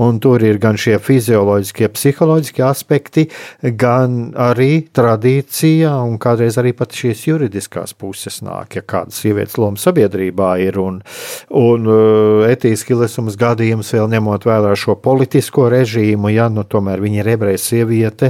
un 0.00 0.20
tur 0.22 0.40
ir 0.46 0.60
gan 0.62 0.78
šie 0.80 0.96
fizioloģiskie, 1.04 1.90
psiholoģiskie 1.92 2.64
aspekti, 2.64 3.26
gan 3.60 4.30
arī 4.40 4.86
tradīcija, 4.96 5.92
un 6.08 6.16
kādreiz 6.22 6.56
arī 6.62 6.72
pat 6.78 6.96
šīs 6.96 7.26
juridiskās 7.28 7.92
puses 7.98 8.40
nāk, 8.46 8.78
ja 8.78 8.86
kāda 8.86 9.12
sievietes 9.14 9.58
loma 9.60 9.80
sabiedrībā 9.82 10.54
ir, 10.64 10.80
un, 10.80 11.02
un 11.60 11.92
eh, 11.98 12.46
etiski 12.54 12.96
lesums 12.96 13.36
gadījums 13.40 13.92
vēl 13.98 14.08
ņemot 14.16 14.48
vērā 14.48 14.72
šo 14.78 14.96
politisko 15.04 15.68
režīmu, 15.76 16.32
ja, 16.32 16.48
nu 16.48 16.64
tomēr 16.64 17.04
viņa 17.04 17.22
ir 17.22 17.32
ebreja 17.36 17.64
sieviete, 17.66 18.29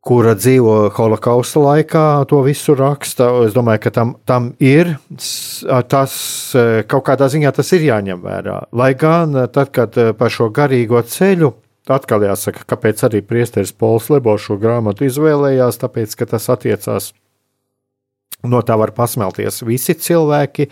kura 0.00 0.32
dzīvo 0.38 0.76
holokausta 0.96 1.60
laikā, 1.60 2.04
to 2.30 2.40
visu 2.46 2.74
raksta. 2.78 3.28
Es 3.46 3.56
domāju, 3.56 3.84
ka 3.84 3.94
tam, 3.94 4.14
tam 4.28 4.52
ir 4.62 4.94
tas 5.92 6.14
kaut 6.90 7.06
kādā 7.08 7.28
ziņā 7.32 7.52
tas 7.56 7.72
ir 7.76 7.88
jāņem 7.90 8.22
vērā. 8.24 8.60
Lai 8.72 8.92
gan 8.98 9.36
tad, 9.52 9.72
kad 9.76 9.98
par 10.18 10.32
šo 10.32 10.50
garīgo 10.54 11.02
ceļu. 11.04 11.52
Atkal 11.90 12.22
jāsaka, 12.22 12.62
kāpēc 12.70 13.00
arī 13.08 13.18
Priesteris 13.26 13.72
Pols 13.74 14.12
Lebo 14.12 14.36
šo 14.38 14.54
grāmatu 14.60 15.08
izvēlējās, 15.08 15.80
tāpēc, 15.80 16.12
ka 16.14 16.28
tas 16.36 16.46
attiecās 16.52 17.08
No 18.46 18.62
tā 18.64 18.76
var 18.80 18.94
pasmelties 18.96 19.60
visi 19.68 19.94
cilvēki. 20.00 20.68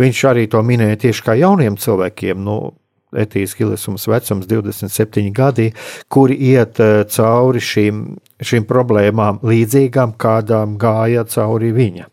Viņš 0.00 0.20
arī 0.30 0.46
to 0.52 0.62
minēja 0.64 1.00
tieši 1.06 1.26
kā 1.26 1.36
jauniem 1.36 1.76
cilvēkiem. 1.80 2.40
Nu, 2.40 2.72
Etijas 3.12 3.54
Hilesums 3.54 4.06
vecums 4.08 4.46
27 4.46 5.32
gadi, 5.32 5.72
kuri 6.08 6.38
iet 6.52 6.80
eh, 6.80 7.02
cauri 7.12 7.60
šīm, 7.60 8.06
šīm 8.40 8.64
problēmām 8.68 9.42
līdzīgām, 9.44 10.16
kādām 10.20 10.78
gāja 10.80 11.26
cauri 11.28 11.72
viņa. 11.76 12.08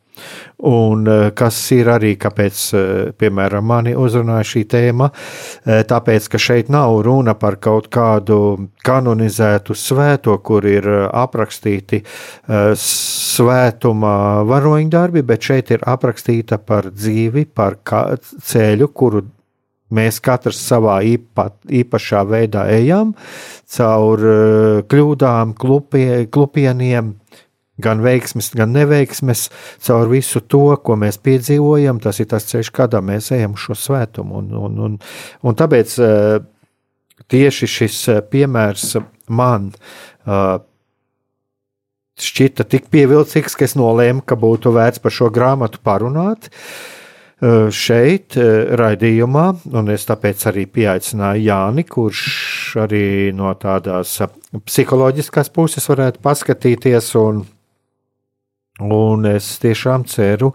Un 0.67 1.07
eh, 1.07 1.29
kas 1.39 1.55
ir 1.71 1.87
arī, 1.93 2.11
kāpēc, 2.19 2.65
eh, 2.75 2.89
piemēram, 3.15 3.63
mani 3.63 3.95
uzrunāja 3.95 4.49
šī 4.51 4.65
tēma, 4.75 5.07
tāpēc, 5.63 6.27
ka 6.33 6.41
šeit 6.41 6.73
nav 6.73 6.99
runa 7.07 7.37
par 7.39 7.55
kaut 7.63 7.87
kādu 7.87 8.67
kanonizētu 8.83 9.71
svēto, 9.79 10.35
kur 10.43 10.67
ir 10.67 10.83
aprakstīti 11.07 12.03
svētuma 12.83 14.13
varoņdarbi, 14.51 15.23
bet 15.23 15.47
šeit 15.47 15.71
ir 15.77 15.87
aprakstīta 15.87 16.59
par 16.59 16.91
dzīvi, 16.91 17.47
par 17.55 17.79
ceļu, 17.87 18.91
kuru 18.91 19.23
Mēs 19.89 20.19
katrs 20.21 20.59
savā 20.61 20.99
īpa, 21.01 21.47
īpašā 21.65 22.21
veidā 22.29 22.67
ejam 22.69 23.15
caur 23.73 24.21
uh, 24.21 24.81
kļūdām, 24.89 25.55
klupie, 25.57 26.27
klupieniem, 26.29 27.15
gan 27.81 28.03
veiksmes, 28.05 28.51
gan 28.57 28.73
neveiksmes, 28.75 29.47
caur 29.85 30.11
visu 30.11 30.43
to, 30.45 30.75
ko 30.85 30.97
mēs 30.99 31.17
piedzīvojam. 31.25 32.01
Tas 32.03 32.21
ir 32.21 32.29
tas 32.29 32.45
ceļš, 32.51 32.69
kādā 32.75 33.01
mēs 33.05 33.31
ejam 33.33 33.57
šo 33.57 33.77
svētumu. 33.77 34.43
Un, 34.43 34.53
un, 34.67 34.77
un, 34.85 34.99
un 35.41 35.57
tāpēc 35.57 35.97
uh, 36.05 36.37
tieši 37.33 37.71
šis 37.79 37.99
uh, 38.13 38.21
piemērs 38.29 38.93
man 39.29 39.71
šķita 42.19 42.65
tik 42.69 42.89
pievilcīgs, 42.93 43.55
ka 43.57 43.65
es 43.65 43.73
nolēmu, 43.79 44.21
ka 44.27 44.37
būtu 44.37 44.73
vērts 44.75 45.01
par 45.01 45.13
šo 45.15 45.29
grāmatu 45.33 45.81
parunāt. 45.81 46.49
Uh, 46.49 46.98
šeit, 47.39 48.35
eh, 48.35 48.75
raidījumā, 48.75 49.45
un 49.71 49.89
es 49.93 50.05
tāpēc 50.09 50.43
arī 50.51 50.65
pieaicināju 50.67 51.45
Jāni, 51.45 51.85
kurš 51.87 52.23
arī 52.83 53.31
no 53.33 53.53
tādas 53.55 54.17
eh, 54.21 54.33
psiholoģiskās 54.59 55.51
puses 55.55 55.87
varētu 55.87 56.19
paskatīties. 56.25 57.13
Un, 57.21 57.45
un 58.83 59.25
es 59.31 59.47
tiešām 59.63 60.03
ceru, 60.07 60.51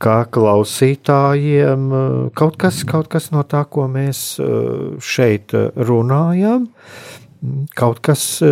ka 0.00 0.24
klausītājiem 0.32 1.86
kaut 2.36 2.56
kas, 2.60 2.82
kaut 2.88 3.08
kas 3.12 3.30
no 3.32 3.44
tā, 3.48 3.64
ko 3.68 3.86
mēs 3.88 4.40
šeit 5.00 5.52
runājam, 5.76 6.68
kaut 7.76 8.00
kas 8.04 8.42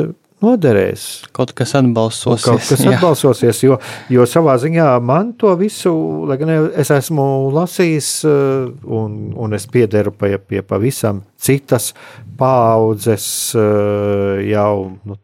noderēs. 0.42 1.06
Kaut 1.36 1.52
kas 1.56 1.74
atbalsosies. 1.78 2.46
Kaut 2.46 2.64
kas 2.64 2.82
jā. 2.84 2.94
atbalsosies, 2.94 3.62
jo, 3.64 3.78
jo 4.12 4.26
savā 4.28 4.56
ziņā 4.60 4.88
man 5.04 5.34
to 5.40 5.52
visu, 5.60 5.92
lai 6.28 6.38
gan 6.40 6.52
es 6.52 6.92
esmu 6.94 7.24
lasījis, 7.54 8.10
eh, 8.28 8.70
un, 9.00 9.18
un 9.36 9.56
es 9.56 9.68
piederu 9.70 10.14
pie, 10.16 10.36
pie 10.38 10.64
pavisam 10.66 11.22
citas 11.40 11.92
paudzes, 12.40 13.26
eh, 13.58 14.46
jau 14.50 14.74
nu, 15.04 15.18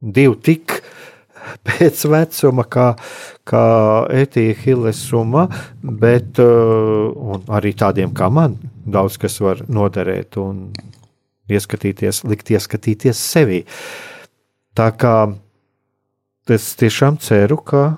divu 0.00 0.38
tik 0.48 0.80
pēc 1.66 2.02
vecuma, 2.10 2.66
kā, 2.66 2.88
kā 3.46 3.66
Etija 4.24 4.58
Hillesuma, 4.64 5.46
bet 6.02 6.42
eh, 6.42 7.38
arī 7.60 7.76
tādiem 7.78 8.14
kā 8.16 8.30
man 8.32 8.58
daudz 8.86 9.18
kas 9.18 9.40
var 9.42 9.64
noderēt 9.66 10.38
un 10.42 10.68
ieskatīties, 11.46 12.24
likt 12.26 12.50
ieskatīties 12.50 13.18
sevi. 13.22 13.62
Uh, 13.62 14.15
Tā 14.76 14.90
kā 14.92 15.14
es 16.52 16.66
tiešām 16.76 17.16
ceru, 17.24 17.56
ka 17.56 17.96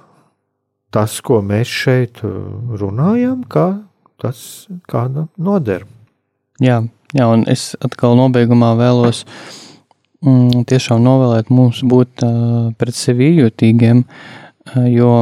tas, 0.95 1.17
ko 1.25 1.41
mēs 1.43 1.69
šeit 1.69 2.21
uh, 2.23 2.31
runājam, 2.79 3.43
ka 3.51 3.83
tas 4.23 4.69
kāda 4.89 5.27
noder. 5.37 5.85
Jā, 6.63 6.81
jā, 7.15 7.27
un 7.27 7.43
es 7.51 7.73
atkal 7.85 8.15
nobeigumā 8.19 8.73
vēlos 8.79 9.25
mm, 10.23 10.65
tiešām 10.71 11.03
novēlēt 11.03 11.51
mums 11.51 11.83
būt 11.83 12.25
uh, 12.27 12.71
pret 12.79 12.97
sevi 12.97 13.33
jūtīgiem, 13.41 14.05
uh, 14.07 14.87
jo, 14.87 15.13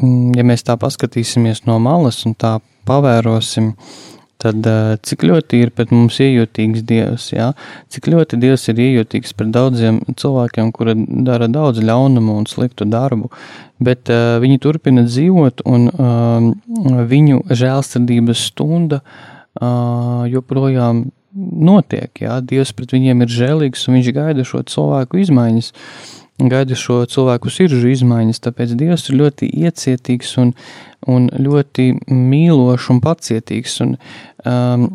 mm, 0.00 0.32
ja 0.40 0.46
mēs 0.48 0.64
tā 0.64 0.78
paskatīsimies 0.80 1.66
no 1.68 1.76
malas 1.80 2.24
un 2.24 2.34
tā 2.40 2.56
pavērosim, 2.88 3.74
uh, 3.76 4.11
tad 4.42 4.66
cik 5.06 5.24
ļoti 5.28 5.60
ir 5.62 5.72
pret 5.74 5.92
mums 5.94 6.18
iejūtīgs 6.22 6.84
Dievs, 6.88 7.28
jā? 7.34 7.52
cik 7.92 8.08
ļoti 8.12 8.38
Dievs 8.42 8.66
ir 8.72 8.82
iejūtīgs 8.82 9.34
pret 9.38 9.52
daudziem 9.54 10.00
cilvēkiem, 10.18 10.72
kuri 10.74 10.96
dara 11.26 11.48
daudz 11.52 11.82
ļaunumu 11.84 12.36
un 12.40 12.48
sliktu 12.50 12.88
darbu, 12.90 13.30
bet 13.82 14.10
uh, 14.12 14.38
viņi 14.42 14.62
turpina 14.62 15.06
dzīvot 15.06 15.64
un 15.68 15.88
uh, 15.92 17.02
viņu 17.12 17.44
žēlstardības 17.50 18.46
stunda 18.50 19.02
uh, 19.02 20.24
joprojām 20.30 21.06
notiek, 21.32 22.10
jā? 22.20 22.40
Dievs 22.44 22.74
pret 22.76 22.92
viņiem 22.92 23.24
ir 23.24 23.32
žēlīgs 23.32 23.86
un 23.88 24.00
viņš 24.00 24.10
gaida 24.16 24.44
šo 24.44 24.66
cilvēku 24.68 25.22
izmaiņas. 25.22 25.72
Gaida 26.42 26.74
šo 26.74 27.02
cilvēku 27.06 27.50
sirdžu 27.52 27.92
izmaiņas, 27.92 28.40
tāpēc 28.42 28.72
Dievs 28.80 29.04
ir 29.08 29.20
ļoti 29.20 29.48
iecietīgs 29.62 30.32
un 30.42 30.50
uh, 30.50 30.91
un 31.10 31.28
ļoti 31.32 31.92
mīlošs 32.10 32.90
un 32.92 33.00
pacietīgs. 33.02 33.78
Un, 33.84 33.96
um, 34.46 34.90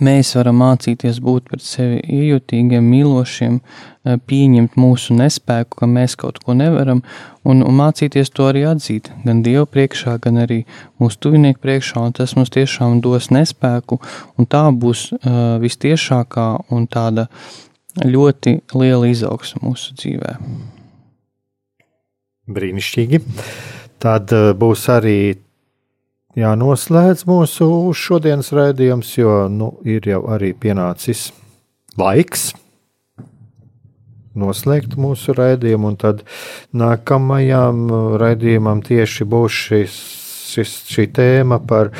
mēs 0.00 0.30
varam 0.38 0.62
mācīties 0.62 1.18
būt 1.20 1.50
pret 1.50 1.62
sevi 1.62 1.98
iejutīgiem, 2.02 2.86
mīlošiem, 2.88 3.58
uh, 3.60 4.16
pieņemt 4.28 4.78
mūsu 4.80 5.16
nespēku, 5.18 5.80
ka 5.80 5.88
mēs 5.90 6.16
kaut 6.20 6.40
ko 6.44 6.56
nevaram, 6.56 7.02
un, 7.44 7.60
un 7.64 7.76
mācīties 7.78 8.32
to 8.34 8.48
arī 8.48 8.64
atzīt, 8.70 9.10
gan 9.26 9.42
Dievu 9.44 9.66
priekšā, 9.70 10.16
gan 10.24 10.40
arī 10.44 10.62
mūsu 11.02 11.20
tuvinieku 11.26 11.62
priekšā, 11.64 12.06
un 12.08 12.16
tas 12.16 12.34
mums 12.38 12.52
tiešām 12.54 13.02
dos 13.04 13.30
nespēku, 13.34 14.00
un 14.38 14.48
tā 14.50 14.64
būs 14.72 15.10
uh, 15.18 15.60
vistiešākā 15.62 16.48
un 16.74 16.88
tāda 16.88 17.28
ļoti 18.02 18.58
liela 18.74 19.08
izaugsme 19.10 19.62
mūsu 19.68 19.94
dzīvē. 20.00 20.34
Brīnišķīgi. 22.54 23.20
Tad 24.04 24.34
eh, 24.36 24.50
būs 24.52 24.84
arī 24.92 25.18
jānoslēdz 26.36 27.24
mūsu 27.30 27.68
šodienas 27.96 28.52
raidījums, 28.52 29.14
jo 29.16 29.44
nu, 29.48 29.70
ir 29.86 30.04
jau 30.10 30.24
arī 30.34 30.52
pienācis 30.52 31.30
laiks 31.96 32.50
noslēgt 34.34 34.96
mūsu 34.98 35.34
raidījumu, 35.38 35.92
un 35.92 35.98
tad 36.00 36.24
nākamajam 36.74 37.86
raidījumam 38.20 38.82
tieši 38.84 39.26
būs 39.30 39.60
šis, 39.68 39.96
šis, 40.54 40.74
šī 40.90 41.06
tēma 41.14 41.58
par, 41.68 41.90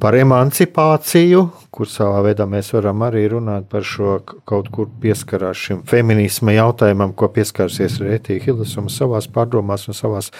par 0.00 0.16
emancipāciju, 0.18 1.44
kur 1.72 1.88
savā 1.88 2.20
veidā 2.26 2.44
mēs 2.48 2.72
varam 2.74 3.04
arī 3.06 3.24
runāt 3.32 3.68
par 3.72 3.86
šo 3.86 4.18
kaut 4.48 4.68
kur 4.74 4.90
pieskarās 5.02 5.60
šim 5.66 5.80
feminisma 5.88 6.56
jautājumam, 6.56 7.14
ko 7.16 7.30
pieskarsies 7.32 8.00
Rētija 8.02 8.44
Hilesuma 8.44 8.92
savās 8.92 9.28
pārdomās 9.32 9.88
un 9.88 9.96
savās 9.96 10.32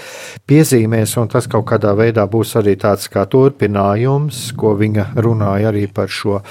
piezīmēs, 0.48 1.16
un 1.22 1.32
tas 1.32 1.48
kaut 1.50 1.68
kādā 1.72 1.94
veidā 1.98 2.26
būs 2.28 2.56
arī 2.60 2.76
tāds 2.80 3.08
kā 3.12 3.24
turpinājums, 3.30 4.50
ko 4.58 4.76
viņa 4.80 5.12
runāja 5.24 5.72
arī 5.72 5.88
par 5.92 6.12
šo 6.12 6.42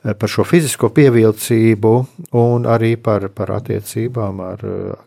par 0.00 0.32
šo 0.32 0.44
fizisko 0.48 0.88
pievilcību 0.96 1.92
un 2.40 2.66
arī 2.68 2.94
par, 3.00 3.26
par 3.36 3.52
attiecībām 3.58 4.40
ar, 4.44 4.64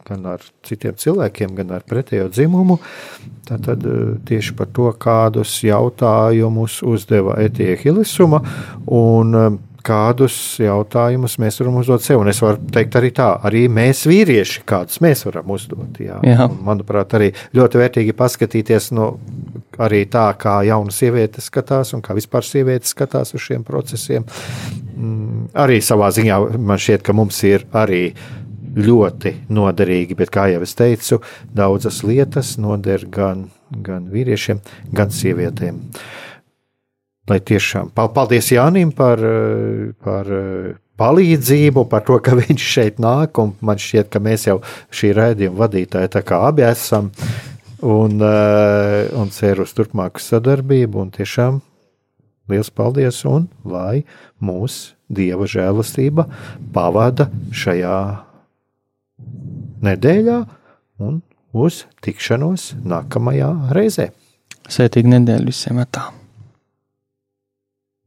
gan 0.08 0.28
ar 0.36 0.46
citiem 0.66 0.98
cilvēkiem, 1.00 1.56
gan 1.58 1.74
ar 1.80 1.86
pretējo 1.90 2.30
dzimumu. 2.30 2.78
Tad 3.50 3.88
tieši 4.30 4.56
par 4.60 4.70
to, 4.76 4.92
kādus 5.02 5.56
jautājumus 5.66 6.82
uzdeva 6.86 7.40
Etija 7.42 7.78
Hilisuma 7.82 8.44
un 8.86 9.60
kādus 9.84 10.36
jautājumus 10.64 11.38
mēs 11.42 11.60
varam 11.62 11.80
uzdot 11.82 12.04
sev. 12.06 12.22
Un 12.24 12.32
es 12.32 12.42
varu 12.44 12.62
teikt 12.74 12.98
arī 13.00 13.12
tā, 13.16 13.30
arī 13.48 13.66
mēs 13.72 14.06
vīrieši, 14.10 14.64
kādus 14.70 15.02
mēs 15.04 15.26
varam 15.28 15.52
uzdot. 15.56 16.00
Jā. 16.04 16.20
Jā. 16.26 16.48
Un, 16.48 16.60
manuprāt, 16.68 17.16
arī 17.18 17.32
ļoti 17.56 17.82
vērtīgi 17.82 18.16
paskatīties 18.18 18.92
no 18.98 19.14
arī 19.84 20.04
tā, 20.12 20.28
kā 20.40 20.60
jauna 20.68 20.94
sieviete 20.94 21.44
skatās 21.44 21.94
un 21.98 22.04
kā 22.06 22.16
vispār 22.18 22.46
sieviete 22.48 22.90
skatās 22.90 23.34
uz 23.36 23.44
šiem 23.44 23.66
procesiem. 23.68 24.28
Mm, 24.94 25.50
arī 25.66 25.82
savā 25.84 26.12
ziņā 26.14 26.40
man 26.58 26.82
šķiet, 26.82 27.04
ka 27.06 27.16
mums 27.18 27.42
ir 27.48 27.68
arī 27.76 28.06
ļoti 28.74 29.36
noderīgi, 29.54 30.18
bet, 30.18 30.32
kā 30.34 30.48
jau 30.54 30.64
es 30.66 30.74
teicu, 30.78 31.20
daudzas 31.54 32.02
lietas 32.06 32.56
noder 32.62 33.06
gan, 33.12 33.48
gan 33.86 34.08
vīriešiem, 34.14 34.62
gan 34.96 35.14
sievietēm. 35.14 35.82
Lai 37.32 37.40
tiešām 37.40 37.94
paldies 37.96 38.50
Jānim 38.52 38.92
par, 38.92 39.22
par 40.04 40.28
palīdzību, 41.00 41.86
par 41.90 42.04
to, 42.08 42.20
ka 42.24 42.36
viņš 42.42 42.70
šeit 42.76 43.02
nāk. 43.04 43.40
Man 43.64 43.82
šķiet, 43.82 44.10
ka 44.14 44.22
mēs 44.24 44.48
jau 44.50 44.60
šī 44.94 45.14
raidījuma 45.18 45.64
vadītāji 45.66 46.24
abi 46.40 46.68
esam. 46.68 47.12
Un, 47.84 48.22
un 48.24 49.32
ceru 49.36 49.66
uz 49.68 49.74
turpmāku 49.76 50.22
sadarbību. 50.24 51.02
Un 51.04 51.12
tiešām 51.16 51.60
liels 52.52 52.72
paldies 52.72 53.24
un 53.28 53.50
lai 53.68 54.04
mūsu 54.44 54.96
dieva 55.14 55.48
žēlastība 55.50 56.28
pavada 56.76 57.30
šajā 57.52 58.00
nedēļā 59.84 60.40
un 61.04 61.22
uz 61.54 61.84
tikšanos 62.04 62.74
nākamajā 62.88 63.54
reizē. 63.76 64.10
Sētīgi 64.72 65.18
nedēļu 65.18 65.52
visiem 65.52 65.84
atā. 65.84 66.23